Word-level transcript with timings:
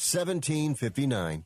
1759. 0.00 1.44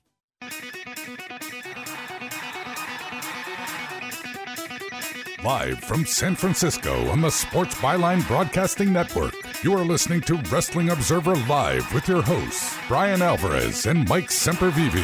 Live 5.43 5.81
from 5.81 6.07
San 6.07 6.37
Francisco 6.37 7.09
on 7.09 7.21
the 7.21 7.31
Sports 7.31 7.75
Byline 7.75 8.25
Broadcasting 8.29 8.93
Network, 8.93 9.35
you 9.65 9.77
are 9.77 9.85
listening 9.85 10.21
to 10.23 10.37
Wrestling 10.53 10.91
Observer 10.91 11.35
Live 11.35 11.93
with 11.93 12.07
your 12.07 12.23
hosts, 12.23 12.79
Bryan 12.87 13.23
Alvarez 13.23 13.87
and 13.87 14.09
Mike 14.09 14.29
Sempervive. 14.29 14.95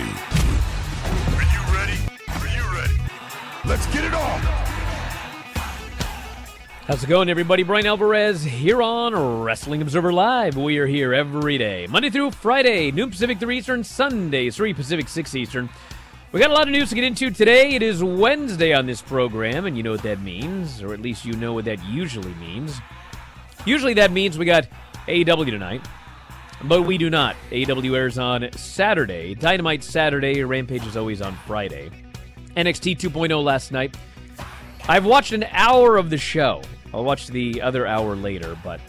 Are 1.34 1.42
you 1.42 1.62
ready? 1.74 1.98
Are 2.28 2.46
you 2.56 2.62
ready? 2.78 3.00
Let's 3.64 3.86
get 3.92 4.04
it 4.04 4.14
on! 4.14 4.59
How's 6.90 7.04
it 7.04 7.06
going, 7.06 7.28
everybody? 7.28 7.62
Bryan 7.62 7.86
Alvarez 7.86 8.42
here 8.42 8.82
on 8.82 9.14
Wrestling 9.14 9.80
Observer 9.80 10.12
Live. 10.12 10.56
We 10.56 10.78
are 10.78 10.88
here 10.88 11.14
every 11.14 11.56
day, 11.56 11.86
Monday 11.88 12.10
through 12.10 12.32
Friday, 12.32 12.90
noon 12.90 13.10
Pacific, 13.10 13.38
3 13.38 13.58
Eastern, 13.58 13.84
Sunday, 13.84 14.50
3 14.50 14.74
Pacific, 14.74 15.06
6 15.06 15.36
Eastern. 15.36 15.68
We 16.32 16.40
got 16.40 16.50
a 16.50 16.52
lot 16.52 16.66
of 16.66 16.72
news 16.72 16.88
to 16.88 16.96
get 16.96 17.04
into 17.04 17.30
today. 17.30 17.76
It 17.76 17.84
is 17.84 18.02
Wednesday 18.02 18.72
on 18.72 18.86
this 18.86 19.02
program, 19.02 19.66
and 19.66 19.76
you 19.76 19.84
know 19.84 19.92
what 19.92 20.02
that 20.02 20.20
means, 20.20 20.82
or 20.82 20.92
at 20.92 21.00
least 21.00 21.24
you 21.24 21.34
know 21.34 21.52
what 21.52 21.64
that 21.66 21.78
usually 21.84 22.34
means. 22.34 22.80
Usually 23.64 23.94
that 23.94 24.10
means 24.10 24.36
we 24.36 24.44
got 24.44 24.66
AEW 25.06 25.48
tonight, 25.48 25.86
but 26.64 26.82
we 26.82 26.98
do 26.98 27.08
not. 27.08 27.36
AEW 27.52 27.94
airs 27.96 28.18
on 28.18 28.50
Saturday, 28.56 29.36
Dynamite 29.36 29.84
Saturday, 29.84 30.42
Rampage 30.42 30.84
is 30.84 30.96
always 30.96 31.22
on 31.22 31.36
Friday. 31.46 31.88
NXT 32.56 32.98
2.0 32.98 33.44
last 33.44 33.70
night. 33.70 33.96
I've 34.88 35.04
watched 35.04 35.32
an 35.32 35.44
hour 35.52 35.96
of 35.96 36.10
the 36.10 36.18
show. 36.18 36.62
I'll 36.92 37.04
watch 37.04 37.28
the 37.28 37.62
other 37.62 37.86
hour 37.86 38.16
later, 38.16 38.56
but 38.64 38.80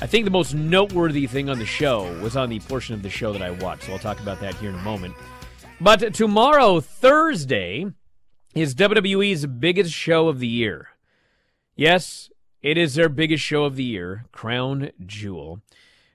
I 0.00 0.06
think 0.06 0.24
the 0.24 0.30
most 0.30 0.54
noteworthy 0.54 1.26
thing 1.26 1.50
on 1.50 1.58
the 1.58 1.66
show 1.66 2.16
was 2.20 2.36
on 2.36 2.48
the 2.48 2.60
portion 2.60 2.94
of 2.94 3.02
the 3.02 3.10
show 3.10 3.32
that 3.32 3.42
I 3.42 3.50
watched, 3.50 3.84
so 3.84 3.92
I'll 3.92 3.98
talk 3.98 4.20
about 4.20 4.40
that 4.40 4.54
here 4.54 4.70
in 4.70 4.76
a 4.76 4.82
moment. 4.82 5.14
But 5.80 6.14
tomorrow, 6.14 6.80
Thursday, 6.80 7.86
is 8.54 8.74
WWE's 8.74 9.46
biggest 9.46 9.92
show 9.92 10.28
of 10.28 10.38
the 10.38 10.46
year. 10.46 10.88
Yes, 11.76 12.30
it 12.62 12.76
is 12.76 12.94
their 12.94 13.08
biggest 13.08 13.44
show 13.44 13.64
of 13.64 13.76
the 13.76 13.84
year, 13.84 14.26
Crown 14.32 14.90
Jewel. 15.04 15.60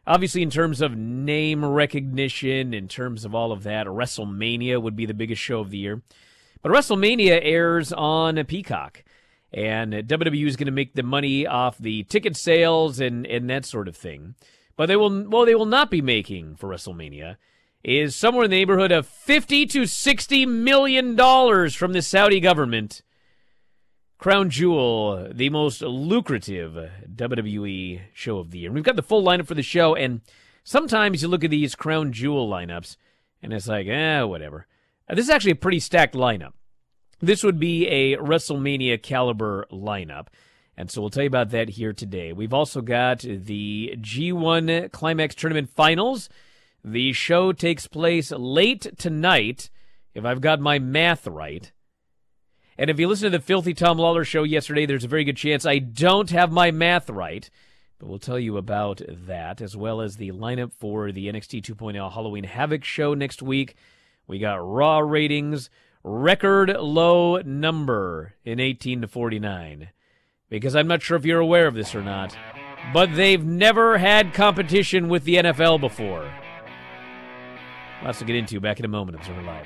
Obviously, 0.05 0.41
in 0.41 0.49
terms 0.49 0.81
of 0.81 0.97
name 0.97 1.63
recognition, 1.63 2.73
in 2.73 2.89
terms 2.89 3.23
of 3.23 3.33
all 3.33 3.53
of 3.53 3.63
that, 3.63 3.87
WrestleMania 3.87 4.81
would 4.81 4.95
be 4.95 5.05
the 5.05 5.13
biggest 5.13 5.41
show 5.41 5.59
of 5.59 5.69
the 5.69 5.77
year. 5.77 6.01
But 6.61 6.73
WrestleMania 6.73 7.39
airs 7.41 7.93
on 7.93 8.43
Peacock, 8.45 9.03
and 9.53 9.93
WWE 9.93 10.47
is 10.47 10.55
going 10.55 10.65
to 10.65 10.71
make 10.71 10.95
the 10.95 11.03
money 11.03 11.45
off 11.45 11.77
the 11.77 12.03
ticket 12.03 12.35
sales 12.35 12.99
and, 12.99 13.25
and 13.27 13.49
that 13.49 13.65
sort 13.65 13.87
of 13.87 13.95
thing. 13.95 14.35
But 14.75 14.87
they 14.87 14.95
will, 14.95 15.29
well, 15.29 15.45
they 15.45 15.55
will 15.55 15.65
not 15.65 15.91
be 15.91 16.01
making 16.01 16.55
for 16.55 16.69
WrestleMania 16.69 17.37
is 17.83 18.15
somewhere 18.15 18.45
in 18.45 18.51
the 18.51 18.57
neighborhood 18.57 18.91
of 18.91 19.05
50 19.05 19.65
to 19.67 19.85
60 19.85 20.45
million 20.45 21.15
dollars 21.15 21.75
from 21.75 21.93
the 21.93 22.01
Saudi 22.01 22.39
government. 22.39 23.01
Crown 24.17 24.49
Jewel, 24.49 25.27
the 25.33 25.49
most 25.49 25.81
lucrative 25.81 26.89
WWE 27.13 28.01
show 28.13 28.37
of 28.37 28.51
the 28.51 28.59
year. 28.59 28.71
We've 28.71 28.81
got 28.81 28.95
the 28.95 29.01
full 29.03 29.21
lineup 29.21 29.47
for 29.47 29.53
the 29.53 29.61
show, 29.61 29.95
and 29.95 30.21
sometimes 30.63 31.21
you 31.21 31.27
look 31.27 31.43
at 31.43 31.51
these 31.51 31.75
Crown 31.75 32.13
Jewel 32.13 32.49
lineups, 32.49 32.95
and 33.41 33.51
it's 33.51 33.67
like, 33.67 33.87
eh, 33.87 34.21
whatever. 34.21 34.65
Uh, 35.09 35.15
this 35.15 35.25
is 35.25 35.29
actually 35.29 35.51
a 35.51 35.55
pretty 35.55 35.81
stacked 35.81 36.15
lineup. 36.15 36.53
This 37.23 37.41
would 37.41 37.57
be 37.57 37.87
a 37.87 38.17
WrestleMania 38.17 39.01
caliber 39.01 39.65
lineup. 39.71 40.27
And 40.75 40.91
so 40.91 40.99
we'll 40.99 41.09
tell 41.09 41.23
you 41.23 41.27
about 41.27 41.51
that 41.51 41.69
here 41.69 41.93
today. 41.93 42.33
We've 42.33 42.53
also 42.53 42.81
got 42.81 43.19
the 43.19 43.95
G1 43.97 44.91
Climax 44.91 45.33
Tournament 45.33 45.69
Finals. 45.69 46.27
The 46.83 47.13
show 47.13 47.53
takes 47.53 47.87
place 47.87 48.31
late 48.31 48.97
tonight, 48.97 49.69
if 50.13 50.25
I've 50.25 50.41
got 50.41 50.59
my 50.59 50.79
math 50.79 51.25
right. 51.25 51.71
And 52.77 52.89
if 52.89 52.99
you 52.99 53.07
listen 53.07 53.31
to 53.31 53.37
the 53.37 53.41
Filthy 53.41 53.73
Tom 53.73 53.97
Lawlor 53.97 54.25
show 54.25 54.43
yesterday, 54.43 54.85
there's 54.85 55.05
a 55.05 55.07
very 55.07 55.23
good 55.23 55.37
chance 55.37 55.65
I 55.65 55.79
don't 55.79 56.29
have 56.31 56.51
my 56.51 56.71
math 56.71 57.09
right. 57.09 57.49
But 57.99 58.09
we'll 58.09 58.19
tell 58.19 58.37
you 58.37 58.57
about 58.57 59.01
that, 59.07 59.61
as 59.61 59.77
well 59.77 60.01
as 60.01 60.17
the 60.17 60.33
lineup 60.33 60.73
for 60.73 61.13
the 61.13 61.27
NXT 61.27 61.63
2.0 61.63 62.11
Halloween 62.11 62.43
Havoc 62.43 62.83
show 62.83 63.13
next 63.13 63.41
week. 63.41 63.75
We 64.27 64.39
got 64.39 64.55
Raw 64.55 64.99
ratings, 64.99 65.69
record 66.03 66.69
low 66.69 67.37
number 67.37 68.35
in 68.43 68.59
18 68.59 69.01
to 69.01 69.07
49. 69.07 69.89
Because 70.49 70.75
I'm 70.75 70.87
not 70.87 71.01
sure 71.01 71.17
if 71.17 71.25
you're 71.25 71.39
aware 71.39 71.67
of 71.67 71.73
this 71.73 71.95
or 71.95 72.03
not, 72.03 72.37
but 72.93 73.15
they've 73.15 73.43
never 73.43 73.97
had 73.97 74.33
competition 74.33 75.09
with 75.09 75.23
the 75.23 75.35
NFL 75.35 75.79
before. 75.79 76.31
Lots 78.03 78.19
to 78.19 78.25
get 78.25 78.35
into 78.35 78.59
back 78.59 78.79
in 78.79 78.85
a 78.85 78.89
moment. 78.89 79.17
Observer 79.17 79.41
Live. 79.41 79.65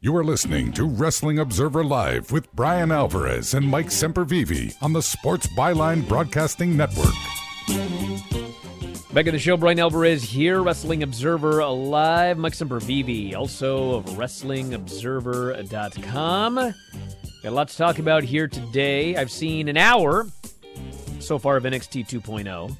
You 0.00 0.14
are 0.14 0.24
listening 0.24 0.72
to 0.72 0.84
Wrestling 0.84 1.38
Observer 1.38 1.82
Live 1.82 2.30
with 2.30 2.52
Bryan 2.54 2.92
Alvarez 2.92 3.54
and 3.54 3.66
Mike 3.66 3.86
Sempervive 3.86 4.74
on 4.82 4.92
the 4.92 5.02
Sports 5.02 5.46
Byline 5.48 6.06
Broadcasting 6.06 6.76
Network. 6.76 7.14
Back 9.12 9.26
at 9.26 9.32
the 9.32 9.38
show, 9.38 9.56
Bryan 9.56 9.78
Alvarez 9.78 10.22
here, 10.22 10.62
Wrestling 10.62 11.02
Observer 11.02 11.64
Live. 11.64 12.36
Mike 12.36 12.52
Sempervive, 12.52 13.34
also 13.34 13.94
of 13.94 14.04
WrestlingObserver.com. 14.04 16.54
Got 16.54 16.74
a 17.44 17.50
lot 17.50 17.68
to 17.68 17.76
talk 17.76 17.98
about 17.98 18.24
here 18.24 18.46
today. 18.46 19.16
I've 19.16 19.30
seen 19.30 19.68
an 19.68 19.76
hour 19.76 20.26
so 21.18 21.38
far 21.38 21.56
of 21.56 21.64
NXT 21.64 22.08
2.0. 22.08 22.76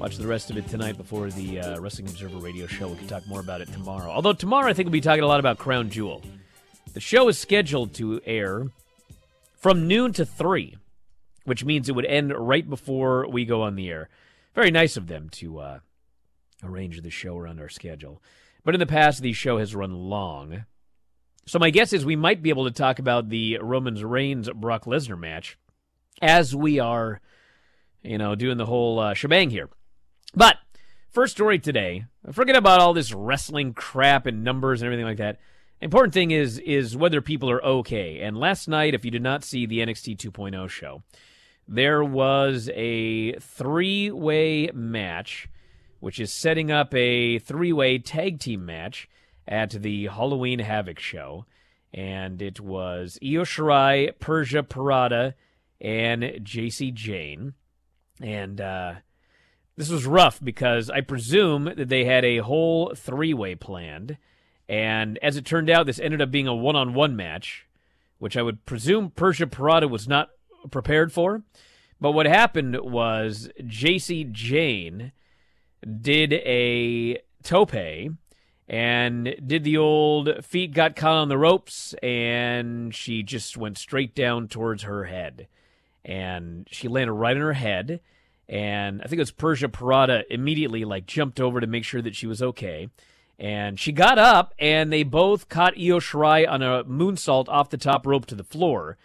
Watch 0.00 0.16
the 0.16 0.26
rest 0.26 0.48
of 0.48 0.56
it 0.56 0.66
tonight 0.66 0.96
before 0.96 1.28
the 1.28 1.60
uh, 1.60 1.78
Wrestling 1.78 2.08
Observer 2.08 2.38
radio 2.38 2.66
show. 2.66 2.88
We 2.88 2.96
can 2.96 3.06
talk 3.06 3.26
more 3.26 3.40
about 3.40 3.60
it 3.60 3.70
tomorrow. 3.70 4.10
Although 4.10 4.32
tomorrow 4.32 4.70
I 4.70 4.72
think 4.72 4.86
we'll 4.86 4.92
be 4.92 5.02
talking 5.02 5.22
a 5.22 5.26
lot 5.26 5.40
about 5.40 5.58
Crown 5.58 5.90
Jewel. 5.90 6.22
The 6.94 7.00
show 7.00 7.28
is 7.28 7.38
scheduled 7.38 7.92
to 7.96 8.18
air 8.24 8.68
from 9.58 9.86
noon 9.86 10.14
to 10.14 10.24
3, 10.24 10.78
which 11.44 11.66
means 11.66 11.86
it 11.86 11.94
would 11.94 12.06
end 12.06 12.32
right 12.34 12.68
before 12.68 13.28
we 13.28 13.44
go 13.44 13.60
on 13.60 13.76
the 13.76 13.90
air. 13.90 14.08
Very 14.54 14.70
nice 14.70 14.96
of 14.96 15.06
them 15.06 15.28
to 15.32 15.58
uh, 15.58 15.78
arrange 16.64 17.02
the 17.02 17.10
show 17.10 17.36
around 17.36 17.60
our 17.60 17.68
schedule. 17.68 18.22
But 18.64 18.74
in 18.74 18.80
the 18.80 18.86
past, 18.86 19.20
the 19.20 19.34
show 19.34 19.58
has 19.58 19.74
run 19.74 19.92
long. 19.92 20.64
So 21.44 21.58
my 21.58 21.68
guess 21.68 21.92
is 21.92 22.06
we 22.06 22.16
might 22.16 22.42
be 22.42 22.48
able 22.48 22.64
to 22.64 22.70
talk 22.70 23.00
about 23.00 23.28
the 23.28 23.58
Roman 23.58 23.96
Reigns 23.96 24.48
Brock 24.48 24.86
Lesnar 24.86 25.20
match 25.20 25.58
as 26.22 26.56
we 26.56 26.78
are, 26.78 27.20
you 28.02 28.16
know, 28.16 28.34
doing 28.34 28.56
the 28.56 28.64
whole 28.64 28.98
uh, 28.98 29.12
shebang 29.12 29.50
here. 29.50 29.68
But 30.34 30.58
first 31.10 31.32
story 31.32 31.58
today. 31.58 32.04
Forget 32.32 32.56
about 32.56 32.80
all 32.80 32.92
this 32.92 33.12
wrestling 33.12 33.74
crap 33.74 34.26
and 34.26 34.44
numbers 34.44 34.80
and 34.80 34.86
everything 34.86 35.06
like 35.06 35.18
that. 35.18 35.38
Important 35.80 36.12
thing 36.12 36.30
is 36.30 36.58
is 36.58 36.96
whether 36.96 37.20
people 37.20 37.50
are 37.50 37.64
okay. 37.64 38.20
And 38.20 38.36
last 38.36 38.68
night, 38.68 38.94
if 38.94 39.04
you 39.04 39.10
did 39.10 39.22
not 39.22 39.44
see 39.44 39.66
the 39.66 39.78
NXT 39.78 40.18
2.0 40.18 40.68
show, 40.68 41.02
there 41.66 42.04
was 42.04 42.68
a 42.74 43.32
three-way 43.38 44.70
match, 44.74 45.48
which 46.00 46.20
is 46.20 46.32
setting 46.32 46.70
up 46.70 46.94
a 46.94 47.38
three-way 47.38 47.98
tag 47.98 48.40
team 48.40 48.66
match 48.66 49.08
at 49.48 49.70
the 49.70 50.06
Halloween 50.08 50.58
Havoc 50.58 50.98
show, 50.98 51.46
and 51.94 52.42
it 52.42 52.60
was 52.60 53.18
Io 53.22 53.42
Shirai, 53.42 54.12
Persia 54.20 54.62
Pirotta, 54.62 55.34
and 55.80 56.40
Jacy 56.42 56.92
Jayne, 56.92 57.54
and 58.20 58.60
uh, 58.60 58.94
this 59.80 59.88
was 59.88 60.04
rough 60.04 60.38
because 60.44 60.90
I 60.90 61.00
presume 61.00 61.64
that 61.64 61.88
they 61.88 62.04
had 62.04 62.22
a 62.22 62.38
whole 62.38 62.92
three-way 62.94 63.54
planned. 63.54 64.18
And 64.68 65.18
as 65.22 65.38
it 65.38 65.46
turned 65.46 65.70
out, 65.70 65.86
this 65.86 65.98
ended 65.98 66.20
up 66.20 66.30
being 66.30 66.46
a 66.46 66.54
one 66.54 66.76
on 66.76 66.92
one 66.92 67.16
match, 67.16 67.66
which 68.18 68.36
I 68.36 68.42
would 68.42 68.66
presume 68.66 69.10
Persia 69.10 69.46
Pirotta 69.46 69.88
was 69.88 70.06
not 70.06 70.28
prepared 70.70 71.14
for. 71.14 71.44
But 71.98 72.12
what 72.12 72.26
happened 72.26 72.78
was 72.78 73.48
Jacy 73.66 74.24
Jayne 74.24 75.12
did 76.02 76.34
a 76.34 77.22
tope 77.42 77.74
and 78.68 79.34
did 79.46 79.64
the 79.64 79.78
old 79.78 80.44
feet 80.44 80.74
got 80.74 80.94
caught 80.94 81.16
on 81.16 81.30
the 81.30 81.38
ropes 81.38 81.94
and 82.02 82.94
she 82.94 83.22
just 83.22 83.56
went 83.56 83.78
straight 83.78 84.14
down 84.14 84.46
towards 84.46 84.82
her 84.82 85.04
head. 85.04 85.48
And 86.04 86.68
she 86.70 86.86
landed 86.86 87.14
right 87.14 87.34
on 87.34 87.40
her 87.40 87.54
head. 87.54 88.00
And 88.50 89.00
I 89.00 89.04
think 89.04 89.18
it 89.18 89.22
was 89.22 89.30
Persia 89.30 89.68
Pirotta 89.68 90.24
immediately 90.28 90.84
like 90.84 91.06
jumped 91.06 91.40
over 91.40 91.60
to 91.60 91.68
make 91.68 91.84
sure 91.84 92.02
that 92.02 92.16
she 92.16 92.26
was 92.26 92.42
okay. 92.42 92.88
And 93.38 93.78
she 93.78 93.92
got 93.92 94.18
up, 94.18 94.52
and 94.58 94.92
they 94.92 95.04
both 95.04 95.48
caught 95.48 95.78
Io 95.78 95.98
Shirai 95.98 96.46
on 96.46 96.60
a 96.60 96.84
moonsault 96.84 97.48
off 97.48 97.70
the 97.70 97.78
top 97.78 98.06
rope 98.06 98.26
to 98.26 98.34
the 98.34 98.44
floor. 98.44 98.98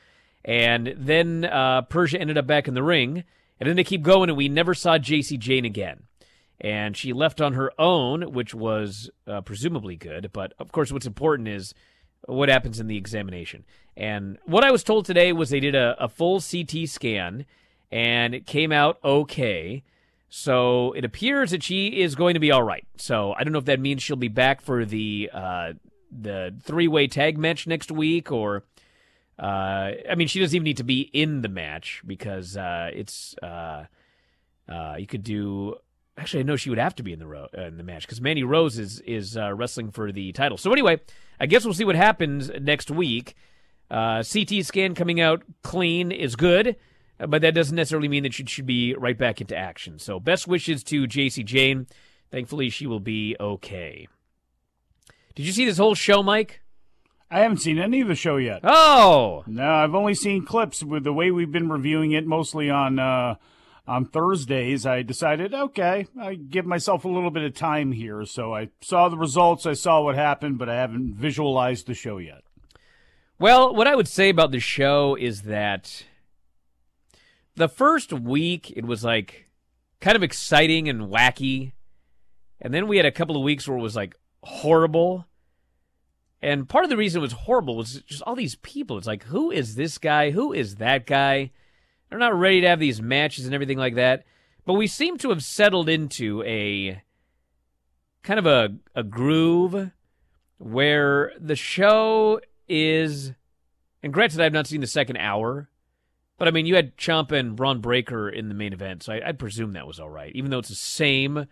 And 0.44 0.94
then 0.98 1.46
uh, 1.46 1.84
Persia 1.84 2.20
ended 2.20 2.38
up 2.38 2.46
back 2.46 2.68
in 2.68 2.74
the 2.74 2.84
ring, 2.84 3.24
and 3.60 3.70
then 3.70 3.78
they 3.78 3.84
keep 3.86 4.02
going, 4.02 4.30
and 4.30 4.38
we 4.38 4.50
never 4.50 4.74
saw 4.74 4.98
Jacy 4.98 5.38
Jayne 5.38 5.64
again. 5.64 6.04
And 6.60 6.98
she 6.98 7.14
left 7.14 7.40
on 7.40 7.54
her 7.54 7.72
own, 7.80 8.34
which 8.34 8.54
was 8.54 9.10
uh, 9.28 9.42
presumably 9.42 9.96
good. 9.96 10.32
But 10.34 10.54
of 10.60 10.72
course, 10.72 10.92
what's 10.92 11.06
important 11.06 11.48
is 11.48 11.74
what 12.26 12.50
happens 12.50 12.80
in 12.80 12.88
the 12.88 12.98
examination. 12.98 13.64
And 13.96 14.38
what 14.46 14.64
I 14.64 14.72
was 14.72 14.84
told 14.84 15.06
today 15.06 15.32
was 15.32 15.50
they 15.50 15.60
did 15.60 15.76
a, 15.76 15.96
a 16.04 16.10
full 16.10 16.42
CT 16.42 16.90
scan, 16.90 17.46
and 17.96 18.36
it 18.36 18.46
came 18.46 18.74
out 18.74 19.00
okay. 19.06 19.82
So 20.28 20.92
it 20.92 21.06
appears 21.06 21.52
that 21.52 21.64
she 21.64 22.02
is 22.02 22.14
going 22.14 22.34
to 22.34 22.42
be 22.42 22.52
all 22.52 22.62
right. 22.62 22.86
So 22.98 23.34
I 23.34 23.46
don't 23.46 23.54
know 23.54 23.60
if 23.60 23.66
that 23.66 23.80
means 23.80 24.04
she'll 24.04 24.18
be 24.18 24.28
back 24.28 24.60
for 24.60 24.84
the 24.84 25.30
uh, 25.34 25.74
the 26.12 26.54
three 26.62 26.90
way 26.90 27.08
tag 27.08 27.38
match 27.38 27.66
next 27.68 27.92
week, 27.92 28.34
or 28.34 28.66
uh, 29.40 29.92
I 30.10 30.16
mean, 30.18 30.28
she 30.28 30.42
doesn't 30.42 30.54
even 30.54 30.66
need 30.66 30.78
to 30.78 30.84
be 30.84 31.10
in 31.14 31.42
the 31.42 31.48
match 31.48 32.04
because 32.06 32.58
uh, 32.58 32.90
it's 32.94 33.34
uh, 33.42 33.86
uh, 34.68 34.96
you 35.00 35.08
could 35.08 35.24
do. 35.24 35.76
Actually, 36.18 36.42
I 36.42 36.44
know 36.44 36.58
she 36.58 36.70
would 36.70 36.80
have 36.80 36.96
to 36.96 37.04
be 37.04 37.14
in 37.14 37.20
the 37.20 37.28
ro- 37.28 37.48
in 37.54 37.78
the 37.78 37.84
match 37.84 38.06
because 38.06 38.20
Mandy 38.20 38.44
Rose 38.44 38.78
is 38.78 39.00
is 39.02 39.38
uh, 39.38 39.54
wrestling 39.54 39.92
for 39.92 40.12
the 40.12 40.34
title. 40.34 40.58
So 40.58 40.74
anyway, 40.74 41.00
I 41.40 41.46
guess 41.46 41.64
we'll 41.64 41.74
see 41.74 41.86
what 41.86 41.96
happens 41.96 42.52
next 42.60 42.92
week. 42.92 43.36
CT 43.90 44.64
scan 44.66 44.96
coming 44.96 45.22
out 45.22 45.44
clean 45.64 46.12
is 46.12 46.36
good 46.36 46.76
but 47.18 47.42
that 47.42 47.54
doesn't 47.54 47.76
necessarily 47.76 48.08
mean 48.08 48.24
that 48.24 48.34
she 48.34 48.46
should 48.46 48.66
be 48.66 48.94
right 48.96 49.18
back 49.18 49.42
into 49.42 49.56
action. 49.56 50.00
So, 50.00 50.20
best 50.20 50.48
wishes 50.48 50.84
to 50.86 51.08
Jacy 51.08 51.44
Jayne. 51.44 51.88
Thankfully, 52.32 52.70
she 52.70 52.88
will 52.88 53.00
be 53.00 53.36
okay. 53.40 54.08
Did 55.36 55.46
you 55.46 55.52
see 55.52 55.66
this 55.66 55.78
whole 55.78 55.96
show, 55.96 56.24
Mike? 56.24 56.62
I 57.30 57.40
haven't 57.40 57.58
seen 57.58 57.80
any 57.80 58.02
of 58.02 58.08
the 58.08 58.16
show 58.16 58.38
yet. 58.38 58.62
Oh, 58.64 59.44
No, 59.48 59.70
I've 59.70 59.96
only 59.96 60.14
seen 60.14 60.46
clips. 60.46 60.84
With 60.84 61.04
the 61.04 61.14
way 61.14 61.32
we've 61.32 61.52
been 61.52 61.70
reviewing 61.70 62.12
it, 62.12 62.26
mostly 62.26 62.70
on 62.70 63.00
uh, 63.00 63.36
on 63.88 64.06
Thursdays, 64.06 64.86
I 64.86 65.02
decided, 65.02 65.54
okay, 65.54 66.08
I 66.20 66.36
give 66.36 66.66
myself 66.66 67.06
a 67.06 67.10
little 67.10 67.32
bit 67.32 67.44
of 67.44 67.54
time 67.54 67.92
here. 67.92 68.26
So 68.26 68.54
I 68.54 68.70
saw 68.82 69.10
the 69.10 69.18
results, 69.18 69.66
I 69.66 69.74
saw 69.74 70.02
what 70.02 70.16
happened, 70.16 70.58
but 70.58 70.70
I 70.70 70.76
haven't 70.76 71.16
visualized 71.16 71.88
the 71.88 71.94
show 71.94 72.18
yet. 72.18 72.44
Well, 73.38 73.76
what 73.76 73.88
I 73.88 73.96
would 73.96 74.08
say 74.08 74.30
about 74.30 74.52
the 74.52 74.60
show 74.60 75.16
is 75.16 75.44
that 75.44 76.06
the 77.56 77.70
first 77.70 78.14
week 78.14 78.72
it 78.76 78.86
was 78.86 79.04
like 79.04 79.50
kind 80.02 80.16
of 80.16 80.24
exciting 80.24 80.90
and 80.90 81.04
wacky. 81.04 81.74
And 82.62 82.74
then 82.74 82.88
we 82.88 82.98
had 82.98 83.06
a 83.06 83.12
couple 83.12 83.36
of 83.36 83.44
weeks 83.44 83.68
where 83.68 83.78
it 83.78 83.82
was 83.82 83.96
like 83.96 84.16
horrible. 84.44 85.26
And 86.42 86.70
part 86.70 86.84
of 86.84 86.90
the 86.90 86.98
reason 86.98 87.20
it 87.20 87.22
was 87.24 87.32
horrible 87.32 87.76
was 87.76 88.02
just 88.04 88.22
all 88.24 88.36
these 88.36 88.56
people. 88.56 88.98
It's 88.98 89.08
like, 89.08 89.24
who 89.24 89.52
is 89.52 89.76
this 89.76 89.98
guy? 89.98 90.32
Who 90.32 90.54
is 90.54 90.76
that 90.76 91.06
guy? 91.06 91.52
They're 92.10 92.20
not 92.20 92.38
ready 92.38 92.62
to 92.62 92.70
have 92.70 92.80
these 92.80 93.02
matches 93.02 93.46
and 93.46 93.56
everything 93.56 93.78
like 93.78 93.96
that. 93.96 94.26
But 94.66 94.74
we 94.74 94.88
seem 94.88 95.18
to 95.20 95.30
have 95.30 95.44
settled 95.44 95.90
into 95.90 96.44
a 96.44 97.02
kind 98.24 98.40
of 98.40 98.46
a, 98.46 98.76
a 98.96 99.04
groove 99.04 99.92
where 100.58 101.32
the 101.40 101.56
show 101.56 102.42
is, 102.68 103.34
and 104.02 104.14
granted, 104.14 104.42
I've 104.42 104.54
not 104.54 104.68
seen 104.68 104.82
the 104.82 104.88
second 104.88 105.18
hour, 105.18 105.70
but 106.38 106.48
I 106.48 106.52
mean, 106.52 106.66
you 106.66 106.76
had 106.76 106.98
Ciampa 106.98 107.34
and 107.34 107.56
Bron 107.56 107.80
Breakker 107.80 108.30
in 108.30 108.50
the 108.50 108.56
main 108.56 108.74
event, 108.74 109.04
so 109.04 109.14
I, 109.14 109.30
I'd 109.30 109.40
presume 109.40 109.74
that 109.74 109.88
was 109.88 110.00
all 110.00 110.10
right, 110.10 110.36
even 110.36 110.52
though 110.52 110.60
it's 110.60 110.70
the 110.70 110.76
same 110.76 111.48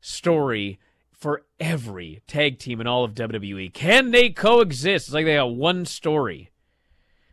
story 0.00 0.78
for 1.10 1.42
every 1.58 2.22
tag 2.28 2.58
team 2.58 2.80
in 2.80 2.86
all 2.86 3.04
of 3.04 3.14
WWE. 3.14 3.72
Can 3.74 4.12
they 4.12 4.30
coexist? 4.30 5.08
It's 5.08 5.14
like 5.14 5.24
they 5.24 5.34
got 5.34 5.54
one 5.54 5.84
story. 5.84 6.50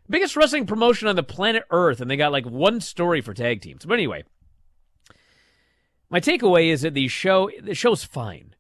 Biggest 0.10 0.36
wrestling 0.36 0.66
promotion 0.66 1.08
on 1.08 1.16
the 1.16 1.24
planet 1.24 1.64
Earth, 1.70 2.02
and 2.02 2.10
they 2.10 2.18
got 2.18 2.32
like 2.32 2.46
one 2.46 2.82
story 2.82 3.22
for 3.22 3.34
tag 3.34 3.62
teams. 3.62 3.86
But 3.86 3.96
anyway, 3.96 4.24
my 6.10 6.20
takeaway 6.20 6.68
is 6.68 6.82
that 6.82 6.94
the 6.94 7.08
show 7.08 7.50
the 7.62 7.76
show's 7.76 8.04
fine. 8.04 8.56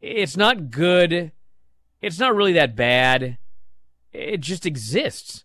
It's 0.00 0.36
not 0.36 0.70
good. 0.70 1.32
It's 2.00 2.18
not 2.18 2.34
really 2.34 2.52
that 2.54 2.74
bad. 2.74 3.38
It 4.12 4.40
just 4.40 4.66
exists. 4.66 5.44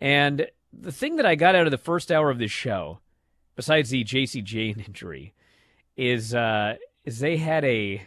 And 0.00 0.48
the 0.72 0.92
thing 0.92 1.16
that 1.16 1.26
I 1.26 1.34
got 1.34 1.54
out 1.54 1.66
of 1.66 1.70
the 1.70 1.78
first 1.78 2.10
hour 2.10 2.30
of 2.30 2.38
this 2.38 2.50
show, 2.50 3.00
besides 3.56 3.90
the 3.90 4.04
Jacy 4.04 4.42
Jayne 4.42 4.80
injury, 4.86 5.34
is 5.96 6.34
uh, 6.34 6.76
is 7.04 7.18
they 7.18 7.36
had 7.36 7.64
a, 7.64 8.02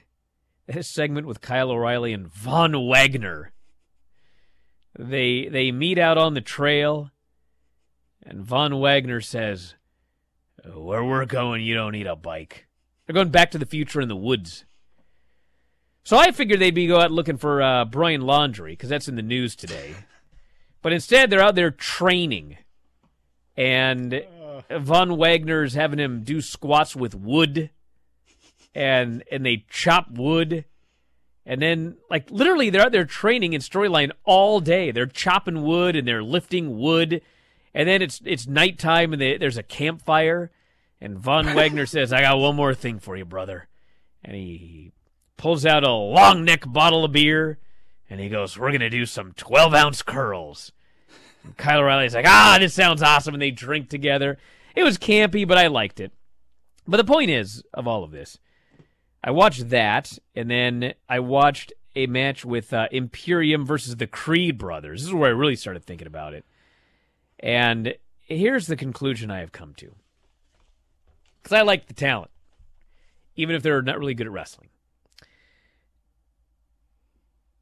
a 0.68 0.84
segment 0.84 1.28
with 1.28 1.42
Kyle 1.42 1.72
O'Reilly 1.72 2.14
and 2.14 2.28
Von 2.28 2.74
Wagner. 2.88 3.52
They 4.98 5.48
they 5.48 5.72
meet 5.72 5.98
out 5.98 6.18
on 6.18 6.34
the 6.34 6.42
trail, 6.42 7.12
and 8.24 8.44
Von 8.44 8.80
Wagner 8.80 9.22
says, 9.22 9.76
"Where 10.74 11.04
we're 11.04 11.26
going, 11.26 11.62
you 11.64 11.76
don't 11.76 11.92
need 11.92 12.08
a 12.08 12.16
bike." 12.16 12.68
They're 13.06 13.14
going 13.14 13.30
back 13.30 13.52
to 13.52 13.60
the 13.60 13.66
future 13.66 14.02
in 14.02 14.08
the 14.08 14.16
woods. 14.16 14.66
So 16.04 16.18
I 16.18 16.32
figured 16.32 16.60
they'd 16.60 16.74
be 16.74 16.88
go 16.88 17.00
out 17.00 17.12
looking 17.12 17.38
for 17.38 17.62
uh, 17.62 17.86
Brian 17.86 18.22
Laundrie 18.22 18.72
because 18.72 18.90
that's 18.90 19.08
in 19.08 19.16
the 19.16 19.22
news 19.22 19.56
today. 19.56 19.96
But 20.86 20.94
instead, 20.94 21.32
they're 21.32 21.42
out 21.42 21.56
there 21.56 21.72
training, 21.72 22.58
and 23.58 24.24
Von 24.70 25.18
Wagner's 25.18 25.74
having 25.74 25.98
him 25.98 26.22
do 26.22 26.42
squats 26.42 26.96
with 26.96 27.16
wood, 27.16 27.72
and 28.76 29.24
and 29.32 29.44
they 29.44 29.66
chop 29.68 30.12
wood, 30.12 30.64
and 31.44 31.60
then 31.60 31.98
like 32.12 32.30
literally 32.30 32.70
they're 32.70 32.84
out 32.84 32.92
there 32.92 33.04
training 33.04 33.54
in 33.54 33.62
storyline 33.62 34.12
all 34.26 34.60
day. 34.60 34.92
They're 34.92 35.08
chopping 35.08 35.64
wood 35.64 35.96
and 35.96 36.08
they're 36.08 36.22
lifting 36.22 36.78
wood, 36.78 37.24
and 37.74 37.90
then 37.90 38.04
it's 38.04 38.22
it's 38.24 38.46
nighttime 38.46 39.12
and 39.12 39.20
they, 39.20 39.38
there's 39.38 39.58
a 39.58 39.64
campfire, 39.64 40.52
and 41.02 41.18
Von 41.18 41.56
Wagner 41.56 41.86
says, 41.88 42.14
"I 42.14 42.22
got 42.22 42.38
one 42.38 42.56
more 42.56 42.76
thing 42.76 43.00
for 43.00 43.18
you, 43.18 43.26
brother," 43.26 43.68
and 44.24 44.36
he 44.36 44.92
pulls 45.36 45.66
out 45.66 45.84
a 45.84 45.90
long 45.90 46.46
neck 46.46 46.62
bottle 46.68 47.04
of 47.04 47.12
beer, 47.12 47.58
and 48.08 48.20
he 48.20 48.30
goes, 48.30 48.56
"We're 48.56 48.72
gonna 48.72 48.92
do 48.92 49.08
some 49.08 49.34
twelve 49.34 49.74
ounce 49.74 50.04
curls." 50.04 50.72
Kyle 51.58 51.80
O'Reilly's 51.80 52.16
like, 52.16 52.26
"Ah, 52.28 52.58
this 52.60 52.74
sounds 52.74 53.02
awesome," 53.02 53.34
and 53.34 53.42
they 53.42 53.52
drink 53.52 53.90
together. 53.90 54.38
It 54.76 54.84
was 54.84 54.98
campy, 54.98 55.48
but 55.48 55.58
I 55.58 55.68
liked 55.68 56.00
it. 56.00 56.12
But 56.88 56.98
the 56.98 57.04
point 57.04 57.32
is 57.32 57.64
of 57.74 57.88
all 57.88 58.04
of 58.04 58.12
this, 58.12 58.38
I 59.24 59.32
watched 59.32 59.70
that, 59.70 60.18
and 60.36 60.50
then 60.50 60.94
I 61.10 61.20
watched 61.20 61.74
a 61.96 62.08
match 62.08 62.44
with 62.46 62.74
uh, 62.74 62.88
Imperium 62.92 63.66
versus 63.66 63.96
the 63.96 64.08
Creed 64.08 64.58
brothers. 64.58 65.02
This 65.02 65.08
is 65.08 65.14
where 65.14 65.30
I 65.30 65.34
really 65.34 65.56
started 65.56 65.84
thinking 65.84 66.08
about 66.08 66.34
it. 66.34 66.46
And 67.40 67.96
here's 68.22 68.68
the 68.68 68.76
conclusion 68.76 69.32
I 69.32 69.40
have 69.40 69.52
come 69.52 69.74
to. 69.76 69.96
Because 71.42 71.58
I 71.58 71.62
like 71.62 71.88
the 71.88 71.94
talent, 71.94 72.32
even 73.36 73.56
if 73.56 73.64
they're 73.64 73.82
not 73.82 74.00
really 74.00 74.14
good 74.14 74.28
at 74.28 74.34
wrestling. 74.34 74.70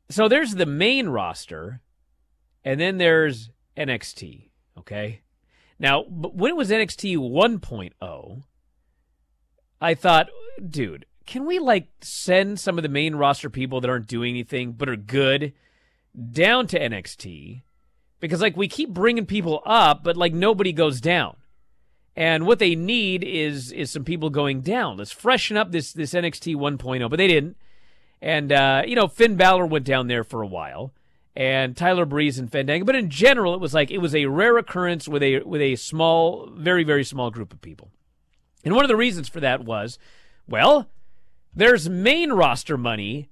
So 0.09 0.27
there's 0.27 0.55
the 0.55 0.65
main 0.65 1.09
roster, 1.09 1.81
and 2.63 2.79
then 2.79 2.97
there's 2.97 3.49
NXT, 3.77 4.49
okay? 4.77 5.21
Now, 5.79 6.03
when 6.03 6.51
it 6.51 6.55
was 6.55 6.69
NXT 6.69 7.17
1.0, 7.17 8.43
I 9.81 9.93
thought, 9.93 10.29
dude, 10.65 11.05
can 11.25 11.45
we 11.45 11.59
like 11.59 11.87
send 12.01 12.59
some 12.59 12.77
of 12.77 12.83
the 12.83 12.89
main 12.89 13.15
roster 13.15 13.49
people 13.49 13.81
that 13.81 13.89
aren't 13.89 14.07
doing 14.07 14.29
anything 14.31 14.73
but 14.73 14.89
are 14.89 14.95
good 14.95 15.53
down 16.31 16.67
to 16.67 16.79
NXT? 16.79 17.63
Because 18.19 18.41
like 18.41 18.55
we 18.55 18.67
keep 18.67 18.89
bringing 18.89 19.25
people 19.25 19.61
up, 19.65 20.03
but 20.03 20.17
like 20.17 20.33
nobody 20.33 20.71
goes 20.71 21.01
down. 21.01 21.35
And 22.15 22.45
what 22.45 22.59
they 22.59 22.75
need 22.75 23.23
is 23.23 23.71
is 23.71 23.89
some 23.89 24.05
people 24.05 24.29
going 24.29 24.61
down. 24.61 24.97
Let's 24.97 25.11
freshen 25.11 25.57
up 25.57 25.71
this 25.71 25.91
this 25.93 26.13
NXT 26.13 26.55
1.0, 26.55 27.09
but 27.09 27.17
they 27.17 27.27
didn't. 27.27 27.57
And 28.21 28.51
uh, 28.51 28.83
you 28.85 28.95
know, 28.95 29.07
Finn 29.07 29.35
Balor 29.35 29.65
went 29.65 29.85
down 29.85 30.07
there 30.07 30.23
for 30.23 30.41
a 30.41 30.47
while, 30.47 30.93
and 31.35 31.75
Tyler 31.75 32.05
Breeze 32.05 32.37
and 32.37 32.51
Fandango. 32.51 32.85
But 32.85 32.95
in 32.95 33.09
general, 33.09 33.53
it 33.53 33.59
was 33.59 33.73
like 33.73 33.91
it 33.91 33.97
was 33.99 34.15
a 34.15 34.25
rare 34.25 34.57
occurrence 34.57 35.07
with 35.07 35.23
a 35.23 35.39
with 35.41 35.61
a 35.61 35.75
small, 35.75 36.49
very 36.51 36.83
very 36.83 37.03
small 37.03 37.31
group 37.31 37.53
of 37.53 37.61
people. 37.61 37.91
And 38.63 38.75
one 38.75 38.85
of 38.85 38.89
the 38.89 38.95
reasons 38.95 39.27
for 39.27 39.39
that 39.41 39.65
was, 39.65 39.99
well, 40.47 40.89
there's 41.53 41.89
main 41.89 42.31
roster 42.31 42.77
money, 42.77 43.29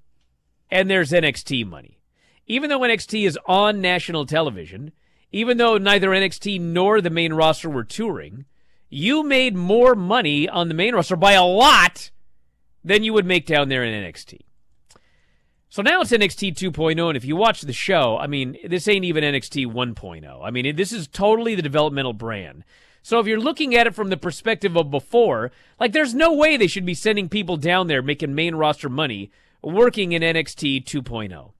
and 0.69 0.89
there's 0.89 1.11
NXT 1.11 1.65
money. 1.65 1.99
Even 2.47 2.69
though 2.69 2.81
NXT 2.81 3.25
is 3.25 3.39
on 3.45 3.81
national 3.81 4.25
television, 4.25 4.91
even 5.31 5.57
though 5.57 5.77
neither 5.77 6.09
NXT 6.09 6.59
nor 6.59 6.99
the 6.99 7.09
main 7.09 7.33
roster 7.33 7.69
were 7.69 7.85
touring, 7.85 8.45
you 8.89 9.23
made 9.23 9.55
more 9.55 9.95
money 9.95 10.49
on 10.49 10.67
the 10.67 10.73
main 10.73 10.93
roster 10.93 11.15
by 11.15 11.31
a 11.31 11.43
lot 11.43 12.11
than 12.83 13.03
you 13.03 13.13
would 13.13 13.25
make 13.25 13.45
down 13.45 13.69
there 13.69 13.83
in 13.83 14.03
NXT. 14.03 14.41
So 15.71 15.81
now 15.81 16.01
it's 16.01 16.11
NXT 16.11 16.55
2.0, 16.55 17.07
and 17.07 17.15
if 17.15 17.23
you 17.23 17.37
watch 17.37 17.61
the 17.61 17.71
show, 17.71 18.17
I 18.17 18.27
mean, 18.27 18.57
this 18.67 18.89
ain't 18.89 19.05
even 19.05 19.23
NXT 19.23 19.67
1.0. 19.67 20.41
I 20.43 20.51
mean, 20.51 20.75
this 20.75 20.91
is 20.91 21.07
totally 21.07 21.55
the 21.55 21.61
developmental 21.61 22.11
brand. 22.11 22.65
So 23.01 23.21
if 23.21 23.25
you're 23.25 23.39
looking 23.39 23.73
at 23.73 23.87
it 23.87 23.95
from 23.95 24.09
the 24.09 24.17
perspective 24.17 24.75
of 24.75 24.91
before, 24.91 25.49
like 25.79 25.93
there's 25.93 26.13
no 26.13 26.33
way 26.33 26.57
they 26.57 26.67
should 26.67 26.85
be 26.85 26.93
sending 26.93 27.29
people 27.29 27.55
down 27.55 27.87
there 27.87 28.01
making 28.01 28.35
main 28.35 28.55
roster 28.55 28.89
money 28.89 29.31
working 29.63 30.11
in 30.11 30.21
NXT 30.21 30.83
2.0. 30.83 31.53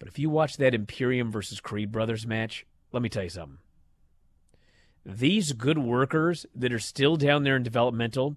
But 0.00 0.08
if 0.08 0.18
you 0.18 0.28
watch 0.28 0.56
that 0.56 0.74
Imperium 0.74 1.30
versus 1.30 1.60
Creed 1.60 1.92
Brothers 1.92 2.26
match, 2.26 2.66
let 2.90 3.04
me 3.04 3.08
tell 3.08 3.22
you 3.22 3.30
something. 3.30 3.58
These 5.06 5.52
good 5.52 5.78
workers 5.78 6.44
that 6.56 6.72
are 6.72 6.80
still 6.80 7.14
down 7.14 7.44
there 7.44 7.54
in 7.54 7.62
developmental, 7.62 8.34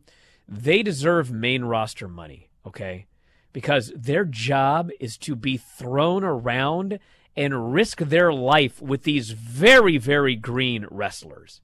they 0.48 0.84
deserve 0.84 1.32
main 1.32 1.64
roster 1.64 2.08
money, 2.08 2.50
okay? 2.68 3.08
Because 3.54 3.92
their 3.96 4.26
job 4.26 4.92
is 5.00 5.18
to 5.20 5.36
be 5.36 5.58
thrown 5.58 6.24
around 6.24 7.00
and 7.36 7.74
risk 7.74 8.00
their 8.00 8.34
life 8.34 8.82
with 8.82 9.04
these 9.04 9.32
very, 9.32 9.98
very 9.98 10.36
green 10.36 10.86
wrestlers. 10.90 11.62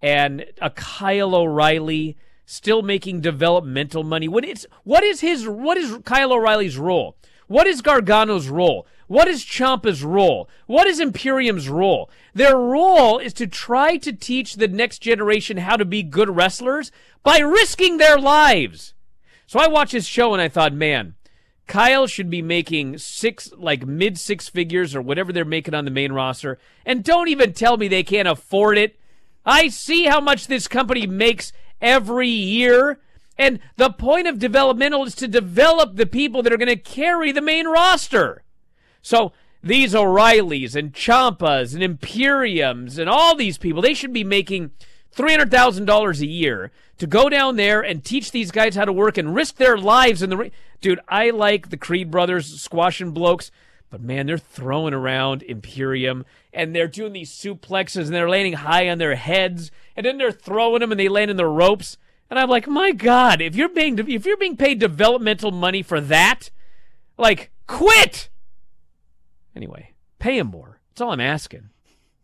And 0.00 0.44
a 0.60 0.70
Kyle 0.70 1.34
O'Reilly 1.34 2.16
still 2.44 2.82
making 2.82 3.20
developmental 3.20 4.02
money. 4.02 4.28
What 4.28 4.44
is 4.44 4.66
what 4.84 5.02
is 5.02 5.20
his 5.20 5.48
what 5.48 5.76
is 5.78 5.98
Kyle 6.04 6.32
O'Reilly's 6.32 6.76
role? 6.76 7.16
What 7.46 7.66
is 7.66 7.82
Gargano's 7.82 8.48
role? 8.48 8.86
What 9.08 9.28
is 9.28 9.44
Ciampa's 9.44 10.02
role? 10.02 10.48
What 10.66 10.86
is 10.86 10.98
Imperium's 10.98 11.68
role? 11.68 12.10
Their 12.32 12.56
role 12.56 13.18
is 13.18 13.34
to 13.34 13.46
try 13.46 13.98
to 13.98 14.12
teach 14.12 14.54
the 14.54 14.68
next 14.68 15.00
generation 15.00 15.58
how 15.58 15.76
to 15.76 15.84
be 15.84 16.02
good 16.02 16.34
wrestlers 16.34 16.90
by 17.22 17.38
risking 17.38 17.98
their 17.98 18.18
lives. 18.18 18.94
So 19.46 19.60
I 19.60 19.66
watched 19.66 19.92
his 19.92 20.06
show 20.06 20.32
and 20.32 20.40
I 20.40 20.48
thought, 20.48 20.72
man, 20.72 21.14
Kyle 21.66 22.06
should 22.06 22.28
be 22.28 22.42
making 22.42 22.98
six, 22.98 23.52
like 23.56 23.86
mid 23.86 24.18
six 24.18 24.48
figures 24.48 24.94
or 24.94 25.02
whatever 25.02 25.32
they're 25.32 25.44
making 25.44 25.74
on 25.74 25.84
the 25.84 25.90
main 25.90 26.12
roster. 26.12 26.58
And 26.84 27.04
don't 27.04 27.28
even 27.28 27.52
tell 27.52 27.76
me 27.76 27.88
they 27.88 28.02
can't 28.02 28.28
afford 28.28 28.78
it. 28.78 28.98
I 29.44 29.68
see 29.68 30.04
how 30.04 30.20
much 30.20 30.46
this 30.46 30.68
company 30.68 31.06
makes 31.06 31.52
every 31.80 32.28
year. 32.28 33.00
And 33.38 33.60
the 33.76 33.90
point 33.90 34.26
of 34.26 34.38
developmental 34.38 35.04
is 35.04 35.14
to 35.16 35.28
develop 35.28 35.96
the 35.96 36.06
people 36.06 36.42
that 36.42 36.52
are 36.52 36.58
going 36.58 36.68
to 36.68 36.76
carry 36.76 37.32
the 37.32 37.40
main 37.40 37.66
roster. 37.66 38.42
So 39.00 39.32
these 39.62 39.94
O'Reillys 39.94 40.76
and 40.76 40.92
Ciampas 40.92 41.74
and 41.74 41.82
Imperiums 41.82 42.98
and 42.98 43.08
all 43.08 43.34
these 43.34 43.58
people, 43.58 43.82
they 43.82 43.94
should 43.94 44.12
be 44.12 44.24
making 44.24 44.72
$300,000 45.14 46.20
a 46.20 46.26
year 46.26 46.72
to 46.98 47.06
go 47.06 47.28
down 47.28 47.56
there 47.56 47.80
and 47.80 48.04
teach 48.04 48.30
these 48.30 48.50
guys 48.50 48.74
how 48.74 48.84
to 48.84 48.92
work 48.92 49.18
and 49.18 49.34
risk 49.34 49.56
their 49.56 49.76
lives 49.76 50.22
in 50.22 50.30
the 50.30 50.36
ring. 50.36 50.50
Dude, 50.80 51.00
I 51.08 51.30
like 51.30 51.70
the 51.70 51.76
Creed 51.76 52.10
brothers 52.10 52.60
squashing 52.60 53.12
blokes, 53.12 53.50
but 53.90 54.00
man, 54.00 54.26
they're 54.26 54.38
throwing 54.38 54.94
around 54.94 55.42
Imperium 55.42 56.24
and 56.52 56.74
they're 56.74 56.88
doing 56.88 57.12
these 57.12 57.30
suplexes 57.30 58.06
and 58.06 58.14
they're 58.14 58.28
landing 58.28 58.54
high 58.54 58.88
on 58.88 58.98
their 58.98 59.16
heads 59.16 59.70
and 59.96 60.06
then 60.06 60.18
they're 60.18 60.32
throwing 60.32 60.80
them 60.80 60.92
and 60.92 60.98
they 60.98 61.08
land 61.08 61.30
in 61.30 61.36
the 61.36 61.46
ropes. 61.46 61.98
And 62.30 62.38
I'm 62.38 62.48
like, 62.48 62.66
my 62.66 62.92
God, 62.92 63.42
if 63.42 63.54
you're 63.54 63.68
being 63.68 63.98
if 63.98 64.24
you're 64.24 64.38
being 64.38 64.56
paid 64.56 64.78
developmental 64.78 65.50
money 65.50 65.82
for 65.82 66.00
that, 66.00 66.50
like, 67.18 67.50
quit. 67.66 68.30
Anyway, 69.54 69.92
pay 70.18 70.38
him 70.38 70.46
more. 70.46 70.80
That's 70.88 71.02
all 71.02 71.10
I'm 71.10 71.20
asking. 71.20 71.68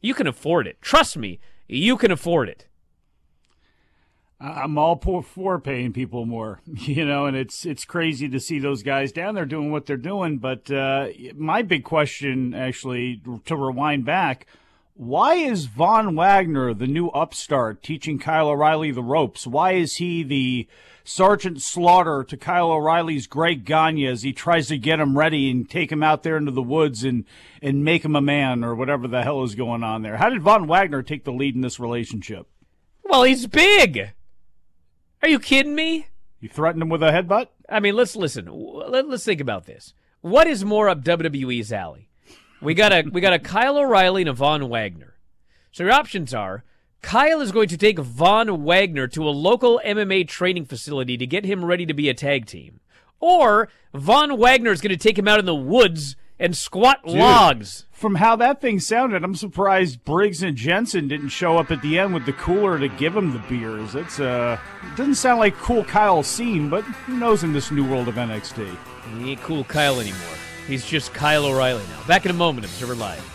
You 0.00 0.14
can 0.14 0.26
afford 0.26 0.66
it. 0.66 0.80
Trust 0.80 1.16
me, 1.16 1.40
you 1.66 1.96
can 1.96 2.10
afford 2.10 2.48
it. 2.48 2.66
I'm 4.40 4.78
all 4.78 5.00
for 5.22 5.58
paying 5.58 5.92
people 5.92 6.24
more, 6.24 6.60
you 6.66 7.04
know, 7.04 7.26
and 7.26 7.36
it's 7.36 7.66
it's 7.66 7.84
crazy 7.84 8.28
to 8.28 8.38
see 8.38 8.58
those 8.58 8.82
guys 8.82 9.10
down 9.10 9.34
there 9.34 9.46
doing 9.46 9.72
what 9.72 9.86
they're 9.86 9.96
doing. 9.96 10.38
But 10.38 10.70
uh, 10.70 11.08
my 11.34 11.62
big 11.62 11.84
question, 11.84 12.54
actually, 12.54 13.20
to 13.46 13.56
rewind 13.56 14.04
back, 14.04 14.46
why 14.94 15.34
is 15.34 15.66
Von 15.66 16.14
Wagner 16.14 16.72
the 16.72 16.86
new 16.86 17.08
upstart 17.08 17.82
teaching 17.82 18.18
Kyle 18.18 18.48
O'Reilly 18.48 18.90
the 18.92 19.02
ropes? 19.02 19.46
Why 19.46 19.72
is 19.72 19.96
he 19.96 20.22
the 20.22 20.68
Sergeant 21.04 21.62
Slaughter 21.62 22.24
to 22.28 22.36
Kyle 22.36 22.70
O'Reilly's 22.70 23.26
Greg 23.26 23.64
Gagne 23.64 24.06
as 24.06 24.22
he 24.22 24.32
tries 24.32 24.68
to 24.68 24.76
get 24.76 25.00
him 25.00 25.16
ready 25.16 25.50
and 25.50 25.68
take 25.68 25.90
him 25.90 26.02
out 26.02 26.22
there 26.22 26.36
into 26.36 26.50
the 26.50 26.62
woods 26.62 27.02
and, 27.02 27.24
and 27.62 27.84
make 27.84 28.04
him 28.04 28.14
a 28.14 28.20
man 28.20 28.62
or 28.62 28.74
whatever 28.74 29.08
the 29.08 29.22
hell 29.22 29.42
is 29.42 29.54
going 29.54 29.82
on 29.82 30.02
there. 30.02 30.16
How 30.16 30.28
did 30.28 30.42
Von 30.42 30.66
Wagner 30.66 31.02
take 31.02 31.24
the 31.24 31.32
lead 31.32 31.54
in 31.54 31.60
this 31.60 31.80
relationship? 31.80 32.46
Well, 33.04 33.22
he's 33.22 33.46
big. 33.46 34.12
Are 35.22 35.28
you 35.28 35.38
kidding 35.38 35.74
me? 35.74 36.06
You 36.40 36.48
threatened 36.48 36.82
him 36.82 36.88
with 36.88 37.02
a 37.02 37.10
headbutt? 37.10 37.48
I 37.68 37.80
mean, 37.80 37.96
let's 37.96 38.14
listen. 38.14 38.48
Let, 38.50 39.06
us 39.06 39.24
think 39.24 39.40
about 39.40 39.66
this. 39.66 39.92
What 40.20 40.46
is 40.46 40.64
more 40.64 40.88
up 40.88 41.02
WWE's 41.02 41.72
alley? 41.72 42.08
We 42.60 42.74
got 42.74 42.92
a 42.92 43.02
we 43.02 43.20
got 43.20 43.32
a 43.32 43.38
Kyle 43.38 43.78
O'Reilly 43.78 44.22
and 44.22 44.28
a 44.28 44.32
Von 44.32 44.68
Wagner. 44.68 45.14
So 45.70 45.84
your 45.84 45.92
options 45.92 46.34
are 46.34 46.64
Kyle 47.02 47.40
is 47.40 47.52
going 47.52 47.68
to 47.68 47.76
take 47.76 47.98
Von 47.98 48.64
Wagner 48.64 49.06
to 49.08 49.28
a 49.28 49.30
local 49.30 49.80
MMA 49.84 50.26
training 50.26 50.64
facility 50.64 51.16
to 51.16 51.26
get 51.26 51.44
him 51.44 51.64
ready 51.64 51.86
to 51.86 51.94
be 51.94 52.08
a 52.08 52.14
tag 52.14 52.46
team. 52.46 52.80
Or 53.20 53.68
Von 53.94 54.38
Wagner 54.38 54.72
is 54.72 54.80
going 54.80 54.96
to 54.96 54.96
take 54.96 55.18
him 55.18 55.28
out 55.28 55.38
in 55.38 55.46
the 55.46 55.54
woods 55.54 56.16
and 56.38 56.56
squat 56.56 57.04
Dude, 57.04 57.16
logs. 57.16 57.86
From 57.92 58.16
how 58.16 58.36
that 58.36 58.60
thing 58.60 58.78
sounded, 58.80 59.24
I'm 59.24 59.34
surprised 59.34 60.04
Briggs 60.04 60.42
and 60.42 60.56
Jensen 60.56 61.08
didn't 61.08 61.30
show 61.30 61.58
up 61.58 61.70
at 61.70 61.82
the 61.82 61.98
end 61.98 62.14
with 62.14 62.26
the 62.26 62.32
cooler 62.32 62.78
to 62.78 62.88
give 62.88 63.16
him 63.16 63.32
the 63.32 63.40
beers. 63.48 63.94
It's 63.94 64.20
uh 64.20 64.58
it 64.84 64.96
doesn't 64.96 65.16
sound 65.16 65.40
like 65.40 65.56
cool 65.56 65.84
Kyle 65.84 66.22
scene, 66.22 66.68
but 66.70 66.84
who 66.84 67.18
knows 67.18 67.42
in 67.42 67.52
this 67.52 67.70
new 67.70 67.88
world 67.88 68.08
of 68.08 68.14
NXT. 68.14 68.76
He 69.18 69.32
ain't 69.32 69.42
cool 69.42 69.64
Kyle 69.64 70.00
anymore. 70.00 70.36
He's 70.66 70.84
just 70.84 71.14
Kyle 71.14 71.46
O'Reilly 71.46 71.82
now. 71.88 72.06
Back 72.06 72.24
in 72.24 72.30
a 72.30 72.34
moment, 72.34 72.66
Observer 72.66 72.94
Live. 72.94 73.34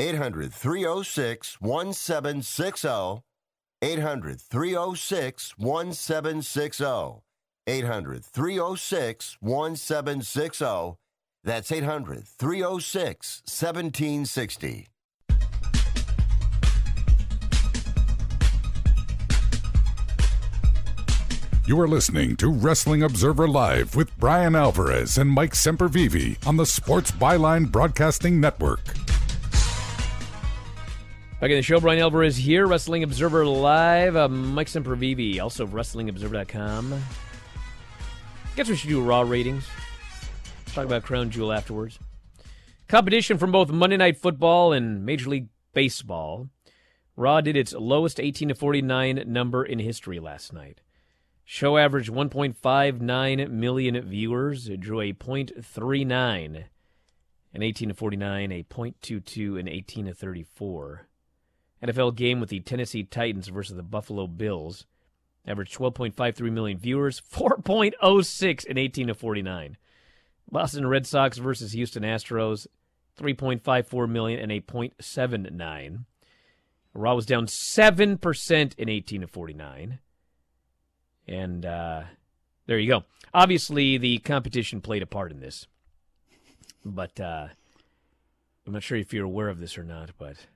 800 0.00 0.50
306 0.54 1.60
1760. 1.60 3.22
800 3.82 4.40
306 4.40 5.58
1760. 5.58 7.22
800 7.66 8.24
306 8.24 9.36
1760. 9.40 10.96
That's 11.44 11.70
800 11.70 12.26
306 12.26 13.42
1760. 13.44 14.88
You 21.66 21.78
are 21.78 21.86
listening 21.86 22.36
to 22.36 22.48
Wrestling 22.50 23.02
Observer 23.02 23.46
Live 23.46 23.94
with 23.94 24.16
Bryan 24.18 24.54
Alvarez 24.54 25.18
and 25.18 25.28
Mike 25.28 25.52
Sempervive 25.52 26.46
on 26.46 26.56
the 26.56 26.64
Sports 26.64 27.10
Byline 27.10 27.70
Broadcasting 27.70 28.40
Network. 28.40 28.80
Back 31.40 31.52
in 31.52 31.56
the 31.56 31.62
show, 31.62 31.80
Bryan 31.80 32.00
Alvarez 32.00 32.36
here, 32.36 32.66
Wrestling 32.66 33.02
Observer 33.02 33.46
Live. 33.46 34.14
Uh, 34.14 34.28
Mike 34.28 34.66
Sempervive, 34.66 35.40
also 35.40 35.66
WrestlingObserver.com. 35.66 37.02
Guess 38.56 38.68
we 38.68 38.76
should 38.76 38.90
do 38.90 39.00
Raw 39.00 39.22
ratings. 39.22 39.66
Talk 40.66 40.84
about 40.84 41.02
Crown 41.02 41.30
Jewel 41.30 41.50
afterwards. 41.50 41.98
Competition 42.88 43.38
from 43.38 43.52
both 43.52 43.70
Monday 43.70 43.96
Night 43.96 44.18
Football 44.18 44.74
and 44.74 45.06
Major 45.06 45.30
League 45.30 45.48
Baseball. 45.72 46.50
Raw 47.16 47.40
did 47.40 47.56
its 47.56 47.72
lowest 47.72 48.20
18 48.20 48.48
to 48.48 48.54
49 48.54 49.24
number 49.26 49.64
in 49.64 49.78
history 49.78 50.20
last 50.20 50.52
night. 50.52 50.82
Show 51.46 51.78
averaged 51.78 52.10
1.59 52.10 53.50
million 53.50 53.98
viewers. 54.02 54.68
It 54.68 54.80
drew 54.80 55.00
a 55.00 55.14
.39 55.14 56.64
in 57.54 57.62
18 57.62 57.88
to 57.88 57.94
49, 57.94 58.52
a 58.52 58.62
.22 58.64 59.58
in 59.58 59.68
18 59.68 60.04
to 60.04 60.12
34. 60.12 61.06
NFL 61.82 62.16
game 62.16 62.40
with 62.40 62.50
the 62.50 62.60
Tennessee 62.60 63.02
Titans 63.02 63.48
versus 63.48 63.76
the 63.76 63.82
Buffalo 63.82 64.26
Bills 64.26 64.86
averaged 65.46 65.76
12.53 65.76 66.52
million 66.52 66.78
viewers, 66.78 67.20
4.06 67.32 68.64
in 68.66 68.78
18 68.78 69.06
to 69.08 69.14
49. 69.14 69.76
Boston 70.50 70.86
Red 70.86 71.06
Sox 71.06 71.38
versus 71.38 71.72
Houston 71.72 72.02
Astros, 72.02 72.66
3.54 73.18 74.08
million 74.08 74.40
and 74.40 74.52
a 74.52 74.60
.79. 74.60 76.04
Raw 76.92 77.14
was 77.14 77.26
down 77.26 77.46
7% 77.46 78.74
in 78.76 78.88
18 78.88 79.20
to 79.20 79.26
49. 79.28 79.98
And 81.28 81.64
uh, 81.64 82.02
there 82.66 82.78
you 82.78 82.88
go. 82.88 83.04
Obviously, 83.32 83.96
the 83.96 84.18
competition 84.18 84.80
played 84.80 85.02
a 85.02 85.06
part 85.06 85.30
in 85.30 85.38
this. 85.38 85.68
But 86.84 87.20
uh, 87.20 87.48
I'm 88.66 88.72
not 88.72 88.82
sure 88.82 88.98
if 88.98 89.12
you're 89.12 89.24
aware 89.24 89.48
of 89.48 89.60
this 89.60 89.78
or 89.78 89.84
not, 89.84 90.10
but 90.18 90.46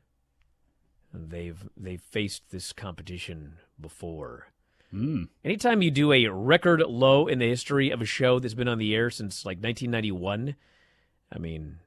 they've 1.15 1.69
they've 1.77 2.01
faced 2.01 2.51
this 2.51 2.73
competition 2.73 3.55
before. 3.81 4.49
Mm. 4.93 5.29
Anytime 5.45 5.83
you 5.83 5.91
do 5.91 6.13
a 6.13 6.27
record 6.29 6.81
low 6.81 7.27
in 7.27 7.39
the 7.39 7.49
history 7.49 7.91
of 7.91 8.01
a 8.01 8.07
show 8.07 8.39
that's 8.39 8.55
been 8.55 8.69
on 8.69 8.79
the 8.79 8.95
air 8.95 9.11
since 9.11 9.45
like 9.45 9.59
1991, 9.59 10.55
I 11.33 11.39
mean, 11.39 11.79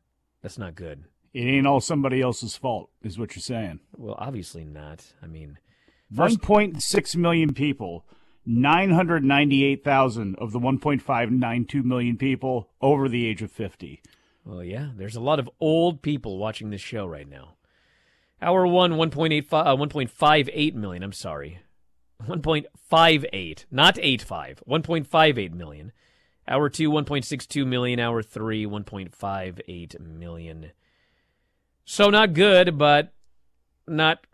that's 0.42 0.58
not 0.58 0.76
good. 0.76 1.06
It 1.34 1.42
ain't 1.42 1.68
all 1.68 1.80
somebody 1.80 2.22
else's 2.22 2.58
fault, 2.58 2.90
is 3.02 3.18
what 3.18 3.36
you're 3.36 3.42
saying. 3.42 3.80
Well, 3.96 4.16
obviously 4.18 4.66
not. 4.66 5.14
I 5.22 5.28
mean, 5.28 5.60
first... 6.14 6.42
1.6 6.42 7.16
million 7.16 7.54
people 7.54 8.06
998,000 8.48 10.36
of 10.38 10.54
the 10.54 10.60
1.592 10.60 11.84
million 11.84 12.16
people 12.16 12.70
over 12.82 13.10
the 13.10 13.28
age 13.28 13.42
of 13.42 13.52
50. 13.52 14.02
Well, 14.46 14.64
yeah, 14.64 14.92
there's 14.96 15.18
a 15.18 15.22
lot 15.22 15.40
of 15.40 15.50
old 15.60 16.02
people 16.02 16.38
watching 16.38 16.70
this 16.70 16.80
show 16.80 17.06
right 17.06 17.28
now. 17.28 17.57
Hour 18.42 18.68
one, 18.68 18.94
1.85, 18.94 19.48
uh, 19.52 19.76
1.58 19.76 20.74
million. 20.76 21.04
I'm 21.04 21.14
sorry. 21.14 21.60
1.58, 22.26 23.66
not 23.72 23.98
85. 24.00 24.64
1.58 24.68 25.54
million. 25.54 25.92
Hour 26.48 26.70
two, 26.70 26.90
1.62 26.90 27.66
million. 27.68 28.00
Hour 28.00 28.22
three, 28.22 28.66
1.58 28.66 30.00
million. 30.00 30.72
So 31.86 32.10
not 32.10 32.34
good, 32.34 32.78
but 32.78 33.14
not. 33.88 34.26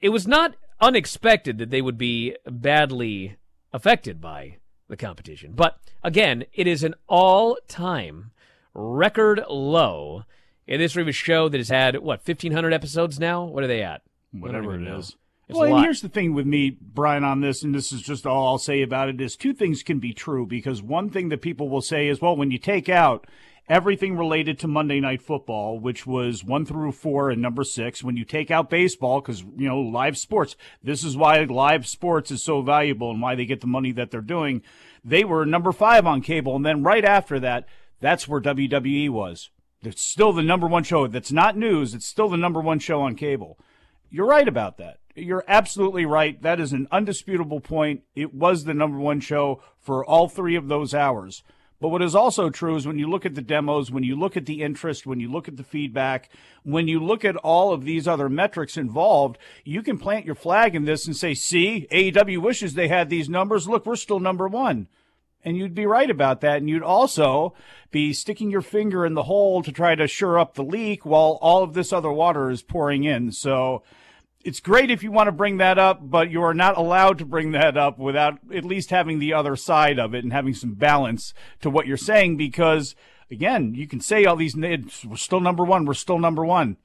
It 0.00 0.10
was 0.10 0.26
not 0.26 0.56
unexpected 0.80 1.58
that 1.58 1.70
they 1.70 1.82
would 1.82 1.98
be 1.98 2.36
badly 2.46 3.36
affected 3.72 4.20
by 4.20 4.58
the 4.88 4.96
competition. 4.96 5.52
But 5.54 5.78
again, 6.02 6.44
it 6.52 6.66
is 6.66 6.82
an 6.82 6.94
all 7.08 7.58
time 7.68 8.32
record 8.74 9.42
low 9.48 10.24
in 10.68 10.78
this 10.78 10.92
history 10.92 11.08
a 11.08 11.12
show 11.12 11.48
that 11.48 11.58
has 11.58 11.70
had, 11.70 11.96
what, 11.96 12.26
1,500 12.26 12.72
episodes 12.72 13.18
now? 13.18 13.44
What 13.44 13.64
are 13.64 13.68
they 13.68 13.82
at? 13.82 14.02
Whatever 14.32 14.74
it 14.74 14.80
know. 14.80 14.98
is. 14.98 15.16
It's 15.48 15.58
well, 15.58 15.74
and 15.74 15.82
here's 15.82 16.02
the 16.02 16.10
thing 16.10 16.34
with 16.34 16.46
me, 16.46 16.70
Bryan, 16.70 17.24
on 17.24 17.40
this, 17.40 17.62
and 17.62 17.74
this 17.74 17.90
is 17.90 18.02
just 18.02 18.26
all 18.26 18.48
I'll 18.48 18.58
say 18.58 18.82
about 18.82 19.08
it 19.08 19.18
is 19.18 19.34
two 19.34 19.54
things 19.54 19.82
can 19.82 19.98
be 19.98 20.12
true 20.12 20.44
because 20.44 20.82
one 20.82 21.08
thing 21.08 21.30
that 21.30 21.40
people 21.40 21.70
will 21.70 21.80
say 21.80 22.06
is, 22.08 22.20
well, 22.20 22.36
when 22.36 22.50
you 22.50 22.58
take 22.58 22.90
out 22.90 23.26
everything 23.68 24.16
related 24.16 24.58
to 24.58 24.68
Monday 24.68 25.00
Night 25.00 25.22
Football, 25.22 25.78
which 25.78 26.06
was 26.06 26.44
one 26.44 26.64
through 26.64 26.92
four 26.92 27.30
and 27.30 27.40
number 27.40 27.64
six. 27.64 28.02
When 28.02 28.16
you 28.16 28.24
take 28.24 28.50
out 28.50 28.70
baseball, 28.70 29.20
because, 29.20 29.42
you 29.42 29.68
know, 29.68 29.80
live 29.80 30.16
sports, 30.16 30.56
this 30.82 31.04
is 31.04 31.16
why 31.16 31.42
live 31.44 31.86
sports 31.86 32.30
is 32.30 32.42
so 32.42 32.62
valuable 32.62 33.10
and 33.10 33.20
why 33.20 33.34
they 33.34 33.44
get 33.44 33.60
the 33.60 33.66
money 33.66 33.92
that 33.92 34.10
they're 34.10 34.20
doing. 34.20 34.62
They 35.04 35.24
were 35.24 35.44
number 35.44 35.72
five 35.72 36.06
on 36.06 36.22
cable. 36.22 36.56
And 36.56 36.64
then 36.64 36.82
right 36.82 37.04
after 37.04 37.38
that, 37.40 37.66
that's 38.00 38.26
where 38.26 38.40
WWE 38.40 39.10
was. 39.10 39.50
It's 39.82 40.02
still 40.02 40.32
the 40.32 40.42
number 40.42 40.66
one 40.66 40.82
show. 40.82 41.06
That's 41.06 41.30
not 41.30 41.56
news. 41.56 41.94
It's 41.94 42.06
still 42.06 42.28
the 42.28 42.36
number 42.36 42.60
one 42.60 42.80
show 42.80 43.02
on 43.02 43.14
cable. 43.14 43.58
You're 44.10 44.26
right 44.26 44.48
about 44.48 44.78
that. 44.78 44.98
You're 45.14 45.44
absolutely 45.46 46.04
right. 46.04 46.40
That 46.42 46.60
is 46.60 46.72
an 46.72 46.88
undisputable 46.90 47.60
point. 47.60 48.02
It 48.16 48.34
was 48.34 48.64
the 48.64 48.74
number 48.74 48.98
one 48.98 49.20
show 49.20 49.62
for 49.78 50.04
all 50.04 50.28
three 50.28 50.56
of 50.56 50.68
those 50.68 50.94
hours. 50.94 51.42
But 51.80 51.90
what 51.90 52.02
is 52.02 52.16
also 52.16 52.50
true 52.50 52.74
is 52.74 52.88
when 52.88 52.98
you 52.98 53.08
look 53.08 53.24
at 53.24 53.36
the 53.36 53.42
demos, 53.42 53.90
when 53.90 54.02
you 54.02 54.18
look 54.18 54.36
at 54.36 54.46
the 54.46 54.62
interest, 54.62 55.06
when 55.06 55.20
you 55.20 55.30
look 55.30 55.46
at 55.46 55.56
the 55.56 55.62
feedback, 55.62 56.28
when 56.64 56.88
you 56.88 56.98
look 56.98 57.24
at 57.24 57.36
all 57.36 57.72
of 57.72 57.84
these 57.84 58.08
other 58.08 58.28
metrics 58.28 58.76
involved, 58.76 59.38
you 59.64 59.82
can 59.82 59.96
plant 59.96 60.26
your 60.26 60.34
flag 60.34 60.74
in 60.74 60.86
this 60.86 61.06
and 61.06 61.16
say, 61.16 61.34
see, 61.34 61.86
AEW 61.92 62.38
wishes 62.38 62.74
they 62.74 62.88
had 62.88 63.10
these 63.10 63.28
numbers. 63.28 63.68
Look, 63.68 63.86
we're 63.86 63.94
still 63.94 64.18
number 64.18 64.48
one. 64.48 64.88
And 65.48 65.56
you'd 65.56 65.74
be 65.74 65.86
right 65.86 66.10
about 66.10 66.40
that. 66.42 66.58
And 66.58 66.68
you'd 66.68 66.82
also 66.82 67.54
be 67.90 68.12
sticking 68.12 68.50
your 68.50 68.62
finger 68.62 69.06
in 69.06 69.14
the 69.14 69.24
hole 69.24 69.62
to 69.62 69.72
try 69.72 69.94
to 69.94 70.06
shore 70.06 70.38
up 70.38 70.54
the 70.54 70.62
leak 70.62 71.06
while 71.06 71.38
all 71.40 71.62
of 71.62 71.74
this 71.74 71.92
other 71.92 72.12
water 72.12 72.50
is 72.50 72.62
pouring 72.62 73.04
in. 73.04 73.32
So, 73.32 73.82
it's 74.44 74.60
great 74.60 74.90
if 74.90 75.02
you 75.02 75.10
want 75.10 75.26
to 75.26 75.32
bring 75.32 75.56
that 75.56 75.78
up, 75.78 75.98
but 76.00 76.30
you 76.30 76.42
are 76.42 76.54
not 76.54 76.78
allowed 76.78 77.18
to 77.18 77.24
bring 77.24 77.50
that 77.52 77.76
up 77.76 77.98
without 77.98 78.38
at 78.54 78.64
least 78.64 78.90
having 78.90 79.18
the 79.18 79.32
other 79.32 79.56
side 79.56 79.98
of 79.98 80.14
it 80.14 80.22
and 80.22 80.32
having 80.32 80.54
some 80.54 80.74
balance 80.74 81.34
to 81.60 81.68
what 81.68 81.86
you're 81.86 81.96
saying. 81.96 82.36
Because 82.36 82.94
again, 83.30 83.74
you 83.74 83.86
can 83.86 84.00
say 84.00 84.24
all 84.24 84.36
these, 84.36 84.56
we're 84.56 85.16
still 85.16 85.40
number 85.40 85.64
one, 85.64 85.84
we're 85.84 85.94
still 85.94 86.18
number 86.18 86.44
one. 86.44 86.76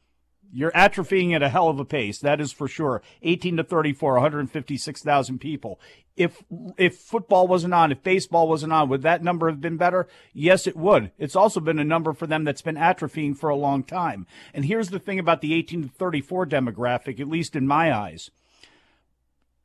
You're 0.56 0.72
atrophying 0.72 1.34
at 1.34 1.42
a 1.42 1.50
hell 1.50 1.68
of 1.68 1.80
a 1.80 1.86
pace. 1.86 2.20
That 2.20 2.40
is 2.40 2.52
for 2.52 2.68
sure. 2.68 3.02
18 3.24 3.58
to 3.58 3.64
34, 3.64 4.14
156,000 4.14 5.40
people. 5.40 5.80
If, 6.16 6.44
if 6.78 6.96
football 6.96 7.48
wasn't 7.48 7.74
on, 7.74 7.92
if 7.92 8.04
baseball 8.04 8.48
wasn't 8.48 8.72
on, 8.72 8.88
would 8.90 9.02
that 9.02 9.24
number 9.24 9.50
have 9.50 9.60
been 9.60 9.78
better? 9.78 10.08
Yes, 10.32 10.68
it 10.68 10.78
would. 10.78 11.10
It's 11.18 11.36
also 11.36 11.60
been 11.60 11.80
a 11.80 11.84
number 11.84 12.14
for 12.14 12.28
them 12.28 12.44
that's 12.44 12.62
been 12.62 12.76
atrophying 12.76 13.36
for 13.36 13.50
a 13.50 13.56
long 13.56 13.84
time. 13.84 14.28
And 14.54 14.66
here's 14.66 14.90
the 14.90 15.00
thing 15.00 15.18
about 15.18 15.42
the 15.42 15.56
18 15.56 15.84
to 15.84 15.90
34 15.90 16.46
demographic, 16.46 17.20
at 17.20 17.28
least 17.28 17.56
in 17.56 17.66
my 17.66 17.92
eyes 17.92 18.30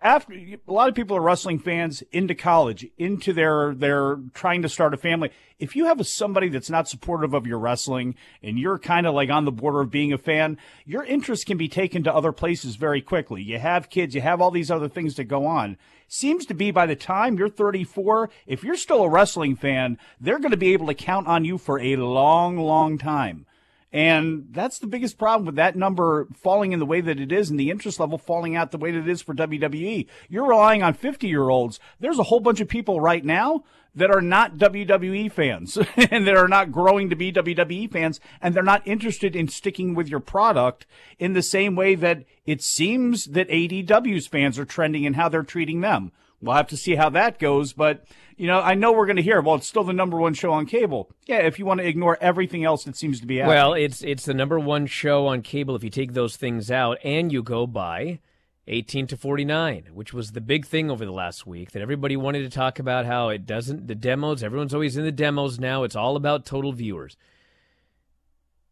after 0.01 0.33
a 0.33 0.59
lot 0.73 0.89
of 0.89 0.95
people 0.95 1.17
are 1.17 1.21
wrestling 1.21 1.59
fans 1.59 2.03
into 2.13 2.35
college, 2.35 2.87
into 2.99 3.33
their 3.33 3.75
their 3.75 4.17
trying 4.33 4.63
to 4.63 4.69
start 4.69 4.95
a 4.95 4.97
family. 4.97 5.31
If 5.59 5.75
you 5.75 5.87
have 5.87 5.99
a, 5.99 6.05
somebody 6.05 6.49
that's 6.49 6.71
not 6.71 6.89
supportive 6.89 7.35
of 7.35 7.47
your 7.47 7.59
wrestling 7.59 8.15
and 8.41 8.59
you're 8.59 8.79
kind 8.79 9.09
of 9.09 9.15
like 9.15 9.29
on 9.29 9.45
the 9.45 9.51
border 9.51 9.81
of 9.81 9.91
being 9.91 10.13
a 10.13 10.19
fan, 10.19 10.57
your 10.85 11.05
interest 11.05 11.47
can 11.47 11.59
be 11.59 11.69
taken 11.69 12.05
to 12.05 12.15
other 12.15 12.31
places 12.31 12.77
very 12.77 13.03
quickly. 13.03 13.43
You 13.43 13.59
have 13.59 13.91
kids, 13.91 14.15
you 14.15 14.21
have 14.21 14.41
all 14.41 14.53
these 14.53 14.71
other 14.71 14.89
things 14.89 15.17
that 15.17 15.25
go 15.25 15.47
on. 15.47 15.77
Seems 16.07 16.47
to 16.47 16.55
be 16.55 16.71
by 16.71 16.87
the 16.87 16.97
time 16.97 17.37
you're 17.37 17.49
34, 17.49 18.31
if 18.47 18.63
you're 18.63 18.77
still 18.77 19.03
a 19.03 19.09
wrestling 19.09 19.57
fan, 19.57 19.99
they're 20.21 20.39
going 20.39 20.53
to 20.53 20.57
be 20.57 20.73
able 20.73 20.87
to 20.87 20.95
count 20.95 21.27
on 21.27 21.45
you 21.45 21.59
for 21.59 21.81
a 21.81 21.97
long, 21.97 22.57
long 22.57 22.97
time. 22.97 23.45
And 23.93 24.49
that's 24.51 24.79
the 24.79 24.87
biggest 24.87 25.17
problem 25.17 25.47
with 25.47 25.57
that 25.57 25.77
number 25.77 26.29
falling 26.35 26.73
in 26.73 26.79
the 26.79 26.87
way 26.87 27.01
that 27.01 27.19
it 27.19 27.33
is 27.33 27.49
and 27.49 27.59
the 27.59 27.71
interest 27.71 27.99
level 27.99 28.19
falling 28.19 28.55
out 28.55 28.71
the 28.71 28.79
way 28.79 28.91
that 28.91 29.01
it 29.01 29.09
is 29.09 29.23
for 29.23 29.35
WWE. 29.35 30.07
You're 30.29 30.49
relying 30.49 30.83
on 30.83 30.93
50 30.93 31.27
year 31.27 31.49
olds. 31.49 31.81
There's 31.99 32.19
a 32.19 32.25
whole 32.25 32.41
bunch 32.41 32.61
of 32.61 32.69
people 32.69 33.01
right 33.01 33.25
now 33.25 33.65
that 33.95 34.11
are 34.11 34.21
not 34.21 34.59
WWE 34.59 35.33
fans 35.33 35.77
and 35.97 36.27
that 36.27 36.37
are 36.37 36.49
not 36.49 36.71
growing 36.71 37.09
to 37.09 37.17
be 37.17 37.33
WWE 37.33 37.91
fans 37.91 38.21
and 38.43 38.55
they're 38.55 38.63
not 38.63 38.87
interested 38.87 39.35
in 39.35 39.49
sticking 39.49 39.95
with 39.95 40.09
your 40.09 40.21
product 40.21 40.87
in 41.19 41.33
the 41.33 41.43
same 41.43 41.75
way 41.75 41.95
that 41.95 42.25
it 42.45 42.63
seems 42.63 43.25
that 43.27 43.49
AEW's 43.49 44.27
fans 44.27 44.59
are 44.59 44.67
trending 44.67 45.05
in 45.05 45.15
how 45.15 45.29
they're 45.29 45.43
treating 45.43 45.81
them. 45.81 46.13
We'll 46.41 46.55
have 46.55 46.69
to 46.69 46.77
see 46.77 46.95
how 46.95 47.11
that 47.11 47.39
goes, 47.39 47.73
but 47.73 48.05
you 48.37 48.47
know, 48.47 48.61
I 48.61 48.75
know 48.75 48.93
we're 48.93 49.07
going 49.07 49.17
to 49.17 49.23
hear. 49.23 49.41
Well, 49.41 49.57
it's 49.57 49.67
still 49.67 49.83
the 49.83 49.93
number 49.93 50.17
one 50.17 50.35
show 50.35 50.53
on 50.53 50.67
cable. 50.67 51.11
Yeah, 51.27 51.39
if 51.39 51.59
you 51.59 51.67
want 51.67 51.81
to 51.81 51.87
ignore 51.87 52.17
everything 52.21 52.65
else 52.65 52.85
that 52.85 52.97
seems 52.97 53.21
to 53.21 53.27
be 53.27 53.39
happening. 53.39 53.57
Well, 53.57 53.75
it's 53.75 54.03
it's 54.03 54.25
the 54.25 54.35
number 54.35 54.59
one 54.59 54.87
show 54.87 55.27
on 55.27 55.43
cable 55.43 55.75
if 55.75 55.83
you 55.83 55.91
take 55.91 56.13
those 56.13 56.37
things 56.37 56.71
out 56.71 56.99
and 57.03 57.33
you 57.33 57.43
go 57.43 57.67
by 57.67 58.21
18 58.69 59.07
to 59.09 59.17
49, 59.17 59.89
which 59.93 60.13
was 60.13 60.33
the 60.33 60.41
big 60.41 60.67
thing 60.67 60.91
over 60.91 61.05
the 61.05 61.13
last 61.13 61.47
week 61.47 61.73
that 61.73 61.83
everybody 61.83 62.17
wanted 62.17 62.43
to 62.43 62.51
talk 62.51 62.79
about 62.79 63.07
how 63.07 63.31
it 63.31 63.47
doesn't, 63.47 63.89
the 63.89 63.95
demos, 63.95 64.43
everyone's 64.43 64.75
always 64.75 64.97
in 64.97 65.05
the 65.05 65.13
demos 65.13 65.59
now. 65.59 65.83
It's 65.85 65.97
all 65.97 66.17
about 66.17 66.45
total 66.45 66.73
viewers. 66.73 67.17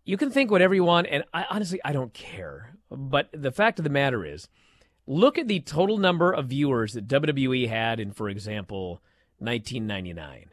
You 0.04 0.16
can 0.16 0.30
think 0.30 0.50
whatever 0.50 0.74
you 0.74 0.84
want, 0.84 1.08
and 1.10 1.24
I 1.34 1.46
honestly, 1.50 1.80
I 1.84 1.92
don't 1.92 2.12
care. 2.12 2.74
But 2.90 3.30
the 3.32 3.50
fact 3.50 3.80
of 3.80 3.84
the 3.84 3.90
matter 3.90 4.24
is, 4.24 4.48
look 5.06 5.38
at 5.38 5.48
the 5.48 5.60
total 5.60 5.98
number 5.98 6.32
of 6.32 6.46
viewers 6.46 6.94
that 6.94 7.08
WWE 7.08 7.68
had 7.68 8.00
in, 8.00 8.12
for 8.12 8.28
example, 8.28 9.00
1999. 9.38 10.50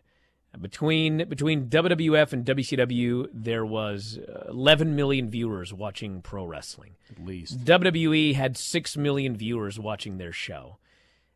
Between 0.62 1.28
between 1.28 1.68
WWF 1.68 2.32
and 2.32 2.46
WCW, 2.46 3.28
there 3.34 3.66
was 3.66 4.20
uh, 4.20 4.50
11 4.50 4.96
million 4.96 5.28
viewers 5.32 5.74
watching 5.74 6.22
pro 6.22 6.46
wrestling. 6.46 6.92
At 7.10 7.26
least 7.26 7.66
WWE 7.66 8.36
had 8.36 8.56
six 8.56 8.96
million 8.96 9.36
viewers 9.36 9.80
watching 9.80 10.20
their 10.20 10.32
show. 10.32 10.78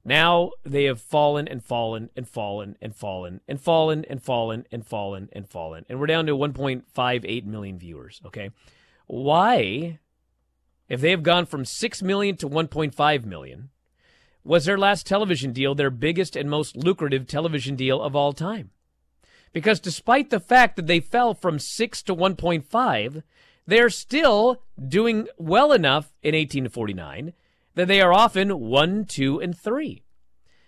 Now 0.06 0.52
they 0.64 0.84
have 0.84 1.02
fallen 1.02 1.48
and 1.48 1.64
fallen 1.64 2.12
and 2.16 2.28
fallen 2.28 2.78
and 2.80 2.96
fallen 2.96 3.42
and 3.48 3.60
fallen 3.60 4.06
and 4.08 4.22
fallen 4.22 4.66
and 4.72 4.86
fallen 4.86 5.30
and 5.34 5.50
fallen, 5.50 5.86
and 5.90 6.00
we're 6.00 6.06
down 6.06 6.28
to 6.28 6.38
1.58 6.38 7.46
million 7.46 7.80
viewers. 7.80 8.22
Okay, 8.24 8.52
why? 9.08 9.98
If 10.90 11.02
they 11.02 11.12
have 11.12 11.24
gone 11.24 11.46
from 11.46 11.66
six 11.66 12.02
million 12.02 12.38
to 12.38 12.50
1.5 12.50 13.26
million, 13.26 13.70
was 14.44 14.66
their 14.66 14.78
last 14.78 15.06
television 15.06 15.52
deal 15.52 15.76
their 15.76 15.90
biggest 15.90 16.36
and 16.36 16.50
most 16.50 16.78
lucrative 16.78 17.28
television 17.28 17.76
deal 17.76 18.02
of 18.02 18.16
all 18.16 18.32
time? 18.32 18.72
Because 19.52 19.80
despite 19.80 20.30
the 20.30 20.40
fact 20.40 20.76
that 20.76 20.88
they 20.88 21.00
fell 21.00 21.34
from 21.34 21.60
6 21.60 22.02
to 22.04 22.16
1.5, 22.16 23.24
they're 23.66 23.90
still 23.90 24.62
doing 24.88 25.28
well 25.38 25.74
enough 25.74 26.14
in 26.22 26.34
18 26.34 26.66
to 26.66 26.70
49 26.70 27.34
that 27.76 27.88
they 27.88 28.02
are 28.02 28.14
often 28.14 28.60
1, 28.60 29.06
2, 29.06 29.40
and 29.40 29.58
3. 29.58 30.04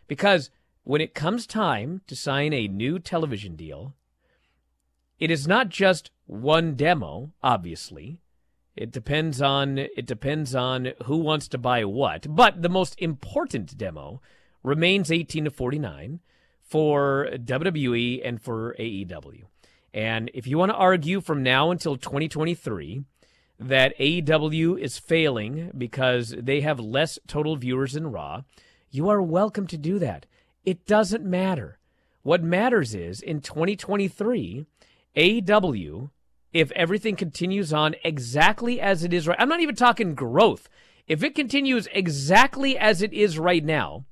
Because 0.08 0.52
when 0.84 1.02
it 1.02 1.14
comes 1.14 1.48
time 1.48 2.02
to 2.08 2.16
sign 2.16 2.52
a 2.52 2.68
new 2.68 3.00
television 3.00 3.56
deal, 3.56 3.96
it 5.20 5.32
is 5.32 5.48
not 5.48 5.70
just 5.70 6.12
one 6.26 6.76
demo, 6.76 7.32
obviously. 7.42 8.20
It 8.80 8.92
depends 8.94 9.42
on 9.42 9.78
it 9.78 10.06
depends 10.06 10.56
on 10.56 10.94
who 11.04 11.18
wants 11.18 11.50
to 11.50 11.58
buy 11.58 11.84
what, 11.84 12.34
but 12.34 12.62
the 12.62 12.70
most 12.70 12.96
important 12.98 13.78
demo 13.78 14.22
remains 14.64 15.12
18 15.12 15.44
to 15.44 15.52
49 15.52 16.22
for 16.62 17.28
WWE 17.34 18.22
and 18.24 18.42
for 18.42 18.78
AEW. 18.80 19.44
And 19.94 20.32
if 20.34 20.48
you 20.48 20.58
want 20.58 20.72
to 20.72 20.78
argue 20.78 21.20
from 21.20 21.44
now 21.44 21.72
until 21.72 21.98
2023 21.98 23.04
that 23.60 23.98
AEW 24.00 24.80
is 24.80 24.98
failing 24.98 25.72
because 25.78 26.34
they 26.40 26.62
have 26.62 26.80
less 26.80 27.20
total 27.28 27.58
viewers 27.58 27.92
than 27.92 28.14
Raw, 28.14 28.44
you 28.90 29.10
are 29.10 29.22
welcome 29.22 29.68
to 29.68 29.78
do 29.78 30.00
that. 30.00 30.26
It 30.64 30.86
doesn't 30.86 31.26
matter. 31.26 31.80
What 32.22 32.44
matters 32.44 32.96
is 32.96 33.20
in 33.20 33.42
2023, 33.42 34.66
AEW, 35.18 36.12
if 36.54 36.72
everything 36.72 37.16
continues 37.16 37.72
on 37.72 37.96
exactly 38.04 38.82
as 38.82 39.04
it 39.04 39.14
is 39.14 39.28
right, 39.28 39.40
I'm 39.40 39.50
not 39.50 39.62
even 39.62 39.76
talking 39.76 40.16
growth. 40.16 40.70
If 41.08 41.24
it 41.24 41.36
continues 41.36 41.88
exactly 41.92 42.78
as 42.78 43.02
it 43.02 43.14
is 43.14 43.40
right 43.40 43.64
now, 43.64 44.06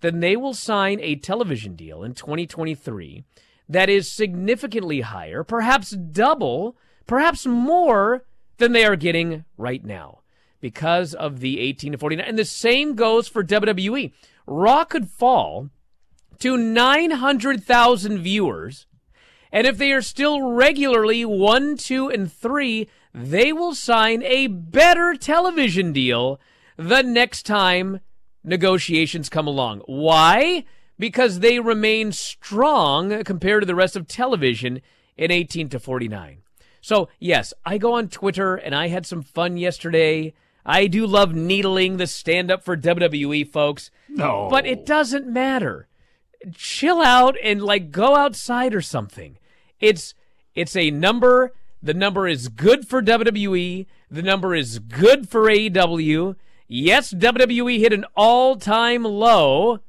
then 0.00 0.20
they 0.20 0.36
will 0.36 0.54
sign 0.54 1.00
a 1.00 1.16
television 1.16 1.74
deal 1.74 2.02
in 2.02 2.14
2023 2.14 3.24
that 3.68 3.88
is 3.88 4.10
significantly 4.10 5.00
higher, 5.00 5.42
perhaps 5.42 5.90
double, 5.90 6.76
perhaps 7.06 7.46
more 7.46 8.24
than 8.58 8.72
they 8.72 8.84
are 8.84 8.96
getting 8.96 9.44
right 9.56 9.84
now 9.84 10.20
because 10.60 11.14
of 11.14 11.40
the 11.40 11.60
18 11.60 11.92
to 11.92 11.98
49. 11.98 12.26
And 12.26 12.38
the 12.38 12.44
same 12.44 12.94
goes 12.94 13.28
for 13.28 13.44
WWE. 13.44 14.12
Raw 14.46 14.84
could 14.84 15.08
fall 15.08 15.70
to 16.38 16.56
900,000 16.56 18.18
viewers. 18.18 18.86
And 19.56 19.66
if 19.66 19.78
they 19.78 19.90
are 19.92 20.02
still 20.02 20.42
regularly 20.42 21.24
1, 21.24 21.78
2, 21.78 22.10
and 22.10 22.30
3, 22.30 22.90
they 23.14 23.54
will 23.54 23.74
sign 23.74 24.22
a 24.22 24.48
better 24.48 25.14
television 25.14 25.94
deal 25.94 26.38
the 26.76 27.00
next 27.00 27.46
time 27.46 28.00
negotiations 28.44 29.30
come 29.30 29.46
along. 29.46 29.80
Why? 29.86 30.66
Because 30.98 31.40
they 31.40 31.58
remain 31.58 32.12
strong 32.12 33.24
compared 33.24 33.62
to 33.62 33.66
the 33.66 33.74
rest 33.74 33.96
of 33.96 34.06
television 34.06 34.82
in 35.16 35.30
18 35.30 35.70
to 35.70 35.80
49. 35.80 36.42
So, 36.82 37.08
yes, 37.18 37.54
I 37.64 37.78
go 37.78 37.94
on 37.94 38.08
Twitter 38.08 38.56
and 38.56 38.74
I 38.74 38.88
had 38.88 39.06
some 39.06 39.22
fun 39.22 39.56
yesterday. 39.56 40.34
I 40.66 40.86
do 40.86 41.06
love 41.06 41.34
needling 41.34 41.96
the 41.96 42.06
stand 42.06 42.50
up 42.50 42.62
for 42.62 42.76
WWE 42.76 43.48
folks. 43.48 43.90
No. 44.06 44.48
But 44.50 44.66
it 44.66 44.84
doesn't 44.84 45.26
matter. 45.26 45.88
Chill 46.54 47.00
out 47.00 47.36
and 47.42 47.62
like 47.62 47.90
go 47.90 48.16
outside 48.16 48.74
or 48.74 48.82
something. 48.82 49.38
It's 49.80 50.14
it's 50.54 50.76
a 50.76 50.90
number. 50.90 51.52
The 51.82 51.94
number 51.94 52.26
is 52.26 52.48
good 52.48 52.88
for 52.88 53.02
WWE. 53.02 53.86
The 54.10 54.22
number 54.22 54.54
is 54.54 54.78
good 54.78 55.28
for 55.28 55.42
AEW. 55.42 56.36
Yes, 56.68 57.12
WWE 57.12 57.78
hit 57.78 57.92
an 57.92 58.04
all 58.16 58.56
time 58.56 59.04
low, 59.04 59.80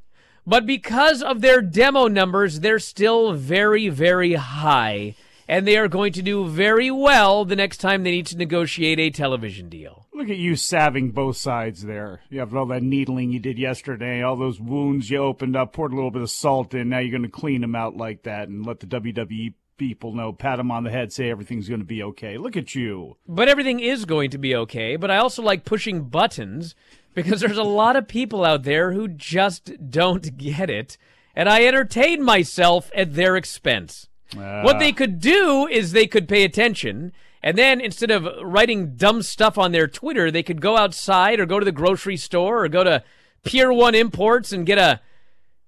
but 0.46 0.66
because 0.66 1.24
of 1.24 1.42
their 1.42 1.62
demo 1.62 2.08
numbers, 2.08 2.60
they're 2.60 2.80
still 2.80 3.34
very, 3.34 3.90
very 3.90 4.34
high. 4.34 5.16
And 5.48 5.66
they 5.66 5.78
are 5.78 5.88
going 5.88 6.12
to 6.14 6.22
do 6.22 6.46
very 6.46 6.92
well 6.92 7.46
the 7.46 7.56
next 7.56 7.78
time 7.78 8.04
they 8.04 8.12
need 8.12 8.28
to 8.28 8.38
negotiate 8.38 9.00
a 9.00 9.10
television 9.10 9.70
deal. 9.70 10.06
Look 10.14 10.30
at 10.30 10.38
you 10.38 10.56
salving 10.56 11.12
both 11.12 11.38
sides 11.38 11.84
there. 11.84 12.22
You 12.30 12.40
have 12.40 12.54
all 12.54 12.66
that 12.68 12.84
needling 12.84 13.32
you 13.32 13.40
did 13.40 13.58
yesterday, 13.58 14.22
all 14.22 14.36
those 14.36 14.60
wounds 14.60 15.10
you 15.10 15.20
opened 15.20 15.56
up, 15.56 15.72
poured 15.74 15.94
a 15.94 15.96
little 15.96 16.12
bit 16.12 16.22
of 16.22 16.30
salt 16.30 16.74
in. 16.74 16.90
Now 16.90 17.00
you're 17.00 17.12
going 17.12 17.24
to 17.24 17.30
clean 17.30 17.62
them 17.62 17.76
out 17.76 17.96
like 17.96 18.24
that 18.24 18.50
and 18.50 18.66
let 18.66 18.82
the 18.82 18.88
WWE 18.88 19.54
people 19.78 20.14
know, 20.14 20.34
pat 20.34 20.58
them 20.58 20.72
on 20.72 20.84
the 20.84 20.90
head, 20.92 21.14
say 21.14 21.30
everything's 21.30 21.70
going 21.70 21.80
to 21.82 21.86
be 21.86 22.04
okay. 22.04 22.38
Look 22.38 22.58
at 22.58 22.76
you. 22.76 23.18
But 23.28 23.48
everything 23.48 23.80
is 23.80 24.06
going 24.06 24.32
to 24.32 24.38
be 24.38 24.56
okay. 24.56 24.96
But 24.96 25.12
I 25.12 25.18
also 25.18 25.42
like 25.42 25.66
pushing 25.66 26.04
buttons 26.06 26.76
because 27.14 27.42
there's 27.42 27.58
a 27.58 27.64
lot 27.64 27.96
of 27.96 28.08
people 28.08 28.44
out 28.44 28.64
there 28.64 28.92
who 28.92 29.08
just 29.08 29.90
don't 29.90 30.38
get 30.38 30.70
it. 30.70 30.98
And 31.36 31.48
I 31.48 31.66
entertain 31.66 32.24
myself 32.24 32.90
at 32.96 33.14
their 33.14 33.36
expense. 33.36 34.10
Uh, 34.36 34.62
What 34.62 34.80
they 34.80 34.92
could 34.92 35.20
do 35.20 35.68
is 35.68 35.92
they 35.92 36.08
could 36.08 36.28
pay 36.28 36.44
attention. 36.44 37.14
And 37.44 37.58
then 37.58 37.80
instead 37.80 38.10
of 38.12 38.28
writing 38.42 38.96
dumb 38.96 39.22
stuff 39.22 39.58
on 39.58 39.72
their 39.72 39.88
Twitter, 39.88 40.32
they 40.32 40.44
could 40.44 40.60
go 40.60 40.76
outside 40.76 41.40
or 41.40 41.46
go 41.46 41.60
to 41.60 41.66
the 41.66 41.72
grocery 41.72 42.18
store 42.18 42.64
or 42.64 42.68
go 42.70 42.84
to 42.84 43.04
Pier 43.44 43.72
1 43.72 43.94
Imports 43.96 44.52
and 44.52 44.66
get 44.66 44.80
a 44.80 45.00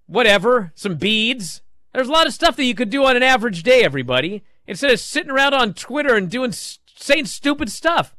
whatever, 0.07 0.71
some 0.75 0.95
beads. 0.95 1.61
There's 1.93 2.07
a 2.07 2.11
lot 2.11 2.27
of 2.27 2.33
stuff 2.33 2.55
that 2.57 2.65
you 2.65 2.75
could 2.75 2.89
do 2.89 3.05
on 3.05 3.15
an 3.15 3.23
average 3.23 3.63
day, 3.63 3.83
everybody, 3.83 4.43
instead 4.67 4.91
of 4.91 4.99
sitting 4.99 5.31
around 5.31 5.53
on 5.53 5.73
Twitter 5.73 6.15
and 6.15 6.29
doing 6.29 6.51
saying 6.51 7.25
stupid 7.25 7.69
stuff. 7.71 8.15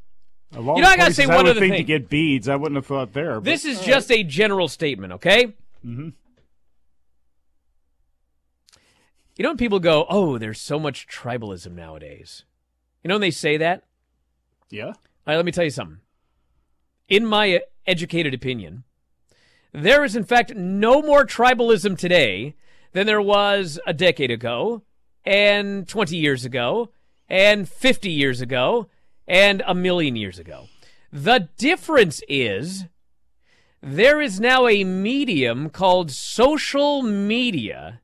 you 0.52 0.60
know, 0.62 0.72
I 0.74 0.96
gotta 0.96 1.14
say 1.14 1.26
one 1.26 1.46
other 1.46 1.60
thing. 1.60 1.72
to 1.72 1.82
get 1.84 2.08
beads. 2.08 2.48
I 2.48 2.56
wouldn't 2.56 2.76
have 2.76 2.86
thought 2.86 3.12
there. 3.12 3.34
but- 3.34 3.44
This 3.44 3.64
is 3.64 3.80
just 3.80 4.10
a 4.10 4.24
general 4.24 4.66
statement, 4.68 5.12
okay? 5.14 5.46
Mm-hmm. 5.86 6.08
You 9.36 9.42
know 9.44 9.50
when 9.50 9.56
people 9.56 9.80
go, 9.80 10.06
"Oh, 10.10 10.36
there's 10.38 10.60
so 10.60 10.78
much 10.78 11.06
tribalism 11.08 11.72
nowadays." 11.72 12.44
You 13.02 13.08
know 13.08 13.14
when 13.14 13.22
they 13.22 13.30
say 13.30 13.56
that? 13.56 13.84
yeah. 14.70 14.86
All 15.26 15.34
right, 15.34 15.36
let 15.36 15.44
me 15.44 15.52
tell 15.52 15.64
you 15.64 15.70
something. 15.70 15.98
In 17.08 17.24
my 17.26 17.60
educated 17.86 18.34
opinion, 18.34 18.84
there 19.72 20.04
is 20.04 20.16
in 20.16 20.24
fact 20.24 20.54
no 20.54 21.00
more 21.02 21.24
tribalism 21.24 21.96
today 21.96 22.54
than 22.92 23.06
there 23.06 23.22
was 23.22 23.78
a 23.86 23.92
decade 23.92 24.30
ago, 24.30 24.82
and 25.24 25.86
20 25.88 26.16
years 26.16 26.44
ago, 26.44 26.90
and 27.28 27.68
50 27.68 28.10
years 28.10 28.40
ago, 28.40 28.88
and 29.28 29.62
a 29.66 29.74
million 29.74 30.16
years 30.16 30.38
ago. 30.38 30.66
The 31.12 31.48
difference 31.56 32.22
is 32.28 32.86
there 33.82 34.20
is 34.20 34.40
now 34.40 34.66
a 34.66 34.84
medium 34.84 35.70
called 35.70 36.10
social 36.10 37.02
media 37.02 38.00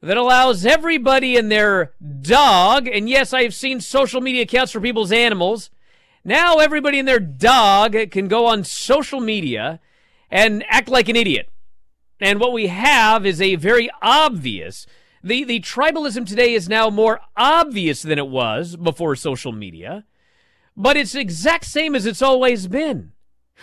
that 0.00 0.16
allows 0.16 0.64
everybody 0.64 1.36
and 1.36 1.50
their 1.50 1.92
dog, 2.20 2.86
and 2.86 3.08
yes, 3.08 3.32
I've 3.32 3.54
seen 3.54 3.80
social 3.80 4.20
media 4.20 4.42
accounts 4.42 4.72
for 4.72 4.80
people's 4.80 5.12
animals. 5.12 5.70
Now 6.24 6.56
everybody 6.56 6.98
and 6.98 7.08
their 7.08 7.20
dog 7.20 7.96
can 8.10 8.28
go 8.28 8.46
on 8.46 8.64
social 8.64 9.20
media 9.20 9.80
and 10.30 10.64
act 10.68 10.88
like 10.88 11.08
an 11.08 11.16
idiot. 11.16 11.48
And 12.20 12.40
what 12.40 12.52
we 12.52 12.66
have 12.66 13.24
is 13.24 13.40
a 13.40 13.56
very 13.56 13.88
obvious. 14.02 14.86
The, 15.22 15.44
the 15.44 15.60
tribalism 15.60 16.26
today 16.26 16.54
is 16.54 16.68
now 16.68 16.90
more 16.90 17.20
obvious 17.36 18.02
than 18.02 18.18
it 18.18 18.28
was 18.28 18.76
before 18.76 19.16
social 19.16 19.52
media, 19.52 20.04
but 20.76 20.96
it's 20.96 21.14
exact 21.14 21.64
same 21.64 21.94
as 21.94 22.06
it's 22.06 22.22
always 22.22 22.66
been. 22.68 23.12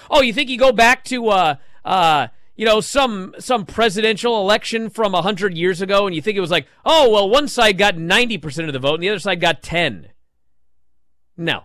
Oh, 0.09 0.21
you 0.21 0.33
think 0.33 0.49
you 0.49 0.57
go 0.57 0.73
back 0.73 1.05
to 1.05 1.29
uh 1.29 1.55
uh 1.85 2.27
you 2.57 2.65
know 2.65 2.81
some 2.81 3.33
some 3.39 3.65
presidential 3.65 4.39
election 4.41 4.89
from 4.89 5.15
a 5.15 5.21
hundred 5.21 5.57
years 5.57 5.81
ago, 5.81 6.05
and 6.05 6.15
you 6.15 6.21
think 6.21 6.37
it 6.37 6.41
was 6.41 6.51
like, 6.51 6.67
oh 6.85 7.09
well, 7.09 7.29
one 7.29 7.47
side 7.47 7.77
got 7.77 7.97
ninety 7.97 8.37
percent 8.37 8.67
of 8.67 8.73
the 8.73 8.79
vote, 8.79 8.95
and 8.95 9.03
the 9.03 9.09
other 9.09 9.19
side 9.19 9.39
got 9.39 9.63
ten. 9.63 10.09
No, 11.37 11.63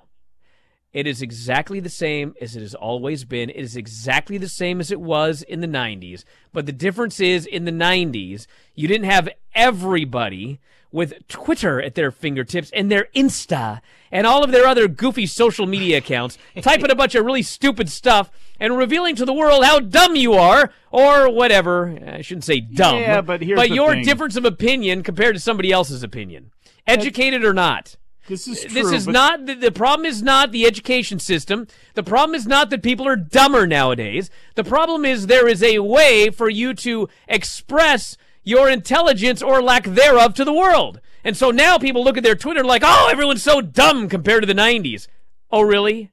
It 0.93 1.07
is 1.07 1.23
exactly 1.23 1.79
the 1.79 1.89
same 1.89 2.35
as 2.41 2.57
it 2.57 2.61
has 2.61 2.75
always 2.75 3.25
been. 3.25 3.49
It 3.51 3.57
is 3.57 3.77
exactly 3.77 4.39
the 4.39 4.49
same 4.49 4.81
as 4.81 4.91
it 4.91 5.01
was 5.01 5.43
in 5.43 5.61
the 5.61 5.69
90s. 5.69 6.25
But 6.53 6.67
the 6.67 6.73
difference 6.73 7.21
is 7.21 7.47
in 7.47 7.65
the 7.65 7.71
90s, 7.71 8.47
you 8.75 8.89
didn't 8.89 9.09
have 9.09 9.29
everybody 9.55 10.59
with 10.93 11.27
Twitter 11.29 11.81
at 11.81 11.95
their 11.95 12.11
fingertips 12.11 12.71
and 12.75 12.91
their 12.91 13.07
Insta 13.15 13.81
and 14.11 14.27
all 14.27 14.43
of 14.43 14.51
their 14.51 14.67
other 14.67 14.89
goofy 14.89 15.27
social 15.27 15.67
media 15.67 15.99
accounts, 15.99 16.37
typing 16.61 16.91
a 16.91 16.97
bunch 16.97 17.15
of 17.15 17.25
really 17.25 17.43
stupid 17.43 17.89
stuff 17.89 18.31
and 18.59 18.77
revealing 18.77 19.15
to 19.15 19.25
the 19.25 19.33
world 19.33 19.65
how 19.65 19.79
dumb 19.79 20.17
you 20.17 20.35
are 20.35 20.73
or 20.91 21.33
whatever. 21.33 21.97
I 22.05 22.23
shouldn't 22.23 22.45
say 22.45 22.61
dumb. 22.61 22.97
Yeah, 22.97 23.21
but 23.21 23.43
here's 23.43 23.59
but 23.59 23.71
your 23.71 23.93
thing. 23.93 24.05
difference 24.05 24.35
of 24.35 24.45
opinion 24.45 25.05
compared 25.05 25.37
to 25.37 25.41
somebody 25.41 25.71
else's 25.71 26.03
opinion, 26.03 26.51
educated 26.87 27.45
or 27.45 27.55
not. 27.55 27.95
This 28.31 28.47
is 28.47 28.61
true. 28.61 28.71
This 28.71 28.93
is 28.93 29.07
but- 29.07 29.13
not 29.13 29.47
the, 29.47 29.55
the 29.55 29.73
problem. 29.73 30.07
Is 30.07 30.23
not 30.23 30.53
the 30.53 30.65
education 30.65 31.19
system. 31.19 31.67
The 31.95 32.05
problem 32.05 32.37
is 32.37 32.47
not 32.47 32.71
that 32.71 32.83
people 32.83 33.07
are 33.09 33.17
dumber 33.17 33.67
nowadays. 33.67 34.31
The 34.55 34.63
problem 34.63 35.05
is 35.05 35.27
there 35.27 35.49
is 35.49 35.65
a 35.65 35.81
way 35.81 36.31
for 36.31 36.49
you 36.49 36.73
to 36.75 37.09
express 37.27 38.17
your 38.45 38.71
intelligence 38.71 39.43
or 39.43 39.61
lack 39.61 39.83
thereof 39.85 40.35
to 40.35 40.45
the 40.45 40.53
world. 40.53 41.01
And 41.25 41.37
so 41.37 41.51
now 41.51 41.77
people 41.77 42.05
look 42.05 42.17
at 42.17 42.23
their 42.23 42.37
Twitter 42.37 42.63
like, 42.63 42.83
"Oh, 42.85 43.09
everyone's 43.11 43.43
so 43.43 43.61
dumb 43.61 44.09
compared 44.09 44.43
to 44.43 44.47
the 44.47 44.55
'90s." 44.55 45.09
Oh, 45.51 45.63
really? 45.63 46.13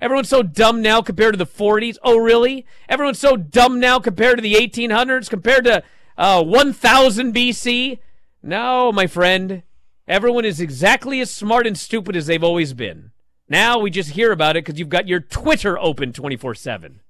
Everyone's 0.00 0.30
so 0.30 0.42
dumb 0.42 0.80
now 0.80 1.02
compared 1.02 1.34
to 1.34 1.38
the 1.38 1.46
40s. 1.46 1.96
Oh, 2.02 2.16
really? 2.16 2.66
Everyone's 2.88 3.20
so 3.20 3.36
dumb 3.36 3.78
now 3.78 4.00
compared 4.00 4.38
to 4.38 4.42
the 4.42 4.54
1800s, 4.54 5.30
compared 5.30 5.64
to 5.66 5.84
uh, 6.18 6.42
1000 6.42 7.32
BC. 7.32 7.98
No, 8.42 8.90
my 8.90 9.06
friend. 9.06 9.62
Everyone 10.08 10.44
is 10.44 10.60
exactly 10.60 11.20
as 11.20 11.30
smart 11.30 11.66
and 11.66 11.78
stupid 11.78 12.16
as 12.16 12.26
they've 12.26 12.42
always 12.42 12.72
been. 12.72 13.12
Now 13.48 13.78
we 13.78 13.90
just 13.90 14.10
hear 14.10 14.32
about 14.32 14.56
it 14.56 14.64
because 14.64 14.78
you've 14.78 14.88
got 14.88 15.08
your 15.08 15.20
Twitter 15.20 15.78
open 15.78 16.12
24 16.12 16.54
7 16.54 17.00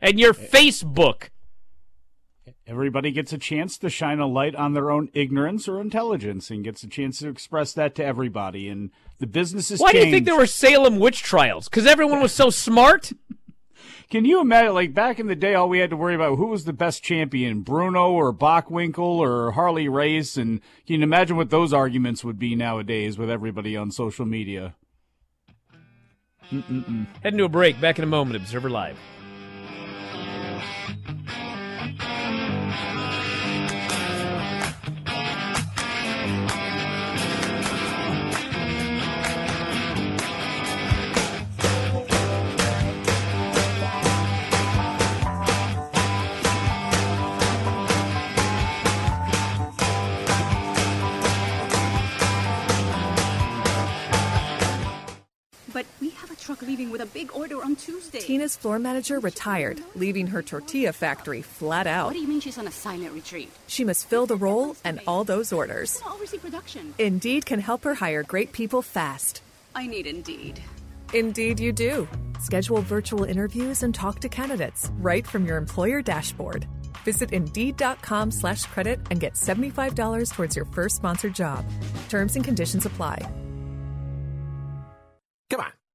and 0.00 0.20
your 0.20 0.34
Facebook. 0.34 1.30
Everybody 2.66 3.10
gets 3.10 3.32
a 3.32 3.38
chance 3.38 3.76
to 3.78 3.90
shine 3.90 4.20
a 4.20 4.26
light 4.26 4.54
on 4.54 4.74
their 4.74 4.92
own 4.92 5.08
ignorance 5.12 5.66
or 5.66 5.80
intelligence 5.80 6.50
and 6.50 6.62
gets 6.62 6.84
a 6.84 6.88
chance 6.88 7.18
to 7.18 7.28
express 7.28 7.72
that 7.72 7.96
to 7.96 8.04
everybody. 8.04 8.68
And 8.68 8.90
the 9.18 9.26
business 9.26 9.72
is 9.72 9.80
Why 9.80 9.92
do 9.92 9.98
you 9.98 10.10
think 10.10 10.24
there 10.24 10.36
were 10.36 10.46
Salem 10.46 10.98
witch 11.00 11.22
trials? 11.22 11.68
Because 11.68 11.86
everyone 11.86 12.20
was 12.20 12.32
so 12.32 12.48
smart? 12.48 13.12
Can 14.08 14.24
you 14.24 14.40
imagine, 14.40 14.74
like 14.74 14.94
back 14.94 15.18
in 15.18 15.26
the 15.26 15.36
day, 15.36 15.54
all 15.54 15.68
we 15.68 15.78
had 15.78 15.90
to 15.90 15.96
worry 15.96 16.14
about 16.14 16.36
who 16.36 16.46
was 16.46 16.64
the 16.64 16.72
best 16.72 17.02
champion, 17.02 17.60
Bruno 17.60 18.10
or 18.10 18.32
Bockwinkel 18.32 18.98
or 18.98 19.52
Harley 19.52 19.88
Race, 19.88 20.36
and 20.36 20.60
can 20.86 20.96
you 20.96 21.02
imagine 21.02 21.36
what 21.36 21.50
those 21.50 21.72
arguments 21.72 22.24
would 22.24 22.38
be 22.38 22.54
nowadays 22.54 23.18
with 23.18 23.30
everybody 23.30 23.76
on 23.76 23.90
social 23.90 24.26
media? 24.26 24.74
Mm-mm-mm. 26.50 27.06
Heading 27.22 27.38
to 27.38 27.44
a 27.44 27.48
break. 27.48 27.80
Back 27.80 27.98
in 27.98 28.04
a 28.04 28.08
moment. 28.08 28.36
Observer 28.36 28.70
Live. 28.70 28.98
Truck 56.60 56.68
leaving 56.68 56.90
with 56.90 57.00
a 57.00 57.06
big 57.06 57.34
order 57.34 57.62
on 57.62 57.76
Tuesday. 57.76 58.20
Tina's 58.20 58.56
floor 58.56 58.78
manager 58.78 59.18
retired, 59.20 59.80
leaving 59.94 60.26
her 60.28 60.42
tortilla 60.42 60.92
factory 60.92 61.42
flat 61.42 61.86
out. 61.86 62.06
What 62.06 62.14
do 62.14 62.20
you 62.20 62.28
mean 62.28 62.40
she's 62.40 62.58
on 62.58 62.66
a 62.66 62.70
silent 62.70 63.12
retreat? 63.12 63.50
She 63.66 63.84
must 63.84 64.08
fill 64.08 64.26
the 64.26 64.36
role 64.36 64.76
and 64.84 65.00
all 65.06 65.24
those 65.24 65.52
orders. 65.52 66.00
Oversee 66.06 66.38
production. 66.38 66.94
Indeed 66.98 67.46
can 67.46 67.60
help 67.60 67.84
her 67.84 67.94
hire 67.94 68.22
great 68.22 68.52
people 68.52 68.82
fast. 68.82 69.42
I 69.74 69.86
need 69.86 70.06
Indeed. 70.06 70.60
Indeed, 71.12 71.60
you 71.60 71.72
do. 71.72 72.08
Schedule 72.40 72.82
virtual 72.82 73.24
interviews 73.24 73.82
and 73.82 73.94
talk 73.94 74.20
to 74.20 74.28
candidates 74.28 74.90
right 75.00 75.26
from 75.26 75.44
your 75.44 75.58
employer 75.58 76.02
dashboard. 76.02 76.66
Visit 77.04 77.32
Indeed.com 77.32 78.30
slash 78.30 78.64
credit 78.66 79.00
and 79.10 79.20
get 79.20 79.34
$75 79.34 80.32
towards 80.32 80.56
your 80.56 80.66
first 80.66 80.96
sponsored 80.96 81.34
job. 81.34 81.64
Terms 82.08 82.36
and 82.36 82.44
conditions 82.44 82.86
apply. 82.86 83.28
Come 85.50 85.60
on, 85.62 85.72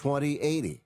2080. 0.00 0.82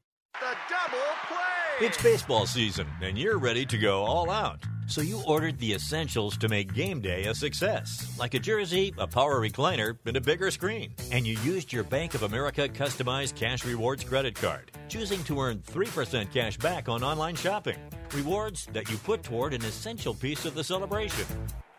It's 1.81 2.03
baseball 2.03 2.47
season, 2.47 2.89
and 3.01 3.17
you're 3.17 3.39
ready 3.39 3.65
to 3.67 3.79
go 3.79 4.03
all 4.03 4.29
out. 4.29 4.61
So 4.89 5.03
you 5.03 5.23
ordered 5.25 5.57
the 5.61 5.73
essentials 5.73 6.37
to 6.39 6.49
make 6.49 6.75
game 6.75 7.01
day 7.01 7.27
a 7.27 7.35
success, 7.35 8.17
like 8.19 8.35
a 8.35 8.41
jersey, 8.41 8.93
a 8.99 9.07
power 9.07 9.41
recliner, 9.41 9.97
and 10.05 10.17
a 10.17 10.21
bigger 10.21 10.51
screen. 10.51 10.95
And 11.13 11.25
you 11.25 11.39
used 11.45 11.73
your 11.73 11.85
Bank 11.85 12.15
of 12.15 12.25
America 12.25 12.69
customized 12.69 13.37
cash 13.37 13.65
rewards 13.65 14.03
credit 14.03 14.35
card, 14.35 14.73
choosing 14.89 15.23
to 15.25 15.41
earn 15.41 15.59
3% 15.61 16.33
cash 16.33 16.57
back 16.57 16.89
on 16.89 17.05
online 17.05 17.37
shopping. 17.37 17.79
Rewards 18.13 18.67
that 18.73 18.91
you 18.91 18.97
put 18.99 19.23
toward 19.23 19.55
an 19.55 19.65
essential 19.65 20.15
piece 20.15 20.45
of 20.45 20.55
the 20.55 20.65
celebration 20.65 21.27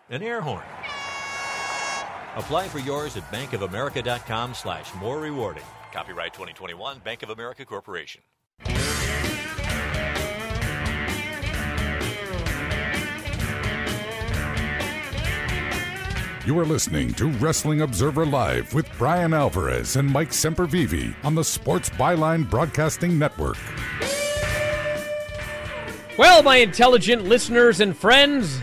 an 0.10 0.22
air 0.22 0.40
horn. 0.40 0.64
Apply 2.38 2.68
for 2.68 2.80
yours 2.80 3.18
at 3.18 3.24
bankofamerica.com 3.32 4.54
slash 4.54 4.94
more 4.96 5.20
rewarding. 5.20 5.64
Copyright 5.96 6.34
2021, 6.34 7.00
Bank 7.06 7.24
of 7.24 7.30
America 7.30 7.64
Corporation. 7.64 8.22
You 16.46 16.60
are 16.60 16.66
listening 16.66 17.14
to 17.14 17.28
Wrestling 17.40 17.80
Observer 17.80 18.26
Live 18.26 18.74
with 18.74 18.86
Bryan 18.98 19.34
Alvarez 19.34 19.96
and 19.96 20.12
Mike 20.12 20.32
Sempervive 20.32 21.16
on 21.24 21.34
the 21.34 21.46
Sports 21.46 21.90
Byline 21.92 22.50
Broadcasting 22.50 23.18
Network. 23.18 23.56
Well, 26.18 26.44
my 26.44 26.58
intelligent 26.58 27.24
listeners 27.24 27.80
and 27.80 27.96
friends, 27.96 28.60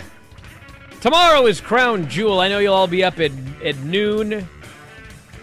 tomorrow 1.01 1.47
is 1.47 1.63
Crown 1.63 2.11
Jewel. 2.11 2.41
I 2.41 2.49
know 2.49 2.59
you'll 2.59 2.75
all 2.75 2.87
be 2.87 3.03
up 3.03 3.19
at, 3.21 3.33
at 3.65 3.79
noon 3.79 4.47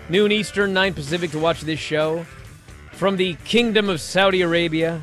noon 0.09 0.31
Eastern, 0.31 0.73
9 0.73 0.93
Pacific 0.93 1.31
to 1.31 1.39
watch 1.39 1.61
this 1.61 1.79
show 1.79 2.25
from 2.93 3.15
the 3.15 3.35
Kingdom 3.45 3.89
of 3.89 4.01
Saudi 4.01 4.41
Arabia 4.41 5.01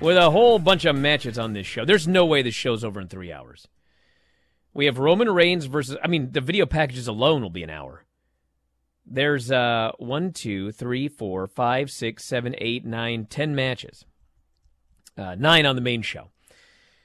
with 0.00 0.16
a 0.16 0.30
whole 0.30 0.58
bunch 0.58 0.86
of 0.86 0.96
matches 0.96 1.38
on 1.38 1.52
this 1.52 1.66
show. 1.66 1.84
There's 1.84 2.08
no 2.08 2.24
way 2.24 2.42
this 2.42 2.54
show's 2.54 2.82
over 2.82 3.00
in 3.00 3.08
three 3.08 3.32
hours. 3.32 3.68
We 4.72 4.86
have 4.86 4.98
Roman 4.98 5.28
Reigns 5.30 5.66
versus, 5.66 5.96
I 6.02 6.08
mean, 6.08 6.32
the 6.32 6.40
video 6.40 6.64
packages 6.64 7.06
alone 7.06 7.42
will 7.42 7.50
be 7.50 7.62
an 7.62 7.70
hour. 7.70 8.04
There's 9.04 9.50
uh, 9.50 9.92
one, 9.98 10.32
two, 10.32 10.72
three, 10.72 11.08
four, 11.08 11.46
five, 11.46 11.90
six, 11.90 12.24
seven, 12.24 12.54
eight, 12.58 12.84
nine, 12.84 13.26
ten 13.26 13.54
matches. 13.54 14.04
Uh, 15.18 15.34
nine 15.34 15.66
on 15.66 15.74
the 15.74 15.82
main 15.82 16.02
show. 16.02 16.30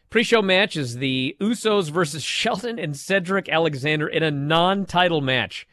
Pre-show 0.09 0.41
match 0.41 0.77
is 0.77 0.97
the 0.97 1.35
Usos 1.41 1.89
versus 1.89 2.23
Shelton 2.23 2.79
and 2.79 2.95
Cedric 2.95 3.49
Alexander 3.49 4.07
in 4.07 4.23
a 4.23 4.31
non-title 4.31 5.19
match. 5.19 5.67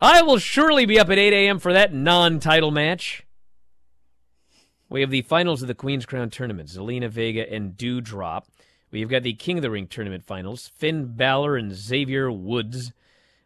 I 0.00 0.20
will 0.20 0.38
surely 0.38 0.84
be 0.84 0.98
up 0.98 1.08
at 1.08 1.18
8 1.18 1.32
a.m. 1.32 1.58
for 1.58 1.72
that 1.72 1.94
non-title 1.94 2.70
match. 2.70 3.24
We 4.90 5.00
have 5.00 5.10
the 5.10 5.22
finals 5.22 5.62
of 5.62 5.68
the 5.68 5.74
Queen's 5.74 6.04
Crown 6.04 6.28
tournament: 6.28 6.68
Zelina 6.68 7.08
Vega 7.08 7.50
and 7.50 7.76
Doudrop. 7.76 8.44
We've 8.90 9.08
got 9.08 9.22
the 9.22 9.32
King 9.32 9.58
of 9.58 9.62
the 9.62 9.70
Ring 9.70 9.86
tournament 9.86 10.24
finals: 10.24 10.70
Finn 10.76 11.14
Balor 11.16 11.56
and 11.56 11.74
Xavier 11.74 12.30
Woods. 12.30 12.92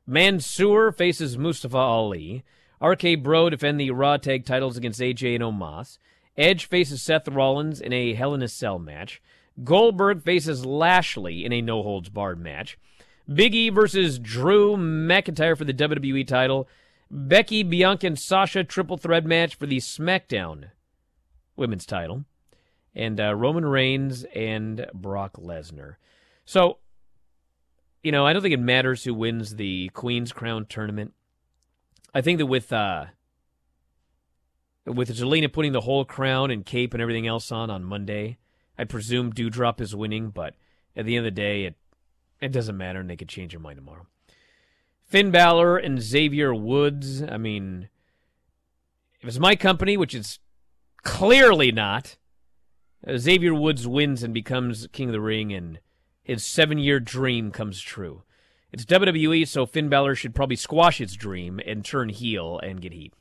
Mansoor 0.06 0.90
faces 0.90 1.38
Mustafa 1.38 1.76
Ali. 1.76 2.42
RK 2.82 3.22
Bro 3.22 3.50
defend 3.50 3.78
the 3.78 3.92
Raw 3.92 4.16
Tag 4.16 4.44
titles 4.44 4.76
against 4.76 5.00
AJ 5.00 5.36
and 5.36 5.44
Omos. 5.44 5.98
Edge 6.36 6.66
faces 6.66 7.00
Seth 7.00 7.28
Rollins 7.28 7.80
in 7.80 7.92
a 7.92 8.14
Hell 8.14 8.34
in 8.34 8.42
a 8.42 8.48
Cell 8.48 8.78
match. 8.80 9.22
Goldberg 9.62 10.22
faces 10.22 10.66
Lashley 10.66 11.44
in 11.44 11.52
a 11.52 11.62
no 11.62 11.82
holds 11.82 12.08
barred 12.08 12.40
match. 12.40 12.76
Big 13.32 13.54
E 13.54 13.68
versus 13.68 14.18
Drew 14.18 14.76
McIntyre 14.76 15.56
for 15.56 15.64
the 15.64 15.74
WWE 15.74 16.26
title. 16.26 16.68
Becky, 17.10 17.62
Bianca, 17.62 18.06
and 18.06 18.18
Sasha 18.18 18.64
triple 18.64 18.96
threat 18.96 19.24
match 19.24 19.54
for 19.54 19.66
the 19.66 19.78
SmackDown 19.78 20.70
women's 21.56 21.86
title. 21.86 22.24
And 22.94 23.20
uh, 23.20 23.34
Roman 23.34 23.64
Reigns 23.64 24.24
and 24.34 24.86
Brock 24.92 25.36
Lesnar. 25.36 25.96
So, 26.44 26.78
you 28.02 28.10
know, 28.10 28.26
I 28.26 28.32
don't 28.32 28.42
think 28.42 28.54
it 28.54 28.60
matters 28.60 29.04
who 29.04 29.14
wins 29.14 29.56
the 29.56 29.90
Queen's 29.90 30.32
Crown 30.32 30.66
tournament. 30.66 31.12
I 32.12 32.20
think 32.20 32.38
that 32.38 32.46
with 32.46 32.72
uh, 32.72 33.06
with 34.86 35.16
Zelina 35.16 35.52
putting 35.52 35.72
the 35.72 35.82
whole 35.82 36.04
crown 36.04 36.50
and 36.50 36.66
cape 36.66 36.94
and 36.94 37.00
everything 37.00 37.28
else 37.28 37.52
on 37.52 37.70
on 37.70 37.84
Monday, 37.84 38.38
I 38.76 38.84
presume 38.84 39.32
Doudrop 39.32 39.80
is 39.80 39.94
winning, 39.94 40.30
but 40.30 40.54
at 40.96 41.06
the 41.06 41.16
end 41.16 41.26
of 41.26 41.32
the 41.32 41.40
day, 41.40 41.64
it 41.64 41.76
it 42.40 42.52
doesn't 42.52 42.76
matter, 42.76 43.00
and 43.00 43.10
they 43.10 43.16
could 43.16 43.28
change 43.28 43.52
their 43.52 43.60
mind 43.60 43.76
tomorrow. 43.76 44.06
Finn 45.04 45.30
Balor 45.30 45.76
and 45.76 46.00
Xavier 46.00 46.54
Woods. 46.54 47.22
I 47.22 47.36
mean, 47.36 47.88
if 49.20 49.28
it's 49.28 49.38
my 49.38 49.56
company, 49.56 49.96
which 49.96 50.14
is 50.14 50.38
clearly 51.02 51.72
not, 51.72 52.16
uh, 53.06 53.18
Xavier 53.18 53.54
Woods 53.54 53.86
wins 53.86 54.22
and 54.22 54.32
becomes 54.32 54.86
King 54.92 55.08
of 55.08 55.12
the 55.12 55.20
Ring, 55.20 55.52
and 55.52 55.80
his 56.22 56.44
seven-year 56.44 57.00
dream 57.00 57.50
comes 57.50 57.80
true. 57.80 58.22
It's 58.72 58.84
WWE, 58.84 59.48
so 59.48 59.66
Finn 59.66 59.88
Balor 59.88 60.14
should 60.14 60.34
probably 60.34 60.56
squash 60.56 61.00
its 61.00 61.14
dream 61.14 61.60
and 61.66 61.84
turn 61.84 62.08
heel 62.08 62.60
and 62.62 62.80
get 62.80 62.92
heat. 62.92 63.12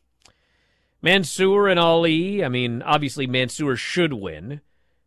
Mansoor 1.02 1.68
and 1.68 1.80
Ali, 1.80 2.44
I 2.44 2.50
mean, 2.50 2.82
obviously 2.84 3.26
Mansoor 3.26 3.76
should 3.76 4.14
win. 4.14 4.62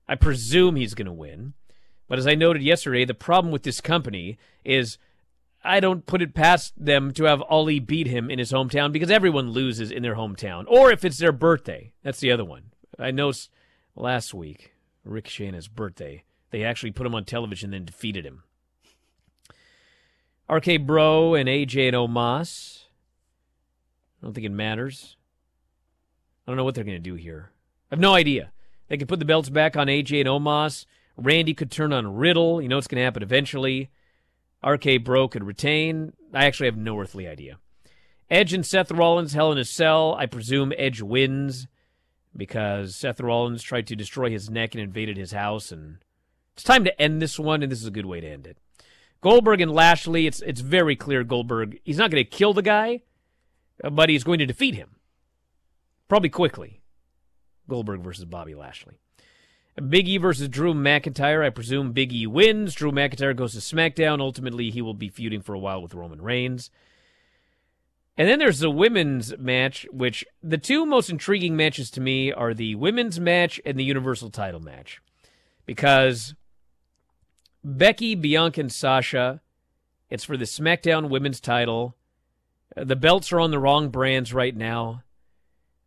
I 0.09 0.17
presume 0.17 0.77
he's 0.77 0.95
going 0.95 1.07
to 1.07 1.13
win. 1.13 1.55
But 2.13 2.19
as 2.19 2.27
I 2.27 2.35
noted 2.35 2.63
yesterday, 2.63 3.07
the 3.07 3.15
problem 3.15 3.51
with 3.51 3.63
this 3.63 3.81
company 3.81 4.37
is 4.67 4.99
I 5.65 5.81
don't 5.81 6.05
put 6.05 6.21
it 6.21 6.35
past 6.35 6.75
them 6.77 7.11
to 7.15 7.25
have 7.25 7.43
Ali 7.49 7.81
beat 7.81 8.07
him 8.07 8.31
in 8.31 8.39
his 8.39 8.53
hometown 8.53 8.93
because 8.93 9.11
everyone 9.11 9.53
loses 9.53 9.91
in 9.91 10.03
their 10.03 10.17
hometown. 10.17 10.67
Or 10.69 10.93
if 10.93 11.07
it's 11.07 11.17
their 11.17 11.33
birthday. 11.33 11.95
That's 12.03 12.21
the 12.21 12.31
other 12.31 12.45
one. 12.45 12.65
I 12.99 13.13
noticed 13.13 13.49
last 13.97 14.35
week, 14.35 14.75
Ricochet's 15.07 15.69
birthday, 15.69 16.25
they 16.51 16.65
actually 16.65 16.91
put 16.91 17.07
him 17.07 17.15
on 17.15 17.25
television 17.25 17.73
and 17.73 17.81
then 17.81 17.87
defeated 17.87 18.27
him. 18.27 18.43
RK 20.51 20.83
Bro 20.83 21.33
and 21.33 21.49
AJ 21.49 21.89
and 21.89 21.97
Omos. 21.97 22.83
I 24.21 24.27
don't 24.27 24.35
think 24.35 24.45
it 24.45 24.53
matters. 24.53 25.17
I 26.47 26.51
don't 26.51 26.59
know 26.59 26.65
what 26.65 26.75
they're 26.75 26.85
going 26.85 27.03
to 27.03 27.11
do 27.11 27.15
here. 27.15 27.53
I 27.91 27.95
have 27.95 28.01
no 28.01 28.13
idea. 28.13 28.53
They 28.89 28.99
could 28.99 29.09
put 29.09 29.19
the 29.19 29.25
belts 29.25 29.49
back 29.49 29.79
on 29.79 29.87
AJ 29.87 30.21
and 30.21 30.29
Omos. 30.29 30.85
Randy 31.17 31.55
could 31.55 31.71
turn 31.71 31.93
on 31.93 32.17
Riddle. 32.17 32.61
You 32.61 32.69
know 32.69 32.77
what's 32.77 32.87
going 32.87 33.01
to 33.01 33.05
happen 33.05 33.23
eventually. 33.23 33.91
RK 34.65 35.05
Bro 35.05 35.29
could 35.29 35.45
retain. 35.45 36.13
I 36.33 36.47
actually 36.47 36.67
have 36.67 36.77
no 36.77 36.99
earthly 36.99 37.27
idea. 37.27 37.59
Edge 38.31 38.55
and 38.55 38.65
Seth 38.65 38.91
Rollins, 38.91 39.35
Hell 39.35 39.53
in 39.53 39.59
a 39.59 39.65
Cell. 39.65 40.15
I 40.15 40.27
presume 40.27 40.73
Edge 40.79 41.03
wins 41.03 41.67
because 42.35 42.97
Seth 42.97 43.21
Rollins 43.21 43.63
tried 43.63 43.87
to 43.89 43.97
destroy 43.97 44.31
his 44.31 44.49
neck 44.49 44.75
and 44.75 44.83
invaded 44.83 45.17
his 45.17 45.33
house, 45.33 45.71
and 45.71 45.99
it's 46.55 46.63
time 46.63 46.85
to 46.85 47.03
end 47.03 47.21
this 47.21 47.39
one, 47.39 47.63
and 47.63 47.71
this 47.71 47.81
is 47.81 47.87
a 47.87 47.91
good 47.91 48.07
way 48.07 48.21
to 48.21 48.29
end 48.29 48.47
it. 48.47 48.57
Goldberg 49.21 49.61
and 49.61 49.71
Lashley, 49.71 50.27
it's 50.27 50.41
it's 50.41 50.63
very 50.63 50.97
clear 50.97 51.25
Goldberg, 51.25 51.79
he's 51.85 51.99
not 51.99 52.11
going 52.11 52.25
to 52.25 52.31
kill 52.31 52.55
the 52.55 52.63
guy, 52.63 53.03
but 53.91 54.09
he's 54.09 54.25
going 54.25 54.39
to 54.39 54.47
defeat 54.47 54.75
him. 54.75 54.97
Probably 56.09 56.31
quickly. 56.31 56.81
Goldberg 57.69 58.01
versus 58.01 58.25
Bobby 58.25 58.55
Lashley. 58.55 59.02
Big 59.89 60.09
E 60.09 60.19
versus 60.19 60.49
Drew 60.49 60.75
McIntyre. 60.75 61.45
I 61.45 61.51
presume 61.51 61.93
Big 61.93 62.13
E 62.13 62.27
wins. 62.27 62.75
Drew 62.75 62.93
McIntyre 62.93 63.35
goes 63.35 63.53
to 63.53 63.59
SmackDown. 63.59 64.21
Ultimately, 64.21 64.71
he 64.71 64.83
will 64.83 64.95
be 64.95 65.09
feuding 65.09 65.41
for 65.41 65.55
a 65.55 65.59
while 65.59 65.83
with 65.83 65.95
Roman 65.95 66.21
Reigns. 66.21 66.71
And 68.19 68.29
then 68.29 68.39
there's 68.39 68.59
the 68.59 68.71
women's 68.71 69.37
match, 69.39 69.87
which 69.91 70.25
the 70.43 70.59
two 70.59 70.85
most 70.85 71.09
intriguing 71.09 71.57
matches 71.57 71.91
to 71.93 72.01
me 72.01 72.31
are 72.31 72.53
the 72.53 72.75
women's 72.75 73.19
match 73.19 73.61
and 73.65 73.79
the 73.79 73.85
Universal 73.85 74.31
title 74.31 74.61
match. 74.61 75.01
Because 75.65 76.35
Becky, 77.65 78.15
Bianca, 78.15 78.61
and 78.61 78.73
Sasha, 78.73 79.41
it's 80.11 80.25
for 80.25 80.37
the 80.37 80.45
SmackDown 80.45 81.09
women's 81.09 81.41
title. 81.41 81.97
The 82.77 82.97
belts 82.97 83.33
are 83.33 83.41
on 83.41 83.51
the 83.51 83.59
wrong 83.59 83.89
brands 83.89 84.35
right 84.35 84.55
now. 84.55 85.03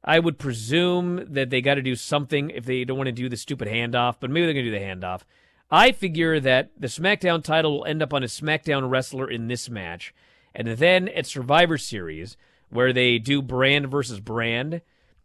I 0.08 0.20
would 0.20 0.38
presume 0.38 1.34
that 1.34 1.50
they 1.50 1.62
got 1.62 1.76
to 1.76 1.82
do 1.82 1.96
something 1.96 2.52
if 2.52 2.64
they 2.64 2.86
don't 2.86 2.98
want 2.98 3.08
to 3.08 3.12
do 3.12 3.28
the 3.28 3.36
stupid 3.36 3.68
handoff, 3.68 4.18
but 4.20 4.30
maybe 4.30 4.46
they're 4.46 4.54
going 4.54 4.66
to 4.66 4.72
do 4.72 4.80
the 4.80 4.86
handoff. 4.86 5.22
I 5.72 5.92
figure 5.92 6.40
that 6.40 6.70
the 6.80 6.88
SmackDown 6.88 7.44
title 7.44 7.80
will 7.80 7.86
end 7.86 8.04
up 8.04 8.14
on 8.14 8.22
a 8.22 8.28
SmackDown 8.28 8.88
wrestler 8.90 9.28
in 9.28 9.48
this 9.48 9.68
match. 9.68 10.14
And 10.54 10.68
then 10.68 11.10
at 11.10 11.26
Survivor 11.26 11.80
Series, 11.80 12.38
where 12.70 12.94
they 12.94 13.18
do 13.18 13.42
brand 13.42 13.90
versus 13.90 14.20
brand, 14.20 14.82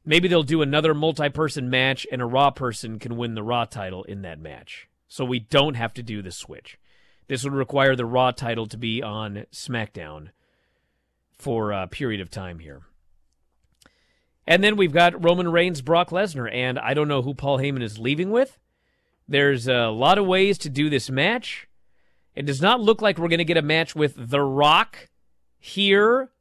maybe 0.07 0.29
they'll 0.29 0.43
do 0.43 0.63
another 0.63 0.95
multi 0.95 1.29
person 1.29 1.69
match 1.69 2.07
and 2.11 2.23
a 2.23 2.27
Raw 2.27 2.51
person 2.51 2.99
can 2.99 3.19
win 3.19 3.35
the 3.35 3.43
Raw 3.43 3.67
title 3.67 4.03
in 4.05 4.23
that 4.23 4.41
match. 4.41 4.89
So 5.09 5.27
we 5.27 5.41
don't 5.41 5.75
have 5.75 5.93
to 5.95 6.03
do 6.03 6.23
the 6.23 6.33
switch. 6.33 6.79
This 7.29 7.45
would 7.45 7.53
require 7.53 7.95
the 7.95 8.07
Raw 8.07 8.31
title 8.31 8.67
to 8.67 8.79
be 8.79 9.03
on 9.03 9.45
SmackDown 9.53 10.31
for 11.37 11.71
a 11.71 11.87
period 11.87 12.23
of 12.23 12.31
time 12.31 12.61
here. 12.61 12.81
And 14.51 14.65
then 14.65 14.75
we've 14.75 14.93
got 14.93 15.23
Roman 15.25 15.53
Reigns, 15.53 15.81
Brock 15.81 16.11
Lesnar, 16.11 16.53
and 16.53 16.77
I 16.77 16.93
don't 16.93 17.07
know 17.07 17.23
who 17.23 17.35
Paul 17.35 17.59
Heyman 17.59 17.85
is 17.85 18.01
leaving 18.01 18.33
with. 18.33 18.59
There's 19.29 19.69
a 19.69 19.91
lot 19.91 20.19
of 20.19 20.27
ways 20.27 20.59
to 20.59 20.69
do 20.69 20.91
this 20.91 21.09
match. 21.09 21.69
It 22.35 22.47
does 22.47 22.61
not 22.61 22.81
look 22.81 23.01
like 23.01 23.17
we're 23.17 23.29
going 23.29 23.39
to 23.39 23.45
get 23.45 23.57
a 23.57 23.63
match 23.63 23.95
with 23.95 24.15
The 24.17 24.41
Rock 24.41 25.09
here 25.57 26.33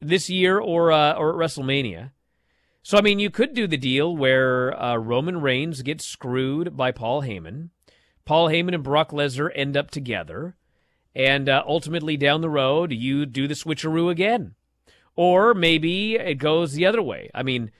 this 0.00 0.28
year 0.28 0.58
or 0.58 0.90
uh, 0.90 1.12
or 1.12 1.30
at 1.30 1.36
WrestleMania. 1.36 2.10
So 2.82 2.98
I 2.98 3.02
mean, 3.02 3.20
you 3.20 3.30
could 3.30 3.54
do 3.54 3.68
the 3.68 3.76
deal 3.76 4.16
where 4.16 4.76
uh, 4.76 4.96
Roman 4.96 5.40
Reigns 5.40 5.82
gets 5.82 6.04
screwed 6.04 6.76
by 6.76 6.90
Paul 6.90 7.22
Heyman. 7.22 7.68
Paul 8.24 8.48
Heyman 8.48 8.74
and 8.74 8.82
Brock 8.82 9.10
Lesnar 9.10 9.52
end 9.54 9.76
up 9.76 9.92
together, 9.92 10.56
and 11.14 11.48
uh, 11.48 11.62
ultimately 11.68 12.16
down 12.16 12.40
the 12.40 12.50
road, 12.50 12.90
you 12.90 13.26
do 13.26 13.46
the 13.46 13.54
switcheroo 13.54 14.10
again. 14.10 14.56
Or 15.20 15.52
maybe 15.52 16.14
it 16.14 16.36
goes 16.36 16.72
the 16.72 16.86
other 16.86 17.02
way. 17.02 17.28
I 17.34 17.42
mean, 17.42 17.72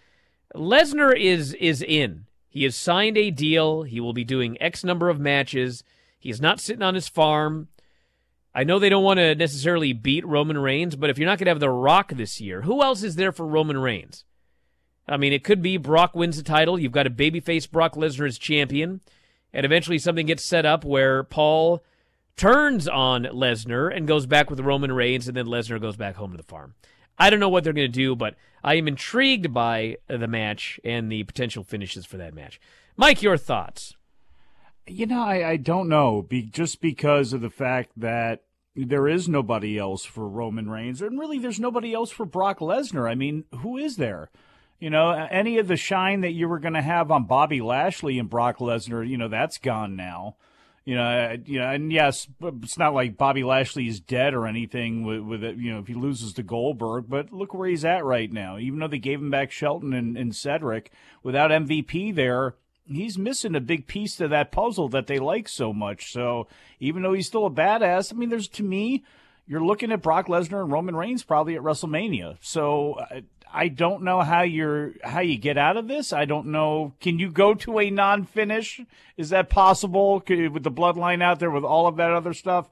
Lesnar 0.54 1.18
is 1.18 1.54
is 1.54 1.80
in. 1.80 2.26
He 2.50 2.64
has 2.64 2.76
signed 2.76 3.16
a 3.16 3.30
deal. 3.30 3.84
He 3.84 3.98
will 3.98 4.12
be 4.12 4.24
doing 4.24 4.60
X 4.60 4.84
number 4.84 5.08
of 5.08 5.18
matches. 5.18 5.82
He's 6.18 6.38
not 6.38 6.60
sitting 6.60 6.82
on 6.82 6.94
his 6.94 7.08
farm. 7.08 7.68
I 8.54 8.62
know 8.62 8.78
they 8.78 8.90
don't 8.90 9.04
want 9.04 9.20
to 9.20 9.34
necessarily 9.34 9.94
beat 9.94 10.26
Roman 10.26 10.58
Reigns, 10.58 10.96
but 10.96 11.08
if 11.08 11.16
you're 11.16 11.24
not 11.24 11.38
going 11.38 11.46
to 11.46 11.52
have 11.52 11.60
The 11.60 11.70
Rock 11.70 12.12
this 12.12 12.42
year, 12.42 12.60
who 12.60 12.82
else 12.82 13.02
is 13.02 13.16
there 13.16 13.32
for 13.32 13.46
Roman 13.46 13.78
Reigns? 13.78 14.26
I 15.08 15.16
mean, 15.16 15.32
it 15.32 15.42
could 15.42 15.62
be 15.62 15.78
Brock 15.78 16.14
wins 16.14 16.36
the 16.36 16.42
title. 16.42 16.78
You've 16.78 16.92
got 16.92 17.06
a 17.06 17.10
babyface 17.10 17.70
Brock 17.70 17.94
Lesnar 17.94 18.28
as 18.28 18.36
champion, 18.36 19.00
and 19.50 19.64
eventually 19.64 19.98
something 19.98 20.26
gets 20.26 20.44
set 20.44 20.66
up 20.66 20.84
where 20.84 21.22
Paul 21.22 21.82
turns 22.36 22.86
on 22.86 23.24
Lesnar 23.24 23.96
and 23.96 24.06
goes 24.06 24.26
back 24.26 24.50
with 24.50 24.60
Roman 24.60 24.92
Reigns, 24.92 25.26
and 25.26 25.34
then 25.34 25.46
Lesnar 25.46 25.80
goes 25.80 25.96
back 25.96 26.16
home 26.16 26.32
to 26.32 26.36
the 26.36 26.42
farm. 26.42 26.74
I 27.20 27.28
don't 27.28 27.38
know 27.38 27.50
what 27.50 27.62
they're 27.62 27.74
going 27.74 27.92
to 27.92 27.92
do, 27.92 28.16
but 28.16 28.34
I 28.64 28.74
am 28.76 28.88
intrigued 28.88 29.52
by 29.52 29.98
the 30.08 30.26
match 30.26 30.80
and 30.82 31.12
the 31.12 31.22
potential 31.24 31.62
finishes 31.62 32.06
for 32.06 32.16
that 32.16 32.34
match. 32.34 32.58
Mike, 32.96 33.22
your 33.22 33.36
thoughts? 33.36 33.94
You 34.86 35.04
know, 35.06 35.22
I, 35.22 35.50
I 35.50 35.56
don't 35.56 35.88
know, 35.88 36.22
be, 36.22 36.42
just 36.42 36.80
because 36.80 37.34
of 37.34 37.42
the 37.42 37.50
fact 37.50 37.90
that 37.96 38.44
there 38.74 39.06
is 39.06 39.28
nobody 39.28 39.76
else 39.76 40.04
for 40.04 40.26
Roman 40.26 40.70
Reigns, 40.70 41.02
and 41.02 41.18
really 41.18 41.38
there's 41.38 41.60
nobody 41.60 41.92
else 41.92 42.10
for 42.10 42.24
Brock 42.24 42.60
Lesnar. 42.60 43.08
I 43.08 43.14
mean, 43.14 43.44
who 43.58 43.76
is 43.76 43.96
there? 43.96 44.30
You 44.78 44.88
know, 44.88 45.10
any 45.10 45.58
of 45.58 45.68
the 45.68 45.76
shine 45.76 46.22
that 46.22 46.32
you 46.32 46.48
were 46.48 46.58
going 46.58 46.72
to 46.72 46.80
have 46.80 47.10
on 47.10 47.26
Bobby 47.26 47.60
Lashley 47.60 48.18
and 48.18 48.30
Brock 48.30 48.58
Lesnar, 48.58 49.06
you 49.06 49.18
know, 49.18 49.28
that's 49.28 49.58
gone 49.58 49.94
now. 49.94 50.36
You 50.90 50.96
know, 50.96 51.36
you 51.44 51.60
know, 51.60 51.70
and 51.70 51.92
yes, 51.92 52.26
it's 52.42 52.76
not 52.76 52.94
like 52.94 53.16
Bobby 53.16 53.44
Lashley 53.44 53.86
is 53.86 54.00
dead 54.00 54.34
or 54.34 54.48
anything 54.48 55.04
with, 55.04 55.20
with 55.20 55.44
it. 55.44 55.56
You 55.56 55.72
know, 55.72 55.78
if 55.78 55.86
he 55.86 55.94
loses 55.94 56.32
to 56.32 56.42
Goldberg, 56.42 57.04
but 57.08 57.32
look 57.32 57.54
where 57.54 57.68
he's 57.68 57.84
at 57.84 58.04
right 58.04 58.32
now. 58.32 58.58
Even 58.58 58.80
though 58.80 58.88
they 58.88 58.98
gave 58.98 59.20
him 59.20 59.30
back 59.30 59.52
Shelton 59.52 59.92
and, 59.92 60.18
and 60.18 60.34
Cedric, 60.34 60.90
without 61.22 61.52
MVP 61.52 62.12
there, 62.16 62.56
he's 62.86 63.16
missing 63.16 63.54
a 63.54 63.60
big 63.60 63.86
piece 63.86 64.16
to 64.16 64.26
that 64.26 64.50
puzzle 64.50 64.88
that 64.88 65.06
they 65.06 65.20
like 65.20 65.48
so 65.48 65.72
much. 65.72 66.10
So 66.10 66.48
even 66.80 67.02
though 67.02 67.12
he's 67.12 67.28
still 67.28 67.46
a 67.46 67.50
badass, 67.50 68.12
I 68.12 68.16
mean, 68.16 68.28
there's 68.28 68.48
to 68.48 68.64
me, 68.64 69.04
you're 69.46 69.64
looking 69.64 69.92
at 69.92 70.02
Brock 70.02 70.26
Lesnar 70.26 70.60
and 70.60 70.72
Roman 70.72 70.96
Reigns 70.96 71.22
probably 71.22 71.54
at 71.54 71.62
WrestleMania. 71.62 72.38
So 72.40 72.94
uh, 72.94 73.20
I 73.52 73.68
don't 73.68 74.02
know 74.02 74.20
how 74.20 74.42
you're 74.42 74.94
how 75.02 75.20
you 75.20 75.38
get 75.38 75.58
out 75.58 75.76
of 75.76 75.88
this. 75.88 76.12
I 76.12 76.24
don't 76.24 76.46
know. 76.46 76.94
Can 77.00 77.18
you 77.18 77.30
go 77.30 77.54
to 77.54 77.78
a 77.78 77.90
non-finish? 77.90 78.80
Is 79.16 79.30
that 79.30 79.50
possible 79.50 80.22
with 80.26 80.62
the 80.62 80.70
bloodline 80.70 81.22
out 81.22 81.40
there 81.40 81.50
with 81.50 81.64
all 81.64 81.86
of 81.86 81.96
that 81.96 82.12
other 82.12 82.32
stuff? 82.32 82.70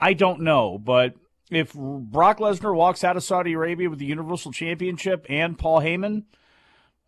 I 0.00 0.12
don't 0.12 0.40
know, 0.40 0.78
but 0.78 1.14
if 1.50 1.74
Brock 1.74 2.38
Lesnar 2.38 2.74
walks 2.74 3.04
out 3.04 3.16
of 3.16 3.22
Saudi 3.22 3.52
Arabia 3.52 3.90
with 3.90 3.98
the 3.98 4.06
Universal 4.06 4.52
Championship 4.52 5.26
and 5.28 5.58
Paul 5.58 5.80
Heyman, 5.80 6.24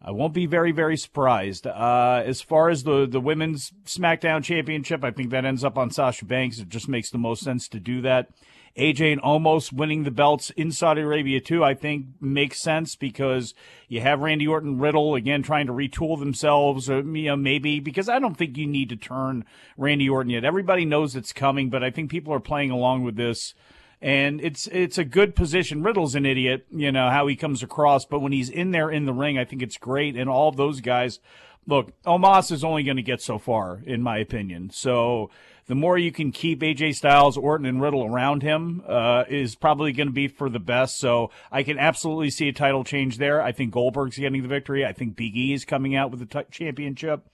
I 0.03 0.11
won't 0.11 0.35
be 0.35 0.45
very, 0.45 0.71
very 0.71 0.99
surprised. 0.99 1.67
Uh, 1.67 2.23
as 2.25 2.43
far 2.43 2.69
as 2.69 2.83
the, 2.83 3.07
the 3.07 3.21
women's 3.21 3.73
SmackDown 3.87 4.45
Championship, 4.45 5.03
I 5.03 5.13
think 5.13 5.31
that 5.31 5.47
ends 5.47 5.65
up 5.65 5.79
on 5.79 5.91
Sasha 5.91 6.27
Banks. 6.27 6.59
It 6.59 6.69
just 6.69 6.89
makes 6.89 7.11
the 7.11 7.19
most 7.19 7.43
sense 7.43 7.69
to 7.69 7.81
do 7.81 8.03
that. 8.03 8.29
AJ 8.77 9.13
and 9.13 9.23
Omos 9.23 9.73
winning 9.73 10.03
the 10.03 10.11
belts 10.11 10.51
in 10.51 10.73
Saudi 10.73 11.03
Arabia 11.03 11.41
too, 11.41 11.63
I 11.63 11.75
think 11.75 12.07
makes 12.21 12.61
sense 12.61 12.97
because 12.97 13.55
you 13.89 14.01
have 14.01 14.21
Randy 14.21 14.49
Orton, 14.49 14.79
Riddle 14.79 15.15
again 15.15 15.43
trying 15.43 15.67
to 15.69 15.73
retool 15.73 16.19
themselves, 16.19 16.91
or, 16.91 17.01
you 17.01 17.27
know, 17.27 17.37
maybe 17.37 17.79
because 17.79 18.09
I 18.09 18.19
don't 18.19 18.37
think 18.37 18.57
you 18.57 18.67
need 18.67 18.89
to 18.89 18.97
turn 18.97 19.45
Randy 19.77 20.09
Orton 20.09 20.31
yet. 20.31 20.45
Everybody 20.45 20.85
knows 20.85 21.15
it's 21.15 21.33
coming, 21.33 21.71
but 21.71 21.85
I 21.85 21.91
think 21.91 22.11
people 22.11 22.35
are 22.35 22.41
playing 22.41 22.73
along 22.73 23.05
with 23.05 23.15
this. 23.17 23.55
And 24.03 24.41
it's 24.41 24.67
it's 24.67 24.99
a 24.99 25.05
good 25.05 25.35
position. 25.35 25.83
Riddle's 25.83 26.15
an 26.15 26.27
idiot, 26.27 26.67
you 26.71 26.93
know 26.93 27.11
how 27.11 27.27
he 27.27 27.37
comes 27.37 27.63
across, 27.63 28.05
but 28.05 28.19
when 28.19 28.33
he's 28.33 28.51
in 28.51 28.73
there 28.73 28.91
in 28.91 29.07
the 29.07 29.15
ring, 29.15 29.39
I 29.39 29.45
think 29.45 29.63
it's 29.63 29.79
great. 29.79 30.17
And 30.17 30.29
all 30.29 30.51
those 30.51 30.81
guys, 30.81 31.21
look, 31.67 31.93
Omos 32.03 32.53
is 32.53 32.65
only 32.65 32.83
going 32.83 32.97
to 32.97 33.03
get 33.03 33.23
so 33.23 33.39
far, 33.39 33.81
in 33.87 34.03
my 34.03 34.19
opinion. 34.19 34.71
So 34.71 35.31
the 35.67 35.75
more 35.75 35.97
you 35.97 36.13
can 36.13 36.31
keep 36.31 36.61
AJ 36.61 36.97
Styles, 36.97 37.37
Orton, 37.37 37.67
and 37.67 37.81
Riddle 37.81 38.05
around 38.05 38.43
him 38.43 38.83
uh, 38.87 39.25
is 39.29 39.55
probably 39.55 39.93
going 39.93 40.09
to 40.09 40.13
be 40.13 40.29
for 40.29 40.49
the 40.49 40.59
best. 40.59 40.99
So 40.99 41.31
I 41.51 41.63
can 41.63 41.79
absolutely 41.79 42.31
see 42.31 42.49
a 42.49 42.53
title 42.53 42.85
change 42.85 43.19
there. 43.19 43.41
I 43.41 43.53
think 43.53 43.73
Goldberg's 43.73 44.19
getting 44.19 44.43
the 44.43 44.49
victory. 44.49 44.85
I 44.85 44.93
think 44.93 45.17
Big 45.17 45.37
E 45.37 45.53
is 45.53 45.65
coming 45.65 45.97
out 45.97 46.11
with 46.11 46.21
the 46.21 46.27
t- 46.27 46.49
championship. 46.51 47.27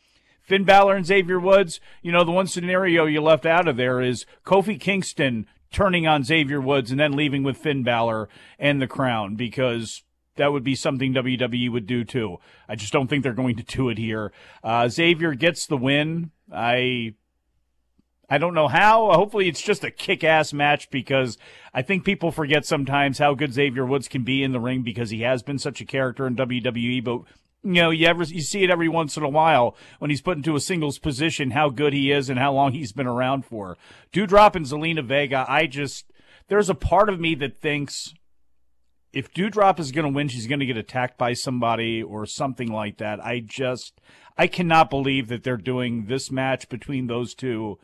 Finn 0.43 0.65
Balor 0.65 0.97
and 0.97 1.07
Xavier 1.07 1.39
Woods, 1.39 1.81
you 2.03 2.13
know, 2.13 2.25
the 2.25 2.31
one 2.31 2.47
scenario 2.47 3.07
you 3.07 3.21
left 3.21 3.47
out 3.47 3.69
of 3.69 3.77
there 3.77 4.01
is 4.01 4.27
Kofi 4.45 4.81
Kingston 4.81 5.47
turning 5.73 6.07
on 6.07 6.25
Xavier 6.25 6.61
Woods 6.61 6.91
and 6.91 6.99
then 6.99 7.13
leaving 7.13 7.43
with 7.43 7.57
Finn 7.57 7.83
Balor 7.83 8.29
and 8.59 8.83
the 8.83 8.89
crown 8.89 9.37
because 9.37 10.03
that 10.37 10.53
would 10.53 10.65
be 10.65 10.75
something 10.75 11.15
WWE 11.15 11.71
would 11.71 11.87
do 11.87 12.05
too. 12.05 12.39
I 12.69 12.75
just 12.75 12.93
don't 12.93 13.09
think 13.09 13.23
they're 13.23 13.33
going 13.33 13.57
to 13.57 13.63
do 13.63 13.89
it 13.91 13.99
here. 13.99 14.33
Uh, 14.65 14.89
Xavier 14.89 15.35
gets 15.35 15.67
the 15.67 15.77
win. 15.77 16.31
I 16.53 17.15
I 18.31 18.39
don't 18.39 18.55
know 18.55 18.69
how. 18.69 19.13
Hopefully, 19.13 19.49
it's 19.49 19.61
just 19.61 19.83
a 19.83 19.91
kick 19.91 20.23
ass 20.23 20.53
match 20.53 20.89
because 20.91 21.37
I 21.75 21.83
think 21.83 22.05
people 22.05 22.31
forget 22.31 22.65
sometimes 22.65 23.19
how 23.19 23.35
good 23.35 23.53
Xavier 23.53 23.85
Woods 23.85 24.07
can 24.07 24.23
be 24.23 24.45
in 24.45 24.53
the 24.53 24.61
ring 24.61 24.83
because 24.83 25.11
he 25.11 25.23
has 25.23 25.43
been 25.43 25.59
such 25.59 25.81
a 25.81 25.85
character 25.85 26.29
in 26.29 26.37
WWE. 26.37 27.03
But 27.03 27.23
you 27.65 27.83
know, 27.83 27.91
you 27.91 28.07
ever 28.07 28.23
you 28.23 28.41
see 28.41 28.63
it 28.63 28.71
every 28.71 28.89
once 28.89 29.17
in 29.17 29.25
a 29.25 29.29
while 29.29 29.77
when 29.99 30.11
he's 30.11 30.23
put 30.23 30.37
into 30.37 30.55
a 30.55 30.61
singles 30.61 31.01
position, 31.01 31.51
how 31.51 31.71
good 31.71 31.93
he 31.93 32.13
is 32.13 32.31
and 32.31 32.39
how 32.39 32.53
long 32.53 32.73
he's 32.73 32.93
been 32.93 33.09
around 33.09 33.45
for. 33.45 33.77
Doudrop 34.13 34.55
and 34.55 34.65
Zelina 34.65 35.05
Vega, 35.05 35.45
I 35.49 35.67
just 35.67 36.07
there's 36.47 36.71
a 36.71 36.75
part 36.75 37.09
of 37.09 37.19
me 37.19 37.35
that 37.35 37.61
thinks 37.61 38.15
if 39.13 39.35
Doudrop 39.35 39.81
is 39.81 39.91
going 39.91 40.07
to 40.07 40.15
win, 40.15 40.29
she's 40.29 40.47
going 40.47 40.61
to 40.61 40.67
get 40.67 40.77
attacked 40.77 41.19
by 41.19 41.33
somebody 41.33 42.01
or 42.01 42.27
something 42.27 42.69
like 42.69 42.99
that. 42.99 43.19
I 43.25 43.41
just 43.41 44.01
I 44.39 44.47
cannot 44.47 44.89
believe 44.89 45.27
that 45.29 45.43
they're 45.43 45.57
doing 45.57 46.07
this 46.07 46.31
match 46.31 46.69
between 46.69 47.09
those 47.09 47.35
two 47.35 47.79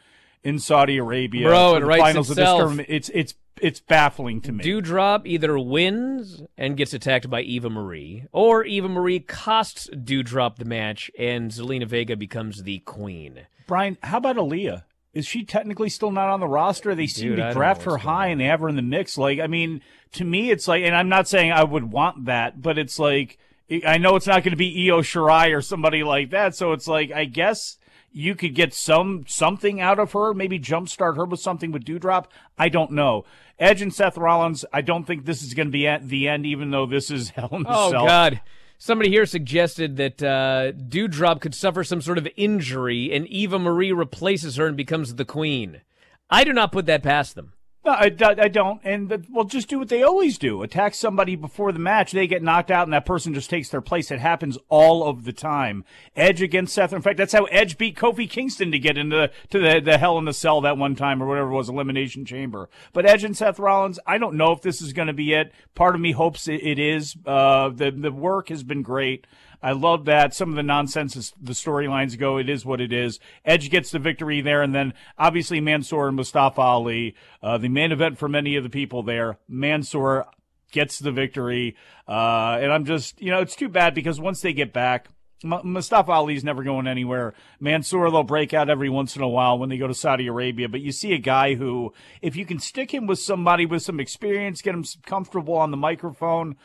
in 0.47 0.61
Saudi 0.61 0.97
Arabia. 0.97 1.49
Bro, 1.49 1.75
it 1.75 1.81
the 1.81 1.87
writes 1.87 2.03
finals 2.03 2.31
of 2.31 2.37
this 2.37 2.43
itself. 2.43 2.61
tournament. 2.61 2.89
It's 2.89 3.11
it's 3.13 3.35
it's 3.61 3.81
baffling 3.81 4.41
to 4.43 4.53
me. 4.53 4.65
Doudrop 4.65 5.23
either 5.27 5.59
wins 5.59 6.43
and 6.57 6.77
gets 6.77 6.95
attacked 6.95 7.29
by 7.29 7.41
Eva 7.41 7.69
Marie, 7.69 8.27
or 8.31 8.65
Eva 8.65 8.89
Marie 8.89 9.21
costs 9.21 9.89
Doudrop 9.93 10.57
the 10.57 10.65
match 10.65 11.11
and 11.19 11.51
Zelina 11.51 11.87
Vega 11.87 12.17
becomes 12.17 12.63
the 12.63 12.79
queen. 12.81 13.47
Bryan, 13.67 13.99
how 14.03 14.19
about 14.19 14.37
Aliyah? 14.37 14.85
Is 15.13 15.27
she 15.27 15.45
technically 15.45 15.89
still 15.89 16.13
not 16.13 16.29
on 16.29 16.41
the 16.41 16.47
roster? 16.47 16.95
They 16.95 17.07
seem 17.07 17.31
Dude, 17.31 17.41
I 17.41 17.49
to 17.49 17.55
draft 17.55 17.83
her 17.83 17.97
high 17.97 18.29
and 18.29 18.41
they 18.41 18.45
have 18.45 18.61
her 18.61 18.69
in 18.69 18.77
the 18.77 18.83
mix. 18.83 19.17
Like, 19.17 19.41
I 19.41 19.47
mean, 19.47 19.81
to 20.13 20.25
me, 20.25 20.51
it's 20.51 20.69
like, 20.69 20.85
and 20.85 20.95
I'm 20.95 21.09
not 21.09 21.27
saying 21.27 21.51
I 21.51 21.65
would 21.65 21.91
want 21.91 22.27
that, 22.27 22.61
but 22.61 22.77
it's 22.77 22.99
like, 22.99 23.39
I 23.87 23.97
know 23.97 24.15
it's 24.17 24.27
not 24.27 24.45
going 24.45 24.53
to 24.53 24.57
be 24.57 24.91
Io 24.91 25.01
Shirai 25.01 25.57
or 25.57 25.63
somebody 25.63 26.05
like 26.05 26.31
that. 26.31 26.55
So 26.55 26.73
it's 26.73 26.87
like, 26.87 27.11
I 27.11 27.25
guess 27.25 27.79
you 28.17 28.35
could 28.35 28.55
get 28.55 28.73
some 28.73 29.27
something 29.29 29.79
out 29.79 29.99
of 29.99 30.13
her, 30.13 30.33
maybe 30.33 30.59
jumpstart 30.59 31.17
her 31.17 31.27
with 31.27 31.39
something 31.39 31.71
with 31.71 31.85
Doudrop. 31.85 32.25
I 32.57 32.71
don't 32.71 32.93
know. 32.93 33.27
Edge 33.59 33.83
and 33.83 33.93
Seth 33.93 34.17
Rollins. 34.17 34.65
I 34.73 34.81
don't 34.81 35.05
think 35.05 35.27
this 35.27 35.43
is 35.43 35.53
going 35.53 35.69
to 35.69 35.73
be 35.73 35.87
at 35.87 36.09
the 36.09 36.27
end, 36.27 36.47
even 36.47 36.71
though 36.71 36.87
this 36.87 37.11
is 37.11 37.29
Hell 37.37 37.51
in 37.53 37.67
a 37.67 37.69
Oh 37.69 37.91
Cell. 37.91 38.07
God! 38.07 38.41
Somebody 38.79 39.11
here 39.11 39.27
suggested 39.27 39.99
that 39.99 40.23
uh, 40.23 40.73
Doudrop 40.73 41.43
could 41.43 41.55
suffer 41.55 41.85
some 41.85 42.01
sort 42.01 42.17
of 42.17 42.27
injury, 42.37 43.13
and 43.13 43.27
Eva 43.27 43.59
Marie 43.59 43.93
replaces 43.93 44.57
her 44.57 44.67
and 44.67 44.79
becomes 44.79 45.17
the 45.17 45.25
queen. 45.27 45.83
I 46.31 46.43
do 46.43 46.55
not 46.55 46.73
put 46.73 46.87
that 46.87 47.03
past 47.03 47.35
them. 47.35 47.53
No, 47.87 47.93
I, 47.93 48.11
I 48.21 48.49
don't. 48.49 48.81
And 48.83 49.29
well, 49.31 49.45
just 49.45 49.69
do 49.69 49.79
what 49.79 49.89
they 49.89 50.03
always 50.03 50.39
do: 50.39 50.65
attack 50.65 50.93
somebody 50.93 51.37
before 51.37 51.71
the 51.71 51.79
match. 51.79 52.11
They 52.11 52.27
get 52.27 52.43
knocked 52.43 52.73
out, 52.73 52.83
and 52.83 52.93
that 52.93 53.07
person 53.07 53.33
just 53.33 53.49
takes 53.49 53.69
their 53.69 53.81
place. 53.81 54.11
It 54.11 54.19
happens 54.19 54.59
all 54.69 55.09
of 55.09 55.23
the 55.23 55.33
time. 55.33 55.85
Edge 56.17 56.43
against 56.43 56.75
Seth. 56.75 56.93
In 56.93 57.01
fact, 57.01 57.17
that's 57.17 57.33
how 57.33 57.45
Edge 57.45 57.79
beat 57.79 57.97
Kofi 57.97 58.29
Kingston 58.29 58.73
to 58.73 58.81
get 58.81 58.99
into 58.99 59.31
to 59.51 59.59
the 59.61 59.81
the 59.81 59.99
Hell 59.99 60.19
in 60.19 60.25
the 60.25 60.33
Cell 60.33 60.61
that 60.63 60.77
one 60.77 60.97
time, 60.97 61.23
or 61.23 61.27
whatever 61.29 61.49
was, 61.49 61.69
Elimination 61.69 62.25
Chamber. 62.25 62.69
But 62.93 63.07
Edge 63.07 63.23
and 63.23 63.37
Seth 63.37 63.61
Rollins, 63.61 64.01
I 64.05 64.19
don't 64.19 64.35
know 64.35 64.51
if 64.51 64.63
this 64.63 64.83
is 64.83 64.93
going 64.93 65.07
to 65.07 65.15
be 65.15 65.33
it. 65.35 65.53
Part 65.77 65.95
of 65.95 66.01
me 66.01 66.11
hopes 66.11 66.49
it, 66.49 66.67
it 66.67 66.81
is. 66.81 67.15
Uh, 67.25 67.69
the 67.69 67.93
the 67.93 68.11
work 68.11 68.49
has 68.49 68.65
been 68.65 68.83
great. 68.83 69.29
I 69.63 69.73
love 69.73 70.05
that. 70.05 70.35
Some 70.35 70.51
of 70.51 70.57
the 70.57 70.63
nonsense 70.63 71.17
is 71.17 71.33
the 71.41 71.53
storylines 71.53 72.19
go. 72.19 72.37
It 72.37 72.49
is 72.49 72.65
what 72.65 72.81
it 72.81 72.93
is. 72.93 73.19
Edge 73.45 73.71
gets 73.71 73.91
the 73.91 73.99
victory 73.99 74.41
there, 74.41 74.63
and 74.63 74.75
then 74.75 74.95
obviously 75.19 75.61
Mansoor 75.61 76.09
and 76.09 76.17
Mustafa 76.17 76.61
Ali, 76.61 77.15
uh, 77.43 77.59
the 77.59 77.69
main 77.69 77.93
event 77.93 78.19
for 78.19 78.29
many 78.29 78.57
of 78.57 78.65
the 78.65 78.71
people 78.71 79.03
there. 79.03 79.39
Mansoor 79.49 80.27
gets 80.73 80.99
the 80.99 81.13
victory, 81.13 81.77
uh, 82.09 82.59
and 82.61 82.73
I'm 82.73 82.85
just, 82.85 83.21
you 83.21 83.31
know, 83.31 83.41
it's 83.41 83.57
too 83.57 83.69
bad 83.69 83.95
because 83.95 84.21
once 84.21 84.41
they 84.41 84.53
get 84.53 84.73
back. 84.73 85.09
Mustafa 85.45 86.11
Ali's 86.11 86.45
never 86.45 86.65
going 86.65 86.87
anywhere. 86.87 87.35
Mansoor, 87.61 88.11
they'll 88.11 88.23
break 88.23 88.55
out 88.55 88.71
every 88.71 88.89
once 88.89 89.17
in 89.17 89.23
a 89.23 89.29
while 89.29 89.59
when 89.59 89.69
they 89.69 89.77
go 89.77 89.87
to 89.87 89.95
Saudi 89.95 90.27
Arabia. 90.27 90.67
But 90.67 90.81
you 90.81 90.93
see 90.93 91.13
a 91.13 91.19
guy 91.19 91.55
who, 91.55 91.93
if 92.23 92.37
you 92.37 92.47
can 92.47 92.59
stick 92.59 92.93
him 92.93 93.07
with 93.07 93.19
somebody 93.19 93.67
with 93.67 93.83
some 93.83 94.01
experience, 94.01 94.63
get 94.63 94.75
him 94.75 94.85
comfortable 95.05 95.55
on 95.55 95.71
the 95.71 95.77
microphone, 95.77 96.57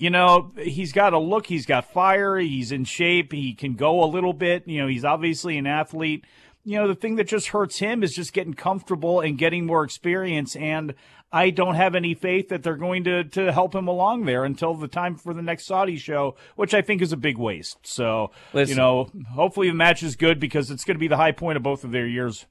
you 0.00 0.08
know, 0.08 0.50
he's 0.58 0.92
got 0.92 1.12
a 1.12 1.18
look, 1.18 1.46
he's 1.46 1.66
got 1.66 1.92
fire, 1.92 2.38
he's 2.38 2.72
in 2.72 2.84
shape, 2.84 3.32
he 3.32 3.52
can 3.52 3.74
go 3.74 4.02
a 4.02 4.08
little 4.08 4.32
bit. 4.32 4.66
You 4.66 4.80
know, 4.80 4.86
he's 4.88 5.04
obviously 5.04 5.58
an 5.58 5.66
athlete. 5.66 6.24
You 6.64 6.78
know, 6.78 6.88
the 6.88 6.94
thing 6.94 7.16
that 7.16 7.28
just 7.28 7.48
hurts 7.48 7.80
him 7.80 8.02
is 8.02 8.14
just 8.14 8.32
getting 8.32 8.54
comfortable 8.54 9.20
and 9.20 9.36
getting 9.36 9.66
more 9.66 9.84
experience. 9.84 10.56
And 10.56 10.94
I 11.30 11.50
don't 11.50 11.74
have 11.74 11.94
any 11.94 12.14
faith 12.14 12.48
that 12.48 12.62
they're 12.62 12.78
going 12.78 13.04
to, 13.04 13.24
to 13.24 13.52
help 13.52 13.74
him 13.74 13.88
along 13.88 14.24
there 14.24 14.44
until 14.46 14.72
the 14.72 14.88
time 14.88 15.16
for 15.16 15.34
the 15.34 15.42
next 15.42 15.66
Saudi 15.66 15.98
show, 15.98 16.34
which 16.56 16.72
I 16.72 16.80
think 16.80 17.02
is 17.02 17.12
a 17.12 17.18
big 17.18 17.36
waste. 17.36 17.76
So, 17.82 18.30
Listen. 18.54 18.70
you 18.70 18.80
know, 18.80 19.10
hopefully 19.34 19.68
the 19.68 19.74
match 19.74 20.02
is 20.02 20.16
good 20.16 20.40
because 20.40 20.70
it's 20.70 20.84
going 20.84 20.96
to 20.96 21.00
be 21.00 21.08
the 21.08 21.18
high 21.18 21.32
point 21.32 21.58
of 21.58 21.62
both 21.62 21.84
of 21.84 21.92
their 21.92 22.06
years. 22.06 22.46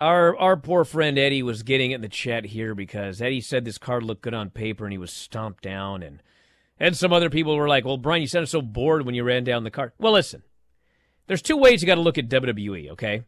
Our 0.00 0.36
our 0.36 0.56
poor 0.56 0.84
friend 0.84 1.18
Eddie 1.18 1.42
was 1.42 1.64
getting 1.64 1.90
it 1.90 1.96
in 1.96 2.00
the 2.02 2.08
chat 2.08 2.46
here 2.46 2.76
because 2.76 3.20
Eddie 3.20 3.40
said 3.40 3.64
this 3.64 3.78
card 3.78 4.04
looked 4.04 4.22
good 4.22 4.34
on 4.34 4.50
paper 4.50 4.84
and 4.84 4.92
he 4.92 4.98
was 4.98 5.12
stomped 5.12 5.62
down 5.62 6.04
and 6.04 6.20
and 6.78 6.96
some 6.96 7.12
other 7.12 7.30
people 7.30 7.56
were 7.56 7.68
like, 7.68 7.84
"Well, 7.84 7.96
Brian, 7.96 8.22
you 8.22 8.28
sounded 8.28 8.48
so 8.48 8.62
bored 8.62 9.04
when 9.04 9.14
you 9.14 9.24
ran 9.24 9.44
down 9.44 9.64
the 9.64 9.70
card." 9.70 9.92
Well, 9.98 10.12
listen, 10.12 10.42
there's 11.26 11.42
two 11.42 11.56
ways 11.56 11.82
you 11.82 11.86
got 11.86 11.96
to 11.96 12.00
look 12.00 12.18
at 12.18 12.28
WWE. 12.28 12.90
Okay, 12.90 13.22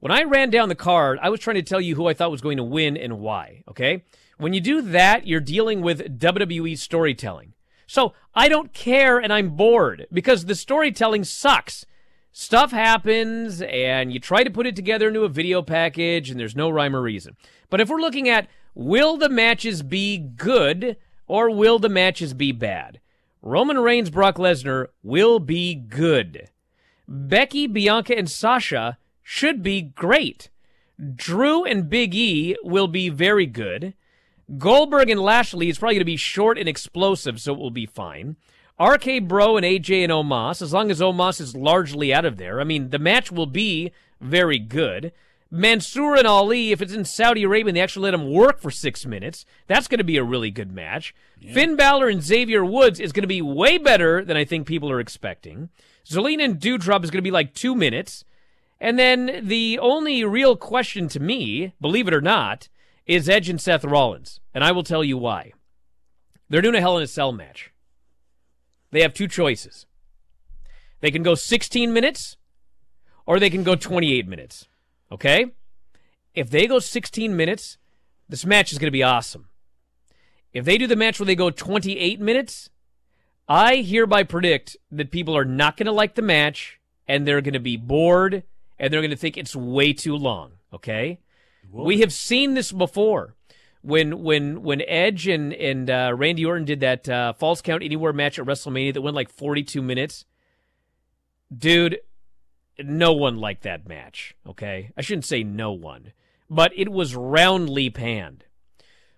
When 0.00 0.12
I 0.12 0.22
ran 0.24 0.50
down 0.50 0.68
the 0.68 0.74
card, 0.74 1.18
I 1.22 1.30
was 1.30 1.40
trying 1.40 1.56
to 1.56 1.62
tell 1.62 1.80
you 1.80 1.94
who 1.94 2.06
I 2.06 2.14
thought 2.14 2.30
was 2.30 2.40
going 2.40 2.58
to 2.58 2.64
win 2.64 2.96
and 2.96 3.20
why, 3.20 3.62
okay? 3.68 4.04
When 4.36 4.52
you 4.52 4.60
do 4.60 4.82
that, 4.82 5.26
you're 5.26 5.40
dealing 5.40 5.80
with 5.80 6.18
WWE 6.18 6.76
storytelling. 6.76 7.54
So 7.86 8.12
I 8.34 8.48
don't 8.48 8.72
care 8.72 9.18
and 9.18 9.32
I'm 9.32 9.50
bored 9.50 10.06
because 10.12 10.44
the 10.44 10.54
storytelling 10.54 11.24
sucks. 11.24 11.86
Stuff 12.32 12.72
happens 12.72 13.62
and 13.62 14.12
you 14.12 14.18
try 14.18 14.42
to 14.42 14.50
put 14.50 14.66
it 14.66 14.74
together 14.74 15.08
into 15.08 15.22
a 15.22 15.28
video 15.28 15.62
package 15.62 16.30
and 16.30 16.40
there's 16.40 16.56
no 16.56 16.68
rhyme 16.68 16.96
or 16.96 17.02
reason. 17.02 17.36
But 17.70 17.80
if 17.80 17.88
we're 17.88 18.00
looking 18.00 18.28
at 18.28 18.48
will 18.74 19.16
the 19.16 19.28
matches 19.28 19.82
be 19.82 20.18
good 20.18 20.96
or 21.26 21.50
will 21.50 21.78
the 21.78 21.88
matches 21.88 22.34
be 22.34 22.52
bad? 22.52 23.00
Roman 23.42 23.78
Reigns, 23.78 24.10
Brock 24.10 24.36
Lesnar 24.36 24.86
will 25.02 25.38
be 25.38 25.74
good. 25.74 26.48
Becky, 27.06 27.66
Bianca, 27.66 28.16
and 28.16 28.30
Sasha 28.30 28.98
should 29.22 29.62
be 29.62 29.82
great. 29.82 30.48
Drew 31.14 31.64
and 31.64 31.90
Big 31.90 32.14
E 32.14 32.56
will 32.62 32.88
be 32.88 33.08
very 33.08 33.46
good. 33.46 33.94
Goldberg 34.58 35.10
and 35.10 35.20
Lashley 35.20 35.68
is 35.68 35.78
probably 35.78 35.96
going 35.96 36.00
to 36.00 36.04
be 36.04 36.16
short 36.16 36.58
and 36.58 36.68
explosive, 36.68 37.40
so 37.40 37.54
it 37.54 37.58
will 37.58 37.70
be 37.70 37.86
fine. 37.86 38.36
RK 38.80 39.24
Bro 39.24 39.56
and 39.56 39.66
AJ 39.66 40.04
and 40.04 40.12
Omos, 40.12 40.60
as 40.60 40.72
long 40.72 40.90
as 40.90 41.00
Omos 41.00 41.40
is 41.40 41.56
largely 41.56 42.12
out 42.12 42.24
of 42.24 42.36
there, 42.36 42.60
I 42.60 42.64
mean, 42.64 42.90
the 42.90 42.98
match 42.98 43.30
will 43.30 43.46
be 43.46 43.92
very 44.20 44.58
good. 44.58 45.12
Mansoor 45.54 46.16
and 46.16 46.26
Ali, 46.26 46.72
if 46.72 46.82
it's 46.82 46.92
in 46.92 47.04
Saudi 47.04 47.44
Arabia 47.44 47.68
and 47.68 47.76
they 47.76 47.80
actually 47.80 48.10
let 48.10 48.14
him 48.14 48.28
work 48.28 48.60
for 48.60 48.72
six 48.72 49.06
minutes, 49.06 49.46
that's 49.68 49.86
going 49.86 49.98
to 49.98 50.04
be 50.04 50.16
a 50.16 50.24
really 50.24 50.50
good 50.50 50.72
match. 50.72 51.14
Yeah. 51.40 51.54
Finn 51.54 51.76
Balor 51.76 52.08
and 52.08 52.20
Xavier 52.20 52.64
Woods 52.64 52.98
is 52.98 53.12
going 53.12 53.22
to 53.22 53.28
be 53.28 53.40
way 53.40 53.78
better 53.78 54.24
than 54.24 54.36
I 54.36 54.44
think 54.44 54.66
people 54.66 54.90
are 54.90 54.98
expecting. 54.98 55.68
Zelina 56.04 56.44
and 56.44 56.60
Doudrop 56.60 57.04
is 57.04 57.10
going 57.12 57.18
to 57.18 57.22
be 57.22 57.30
like 57.30 57.54
two 57.54 57.76
minutes. 57.76 58.24
And 58.80 58.98
then 58.98 59.42
the 59.46 59.78
only 59.78 60.24
real 60.24 60.56
question 60.56 61.06
to 61.08 61.20
me, 61.20 61.72
believe 61.80 62.08
it 62.08 62.14
or 62.14 62.20
not, 62.20 62.68
is 63.06 63.28
Edge 63.28 63.48
and 63.48 63.60
Seth 63.60 63.84
Rollins. 63.84 64.40
And 64.52 64.64
I 64.64 64.72
will 64.72 64.82
tell 64.82 65.04
you 65.04 65.16
why. 65.16 65.52
They're 66.48 66.62
doing 66.62 66.74
a 66.74 66.80
Hell 66.80 66.96
in 66.96 67.04
a 67.04 67.06
Cell 67.06 67.30
match. 67.30 67.70
They 68.90 69.02
have 69.02 69.14
two 69.14 69.28
choices. 69.28 69.86
They 71.00 71.12
can 71.12 71.22
go 71.22 71.36
16 71.36 71.92
minutes 71.92 72.38
or 73.24 73.38
they 73.38 73.50
can 73.50 73.62
go 73.62 73.76
28 73.76 74.26
minutes. 74.26 74.66
Okay? 75.10 75.52
If 76.34 76.50
they 76.50 76.66
go 76.66 76.78
16 76.78 77.36
minutes, 77.36 77.78
this 78.28 78.44
match 78.44 78.72
is 78.72 78.78
going 78.78 78.88
to 78.88 78.92
be 78.92 79.02
awesome. 79.02 79.48
If 80.52 80.64
they 80.64 80.78
do 80.78 80.86
the 80.86 80.96
match 80.96 81.18
where 81.18 81.26
they 81.26 81.34
go 81.34 81.50
28 81.50 82.20
minutes, 82.20 82.70
I 83.48 83.76
hereby 83.76 84.22
predict 84.22 84.76
that 84.90 85.10
people 85.10 85.36
are 85.36 85.44
not 85.44 85.76
going 85.76 85.86
to 85.86 85.92
like 85.92 86.14
the 86.14 86.22
match 86.22 86.80
and 87.06 87.26
they're 87.26 87.40
going 87.40 87.54
to 87.54 87.60
be 87.60 87.76
bored 87.76 88.44
and 88.78 88.92
they're 88.92 89.00
going 89.00 89.10
to 89.10 89.16
think 89.16 89.36
it's 89.36 89.54
way 89.54 89.92
too 89.92 90.16
long. 90.16 90.52
Okay? 90.72 91.18
We 91.70 92.00
have 92.00 92.12
seen 92.12 92.54
this 92.54 92.72
before. 92.72 93.34
When 93.82 94.22
when 94.22 94.62
when 94.62 94.80
Edge 94.86 95.28
and 95.28 95.52
and 95.52 95.90
uh, 95.90 96.14
Randy 96.16 96.46
Orton 96.46 96.64
did 96.64 96.80
that 96.80 97.06
uh, 97.06 97.34
falls 97.34 97.60
count 97.60 97.82
anywhere 97.82 98.14
match 98.14 98.38
at 98.38 98.46
WrestleMania 98.46 98.94
that 98.94 99.02
went 99.02 99.14
like 99.14 99.28
42 99.28 99.82
minutes, 99.82 100.24
dude, 101.54 101.98
no 102.78 103.12
one 103.12 103.38
liked 103.38 103.62
that 103.62 103.88
match. 103.88 104.34
Okay, 104.46 104.90
I 104.96 105.02
shouldn't 105.02 105.24
say 105.24 105.42
no 105.42 105.72
one, 105.72 106.12
but 106.50 106.72
it 106.76 106.90
was 106.90 107.14
roundly 107.14 107.90
panned. 107.90 108.44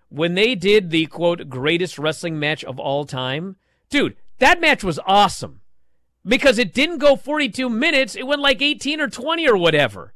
When 0.09 0.35
they 0.35 0.55
did 0.55 0.89
the 0.89 1.05
quote 1.07 1.49
greatest 1.49 1.97
wrestling 1.97 2.39
match 2.39 2.63
of 2.63 2.79
all 2.79 3.05
time, 3.05 3.57
dude, 3.89 4.15
that 4.39 4.61
match 4.61 4.83
was 4.83 4.99
awesome 5.05 5.61
because 6.25 6.57
it 6.57 6.73
didn't 6.73 6.99
go 6.99 7.15
42 7.15 7.69
minutes; 7.69 8.15
it 8.15 8.27
went 8.27 8.41
like 8.41 8.61
18 8.61 9.01
or 9.01 9.09
20 9.09 9.47
or 9.47 9.57
whatever. 9.57 10.13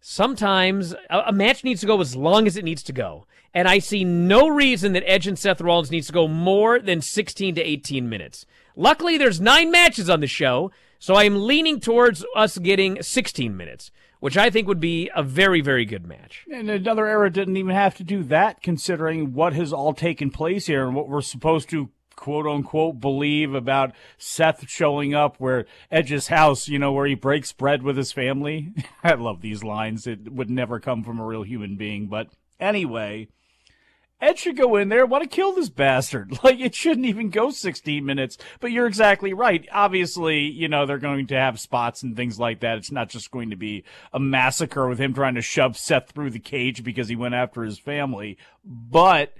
Sometimes 0.00 0.94
a, 1.10 1.24
a 1.26 1.32
match 1.32 1.64
needs 1.64 1.80
to 1.80 1.86
go 1.86 2.00
as 2.00 2.16
long 2.16 2.46
as 2.46 2.56
it 2.56 2.64
needs 2.64 2.82
to 2.84 2.92
go. 2.92 3.26
And 3.54 3.66
I 3.66 3.78
see 3.78 4.04
no 4.04 4.46
reason 4.48 4.92
that 4.92 5.08
Edge 5.08 5.26
and 5.26 5.38
Seth 5.38 5.60
Rollins 5.60 5.90
needs 5.90 6.06
to 6.08 6.12
go 6.12 6.28
more 6.28 6.78
than 6.78 7.00
16 7.00 7.54
to 7.56 7.62
18 7.62 8.08
minutes. 8.08 8.46
Luckily, 8.76 9.18
there's 9.18 9.40
nine 9.40 9.70
matches 9.70 10.08
on 10.08 10.20
the 10.20 10.26
show, 10.26 10.70
so 10.98 11.14
I 11.14 11.24
am 11.24 11.46
leaning 11.46 11.80
towards 11.80 12.24
us 12.34 12.58
getting 12.58 13.02
16 13.02 13.56
minutes, 13.56 13.90
which 14.20 14.36
I 14.36 14.50
think 14.50 14.66
would 14.68 14.80
be 14.80 15.10
a 15.14 15.22
very, 15.22 15.60
very 15.60 15.84
good 15.84 16.06
match. 16.06 16.44
And 16.52 16.68
another 16.68 17.06
era 17.06 17.30
didn't 17.30 17.56
even 17.56 17.74
have 17.74 17.94
to 17.96 18.04
do 18.04 18.22
that, 18.24 18.62
considering 18.62 19.32
what 19.32 19.52
has 19.52 19.72
all 19.72 19.92
taken 19.92 20.30
place 20.30 20.66
here 20.66 20.86
and 20.86 20.94
what 20.94 21.08
we're 21.08 21.20
supposed 21.20 21.68
to 21.70 21.90
quote 22.18 22.48
unquote 22.48 23.00
believe 23.00 23.54
about 23.54 23.92
Seth 24.18 24.68
showing 24.68 25.14
up 25.14 25.36
where 25.38 25.66
Edge's 25.88 26.26
house, 26.26 26.66
you 26.66 26.78
know, 26.78 26.92
where 26.92 27.06
he 27.06 27.14
breaks 27.14 27.52
bread 27.52 27.84
with 27.84 27.96
his 27.96 28.10
family. 28.10 28.72
I 29.04 29.14
love 29.14 29.40
these 29.40 29.62
lines. 29.62 30.06
It 30.06 30.32
would 30.32 30.50
never 30.50 30.80
come 30.80 31.04
from 31.04 31.20
a 31.20 31.24
real 31.24 31.44
human 31.44 31.76
being. 31.76 32.08
But 32.08 32.28
anyway, 32.58 33.28
Edge 34.20 34.40
should 34.40 34.56
go 34.56 34.74
in 34.76 34.88
there, 34.88 35.06
want 35.06 35.22
to 35.22 35.28
kill 35.28 35.52
this 35.52 35.68
bastard. 35.68 36.38
Like, 36.48 36.60
it 36.60 36.74
shouldn't 36.74 37.06
even 37.06 37.30
go 37.30 37.50
16 37.50 38.04
minutes. 38.04 38.38
But 38.60 38.72
you're 38.72 38.86
exactly 38.86 39.32
right. 39.32 39.68
Obviously, 39.72 40.40
you 40.40 40.68
know, 40.68 40.86
they're 40.86 40.98
going 40.98 41.26
to 41.26 41.34
have 41.34 41.60
spots 41.60 42.02
and 42.02 42.16
things 42.16 42.38
like 42.38 42.60
that. 42.60 42.78
It's 42.78 42.92
not 42.92 43.10
just 43.10 43.30
going 43.30 43.50
to 43.50 43.56
be 43.56 43.84
a 44.12 44.20
massacre 44.20 44.88
with 44.88 44.98
him 44.98 45.12
trying 45.12 45.34
to 45.34 45.42
shove 45.42 45.76
Seth 45.76 46.12
through 46.12 46.30
the 46.30 46.38
cage 46.38 46.82
because 46.82 47.08
he 47.08 47.16
went 47.16 47.34
after 47.34 47.64
his 47.64 47.78
family. 47.78 48.38
But 48.64 49.34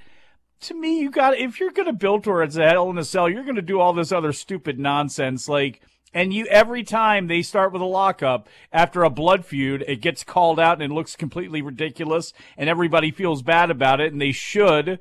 to 0.62 0.74
me, 0.74 1.00
you 1.00 1.10
got 1.10 1.38
if 1.38 1.60
you're 1.60 1.70
going 1.70 1.86
to 1.86 1.92
build 1.92 2.24
towards 2.24 2.56
a 2.56 2.68
Hell 2.68 2.90
in 2.90 2.98
a 2.98 3.04
Cell, 3.04 3.28
you're 3.28 3.44
going 3.44 3.56
to 3.56 3.62
do 3.62 3.80
all 3.80 3.92
this 3.92 4.12
other 4.12 4.32
stupid 4.32 4.78
nonsense 4.78 5.48
like. 5.48 5.80
And 6.14 6.32
you 6.32 6.46
every 6.46 6.84
time 6.84 7.26
they 7.26 7.42
start 7.42 7.72
with 7.72 7.82
a 7.82 7.86
lockup 7.86 8.48
after 8.72 9.04
a 9.04 9.10
blood 9.10 9.44
feud, 9.44 9.84
it 9.86 10.00
gets 10.00 10.24
called 10.24 10.58
out 10.58 10.80
and 10.80 10.90
it 10.90 10.94
looks 10.94 11.16
completely 11.16 11.60
ridiculous, 11.62 12.32
and 12.56 12.68
everybody 12.68 13.10
feels 13.10 13.42
bad 13.42 13.70
about 13.70 14.00
it, 14.00 14.12
and 14.12 14.20
they 14.20 14.32
should 14.32 14.98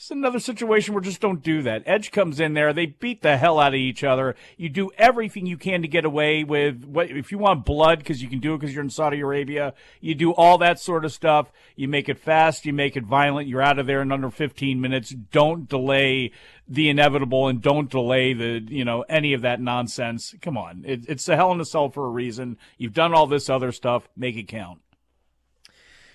it's 0.00 0.10
another 0.10 0.40
situation 0.40 0.94
where 0.94 1.02
just 1.02 1.20
don't 1.20 1.42
do 1.42 1.60
that. 1.60 1.82
Edge 1.84 2.10
comes 2.10 2.40
in 2.40 2.54
there, 2.54 2.72
they 2.72 2.86
beat 2.86 3.20
the 3.20 3.36
hell 3.36 3.60
out 3.60 3.74
of 3.74 3.78
each 3.78 4.02
other. 4.02 4.34
You 4.56 4.70
do 4.70 4.90
everything 4.96 5.44
you 5.44 5.58
can 5.58 5.82
to 5.82 5.88
get 5.88 6.06
away 6.06 6.42
with 6.42 6.86
what 6.86 7.10
if 7.10 7.30
you 7.30 7.36
want 7.36 7.66
blood 7.66 7.98
because 7.98 8.22
you 8.22 8.28
can 8.30 8.38
do 8.38 8.54
it 8.54 8.60
because 8.60 8.74
you're 8.74 8.82
in 8.82 8.88
Saudi 8.88 9.20
Arabia. 9.20 9.74
You 10.00 10.14
do 10.14 10.32
all 10.32 10.56
that 10.56 10.80
sort 10.80 11.04
of 11.04 11.12
stuff. 11.12 11.52
You 11.76 11.86
make 11.86 12.08
it 12.08 12.18
fast, 12.18 12.64
you 12.64 12.72
make 12.72 12.96
it 12.96 13.04
violent. 13.04 13.46
You're 13.46 13.60
out 13.60 13.78
of 13.78 13.84
there 13.84 14.00
in 14.00 14.10
under 14.10 14.30
15 14.30 14.80
minutes. 14.80 15.10
Don't 15.10 15.68
delay 15.68 16.32
the 16.66 16.88
inevitable 16.88 17.48
and 17.48 17.60
don't 17.60 17.90
delay 17.90 18.32
the 18.32 18.64
you 18.70 18.86
know 18.86 19.04
any 19.06 19.34
of 19.34 19.42
that 19.42 19.60
nonsense. 19.60 20.34
Come 20.40 20.56
on, 20.56 20.82
it, 20.86 21.04
it's 21.10 21.28
a 21.28 21.36
hell 21.36 21.52
in 21.52 21.60
a 21.60 21.66
cell 21.66 21.90
for 21.90 22.06
a 22.06 22.10
reason. 22.10 22.56
You've 22.78 22.94
done 22.94 23.12
all 23.12 23.26
this 23.26 23.50
other 23.50 23.70
stuff. 23.70 24.08
Make 24.16 24.36
it 24.36 24.48
count. 24.48 24.80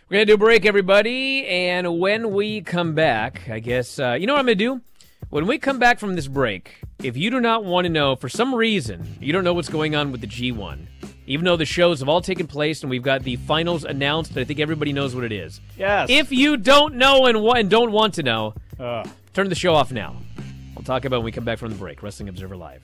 We're 0.08 0.18
going 0.18 0.28
to 0.28 0.32
do 0.34 0.36
a 0.36 0.38
break, 0.38 0.68
everybody. 0.68 1.47
And 1.47 1.99
when 1.99 2.32
we 2.32 2.62
come 2.62 2.93
back, 2.93 3.49
I 3.49 3.58
guess, 3.58 3.97
uh, 3.97 4.14
you 4.14 4.28
know 4.28 4.34
what 4.34 4.39
I'm 4.41 4.45
going 4.45 4.60
to 4.60 4.64
do? 4.64 4.82
When 5.32 5.47
we 5.47 5.58
come 5.58 5.80
back 5.80 5.97
from 5.97 6.14
this 6.14 6.28
break, 6.28 6.80
if 7.01 7.18
you 7.18 7.32
do 7.32 7.41
not 7.41 7.66
want 7.66 7.86
to 7.86 7.89
know, 7.89 8.16
for 8.16 8.30
some 8.30 8.53
reason, 8.53 9.18
you 9.20 9.34
don't 9.34 9.43
know 9.43 9.56
what's 9.56 9.68
going 9.68 9.95
on 9.95 10.12
with 10.12 10.22
the 10.22 10.28
G1, 10.28 10.86
even 11.26 11.43
though 11.43 11.58
the 11.58 11.66
shows 11.66 12.01
have 12.01 12.08
all 12.08 12.22
taken 12.22 12.45
place 12.45 12.84
and 12.84 12.89
we've 12.91 13.01
got 13.01 13.24
the 13.24 13.36
finals 13.38 13.84
announced, 13.84 14.38
I 14.38 14.43
think 14.43 14.60
everybody 14.60 14.93
knows 14.93 15.16
what 15.16 15.24
it 15.24 15.32
is. 15.32 15.60
Yes. 15.76 16.08
If 16.12 16.32
you 16.32 16.56
don't 16.58 16.97
know 16.97 17.26
and, 17.26 17.36
and 17.36 17.68
don't 17.68 17.91
want 17.91 18.14
to 18.14 18.24
know, 18.24 18.53
uh. 18.80 19.03
turn 19.34 19.49
the 19.49 19.56
show 19.56 19.74
off 19.74 19.91
now. 19.91 20.16
We'll 20.76 20.86
talk 20.86 21.06
about 21.06 21.22
when 21.22 21.26
we 21.26 21.32
come 21.32 21.45
back 21.45 21.58
from 21.58 21.72
the 21.72 21.78
break. 21.78 22.03
Wrestling 22.03 22.30
Observer 22.30 22.56
Live. 22.56 22.84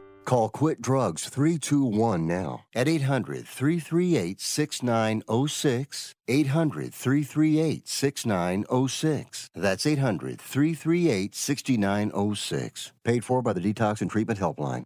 Call 0.25 0.49
Quit 0.49 0.81
Drugs 0.81 1.27
321 1.27 2.27
now 2.27 2.65
at 2.75 2.87
800 2.87 3.47
338 3.47 4.39
6906. 4.39 6.13
800 6.27 6.93
338 6.93 7.87
6906. 7.87 9.49
That's 9.55 9.85
800 9.85 10.41
338 10.41 11.35
6906. 11.35 12.91
Paid 13.03 13.25
for 13.25 13.41
by 13.41 13.53
the 13.53 13.61
Detox 13.61 14.01
and 14.01 14.09
Treatment 14.11 14.39
Helpline. 14.39 14.83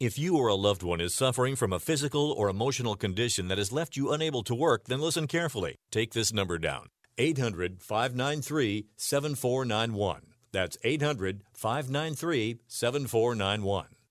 If 0.00 0.16
you 0.16 0.36
or 0.36 0.46
a 0.46 0.54
loved 0.54 0.84
one 0.84 1.00
is 1.00 1.12
suffering 1.12 1.56
from 1.56 1.72
a 1.72 1.80
physical 1.80 2.30
or 2.30 2.48
emotional 2.48 2.94
condition 2.94 3.48
that 3.48 3.58
has 3.58 3.72
left 3.72 3.96
you 3.96 4.12
unable 4.12 4.44
to 4.44 4.54
work, 4.54 4.84
then 4.84 5.00
listen 5.00 5.26
carefully. 5.26 5.74
Take 5.90 6.12
this 6.12 6.32
number 6.32 6.56
down 6.56 6.86
800 7.18 7.82
593 7.82 8.86
7491. 8.96 10.22
That's 10.52 10.78
800 10.84 11.42
593 11.52 12.60
7491. 12.68 13.97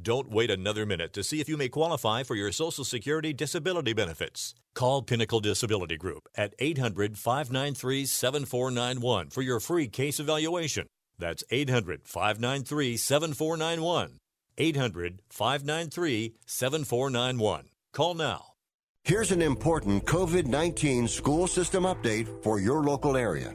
Don't 0.00 0.30
wait 0.30 0.50
another 0.50 0.84
minute 0.84 1.14
to 1.14 1.24
see 1.24 1.40
if 1.40 1.48
you 1.48 1.56
may 1.56 1.70
qualify 1.70 2.22
for 2.22 2.34
your 2.34 2.52
Social 2.52 2.84
Security 2.84 3.32
disability 3.32 3.94
benefits. 3.94 4.54
Call 4.74 5.00
Pinnacle 5.00 5.40
Disability 5.40 5.96
Group 5.96 6.28
at 6.36 6.54
800 6.58 7.16
593 7.16 8.04
7491 8.04 9.30
for 9.30 9.40
your 9.40 9.58
free 9.58 9.88
case 9.88 10.20
evaluation. 10.20 10.86
That's 11.18 11.44
800 11.50 12.02
593 12.04 12.98
7491. 12.98 14.18
800 14.58 15.22
593 15.30 16.34
7491. 16.44 17.64
Call 17.94 18.14
now. 18.14 18.52
Here's 19.02 19.32
an 19.32 19.40
important 19.40 20.04
COVID 20.04 20.46
19 20.46 21.08
school 21.08 21.46
system 21.46 21.84
update 21.84 22.42
for 22.42 22.60
your 22.60 22.82
local 22.82 23.16
area. 23.16 23.54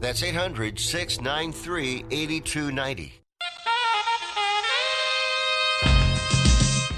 That's 0.00 0.22
800 0.22 0.78
693 0.78 2.04
8290. 2.10 3.12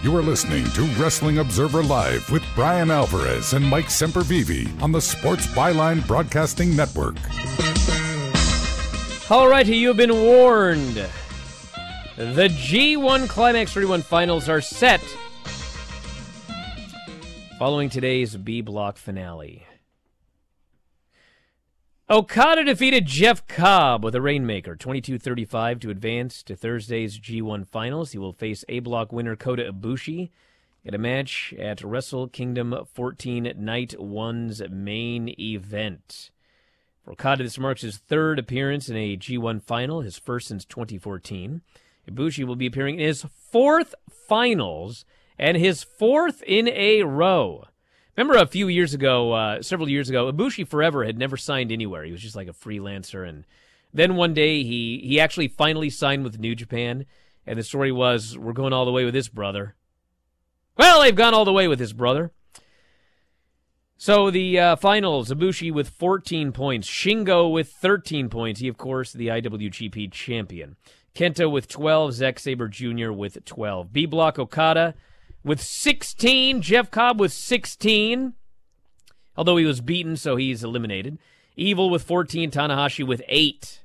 You 0.03 0.16
are 0.16 0.22
listening 0.22 0.64
to 0.70 0.82
Wrestling 1.01 1.38
Observer 1.38 1.82
Live 1.82 2.30
with 2.30 2.44
Bryan 2.55 2.92
Alvarez 2.92 3.55
and 3.55 3.66
Mike 3.66 3.86
Sempervive 3.86 4.80
on 4.80 4.92
the 4.92 5.01
Sports 5.01 5.49
Byline 5.49 6.07
Broadcasting 6.07 6.76
Network. 6.76 7.16
All 9.30 9.49
right, 9.49 9.66
you 9.66 9.88
have 9.88 9.97
been 9.97 10.14
warned. 10.14 10.94
The 12.16 12.49
G1 12.49 13.28
Climax 13.28 13.72
31 13.72 14.03
finals 14.03 14.49
are 14.49 14.61
set 14.61 15.03
following 17.59 17.88
today's 17.88 18.36
B 18.36 18.61
block 18.61 18.99
finale. 18.99 19.66
Okada 22.09 22.62
defeated 22.62 23.04
Jeff 23.07 23.48
Cobb 23.48 24.04
with 24.04 24.14
a 24.14 24.20
Rainmaker 24.20 24.76
22 24.76 25.18
35 25.18 25.80
to 25.80 25.90
advance 25.90 26.40
to 26.44 26.54
Thursday's 26.54 27.18
G1 27.18 27.66
finals. 27.66 28.12
He 28.12 28.18
will 28.18 28.32
face 28.32 28.64
A 28.68 28.78
block 28.78 29.12
winner 29.12 29.34
Kota 29.34 29.72
Ibushi 29.72 30.30
in 30.84 30.94
a 30.94 30.98
match 30.98 31.52
at 31.59 31.82
Wrestle 31.82 32.28
Kingdom 32.28 32.86
14 32.94 33.54
Night 33.57 33.96
1's 33.98 34.62
main 34.70 35.34
event. 35.36 36.30
For 37.02 37.11
Okada, 37.11 37.42
this 37.42 37.59
marks 37.59 37.82
his 37.82 37.96
third 37.96 38.38
appearance 38.38 38.88
in 38.88 38.96
a 38.96 39.16
G1 39.16 39.61
final, 39.61 40.02
his 40.02 40.16
first 40.16 40.46
since 40.46 40.64
2014. 40.64 41.61
Ibushi 42.09 42.44
will 42.44 42.54
be 42.54 42.66
appearing 42.66 43.00
in 43.00 43.07
his 43.09 43.26
fourth 43.50 43.96
finals 44.09 45.04
and 45.40 45.57
his 45.57 45.82
fourth 45.82 46.40
in 46.44 46.68
a 46.68 47.02
row. 47.02 47.64
Remember 48.16 48.38
a 48.38 48.46
few 48.46 48.68
years 48.68 48.94
ago, 48.94 49.32
uh, 49.32 49.62
several 49.62 49.88
years 49.88 50.08
ago, 50.08 50.32
Ibushi 50.32 50.66
Forever 50.66 51.04
had 51.04 51.18
never 51.18 51.36
signed 51.36 51.70
anywhere. 51.70 52.04
He 52.04 52.12
was 52.12 52.22
just 52.22 52.36
like 52.36 52.48
a 52.48 52.52
freelancer, 52.52 53.28
and 53.28 53.44
then 53.92 54.16
one 54.16 54.32
day 54.32 54.62
he 54.62 55.02
he 55.04 55.20
actually 55.20 55.48
finally 55.48 55.90
signed 55.90 56.24
with 56.24 56.38
New 56.38 56.54
Japan. 56.54 57.04
And 57.46 57.58
the 57.58 57.62
story 57.62 57.92
was, 57.92 58.36
we're 58.36 58.52
going 58.52 58.72
all 58.72 58.84
the 58.84 58.90
way 58.90 59.04
with 59.04 59.14
this 59.14 59.28
brother. 59.28 59.76
Well, 60.76 61.00
they've 61.00 61.14
gone 61.14 61.32
all 61.32 61.44
the 61.44 61.52
way 61.52 61.68
with 61.68 61.78
his 61.78 61.92
brother. 61.92 62.32
So 63.98 64.30
the 64.30 64.58
uh, 64.58 64.76
finals: 64.76 65.30
Ibushi 65.30 65.72
with 65.72 65.90
14 65.90 66.52
points, 66.52 66.88
Shingo 66.88 67.52
with 67.52 67.70
13 67.70 68.30
points. 68.30 68.60
He, 68.60 68.68
of 68.68 68.78
course, 68.78 69.12
the 69.12 69.28
IWGP 69.28 70.10
champion. 70.10 70.76
Kenta 71.14 71.50
with 71.50 71.66
12, 71.68 72.12
Zack 72.12 72.38
Sabre 72.38 72.68
Jr. 72.68 73.10
with 73.10 73.42
12. 73.44 73.92
B 73.92 74.04
Block 74.04 74.38
Okada 74.38 74.94
with 75.47 75.62
16. 75.62 76.61
Jeff 76.61 76.90
Cobb 76.90 77.20
with 77.20 77.32
16. 77.32 78.34
Although 79.36 79.57
he 79.57 79.64
was 79.64 79.80
beaten, 79.80 80.16
so 80.16 80.34
he's 80.34 80.64
eliminated. 80.64 81.18
Evil 81.57 81.88
with 81.88 82.03
14. 82.03 82.51
Tanahashi 82.51 83.07
with 83.07 83.22
8. 83.28 83.84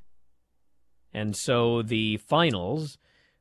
And 1.14 1.36
so 1.36 1.84
the 1.84 2.18
finals 2.18 2.98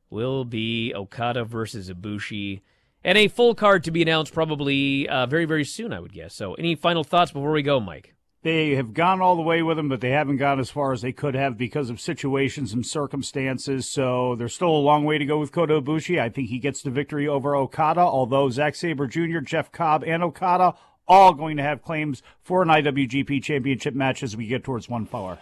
will 0.09 0.45
be 0.45 0.93
Okada 0.93 1.43
versus 1.43 1.89
Ibushi. 1.89 2.61
And 3.03 3.17
a 3.17 3.27
full 3.27 3.55
card 3.55 3.83
to 3.85 3.91
be 3.91 4.03
announced 4.03 4.33
probably 4.33 5.09
uh, 5.09 5.25
very, 5.25 5.45
very 5.45 5.65
soon, 5.65 5.91
I 5.91 5.99
would 5.99 6.13
guess. 6.13 6.35
So, 6.35 6.53
any 6.53 6.75
final 6.75 7.03
thoughts 7.03 7.31
before 7.31 7.51
we 7.51 7.63
go, 7.63 7.79
Mike? 7.79 8.13
They 8.43 8.71
have 8.71 8.95
gone 8.95 9.21
all 9.21 9.35
the 9.35 9.43
way 9.43 9.61
with 9.61 9.77
him, 9.77 9.87
but 9.87 10.01
they 10.01 10.09
haven't 10.09 10.37
gone 10.37 10.59
as 10.59 10.71
far 10.71 10.93
as 10.93 11.03
they 11.03 11.11
could 11.11 11.35
have 11.35 11.59
because 11.59 11.91
of 11.91 12.01
situations 12.01 12.73
and 12.73 12.83
circumstances. 12.83 13.87
So 13.87 14.35
there's 14.35 14.55
still 14.55 14.69
a 14.69 14.77
long 14.79 15.03
way 15.05 15.19
to 15.19 15.25
go 15.25 15.39
with 15.39 15.51
Kota 15.51 15.79
Ibushi. 15.79 16.19
I 16.19 16.29
think 16.29 16.49
he 16.49 16.57
gets 16.57 16.81
the 16.81 16.89
victory 16.89 17.27
over 17.27 17.55
Okada, 17.55 18.01
although 18.01 18.49
Zack 18.49 18.73
Sabre 18.73 19.05
Jr., 19.05 19.39
Jeff 19.41 19.71
Cobb, 19.71 20.03
and 20.07 20.23
Okada 20.23 20.73
all 21.07 21.33
going 21.33 21.57
to 21.57 21.63
have 21.63 21.83
claims 21.83 22.23
for 22.41 22.63
an 22.63 22.69
IWGP 22.69 23.43
championship 23.43 23.93
match 23.93 24.23
as 24.23 24.35
we 24.35 24.47
get 24.47 24.63
towards 24.63 24.89
one 24.89 25.05
power. 25.05 25.37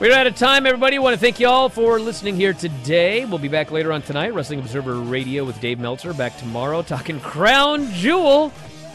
We're 0.00 0.14
out 0.14 0.26
of 0.26 0.34
time, 0.34 0.66
everybody. 0.66 0.96
I 0.96 0.98
want 0.98 1.14
to 1.14 1.20
thank 1.20 1.38
you 1.38 1.46
all 1.46 1.68
for 1.68 2.00
listening 2.00 2.34
here 2.34 2.52
today. 2.52 3.24
We'll 3.24 3.38
be 3.38 3.46
back 3.46 3.70
later 3.70 3.92
on 3.92 4.02
tonight, 4.02 4.34
Wrestling 4.34 4.58
Observer 4.58 4.94
Radio 4.94 5.44
with 5.44 5.60
Dave 5.60 5.78
Meltzer. 5.78 6.12
Back 6.12 6.36
tomorrow, 6.36 6.82
talking 6.82 7.20
Crown 7.20 7.88
Jewel. 7.92 8.52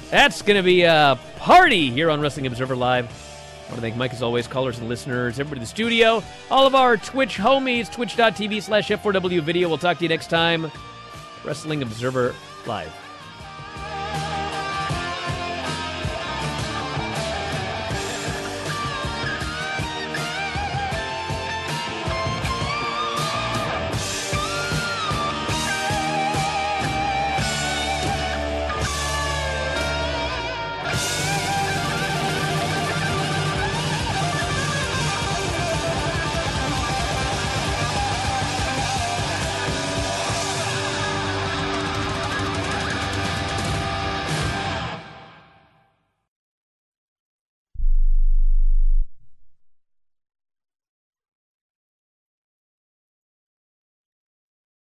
That's 0.09 0.41
going 0.41 0.57
to 0.57 0.63
be 0.63 0.83
a 0.83 1.19
party 1.37 1.89
here 1.89 2.09
on 2.09 2.21
Wrestling 2.21 2.47
Observer 2.47 2.75
Live. 2.75 3.05
I 3.05 3.69
want 3.71 3.75
to 3.75 3.81
thank 3.81 3.97
Mike, 3.97 4.13
as 4.13 4.21
always, 4.21 4.47
callers 4.47 4.79
and 4.79 4.87
listeners, 4.87 5.39
everybody 5.39 5.59
in 5.59 5.63
the 5.63 5.67
studio, 5.67 6.23
all 6.49 6.65
of 6.65 6.73
our 6.73 6.95
Twitch 6.95 7.37
homies, 7.37 7.91
twitch.tv 7.91 8.63
slash 8.63 8.87
F4W 8.87 9.41
video. 9.41 9.67
We'll 9.67 9.77
talk 9.77 9.97
to 9.97 10.03
you 10.03 10.09
next 10.09 10.29
time. 10.29 10.71
Wrestling 11.43 11.81
Observer 11.81 12.33
Live. 12.65 13.06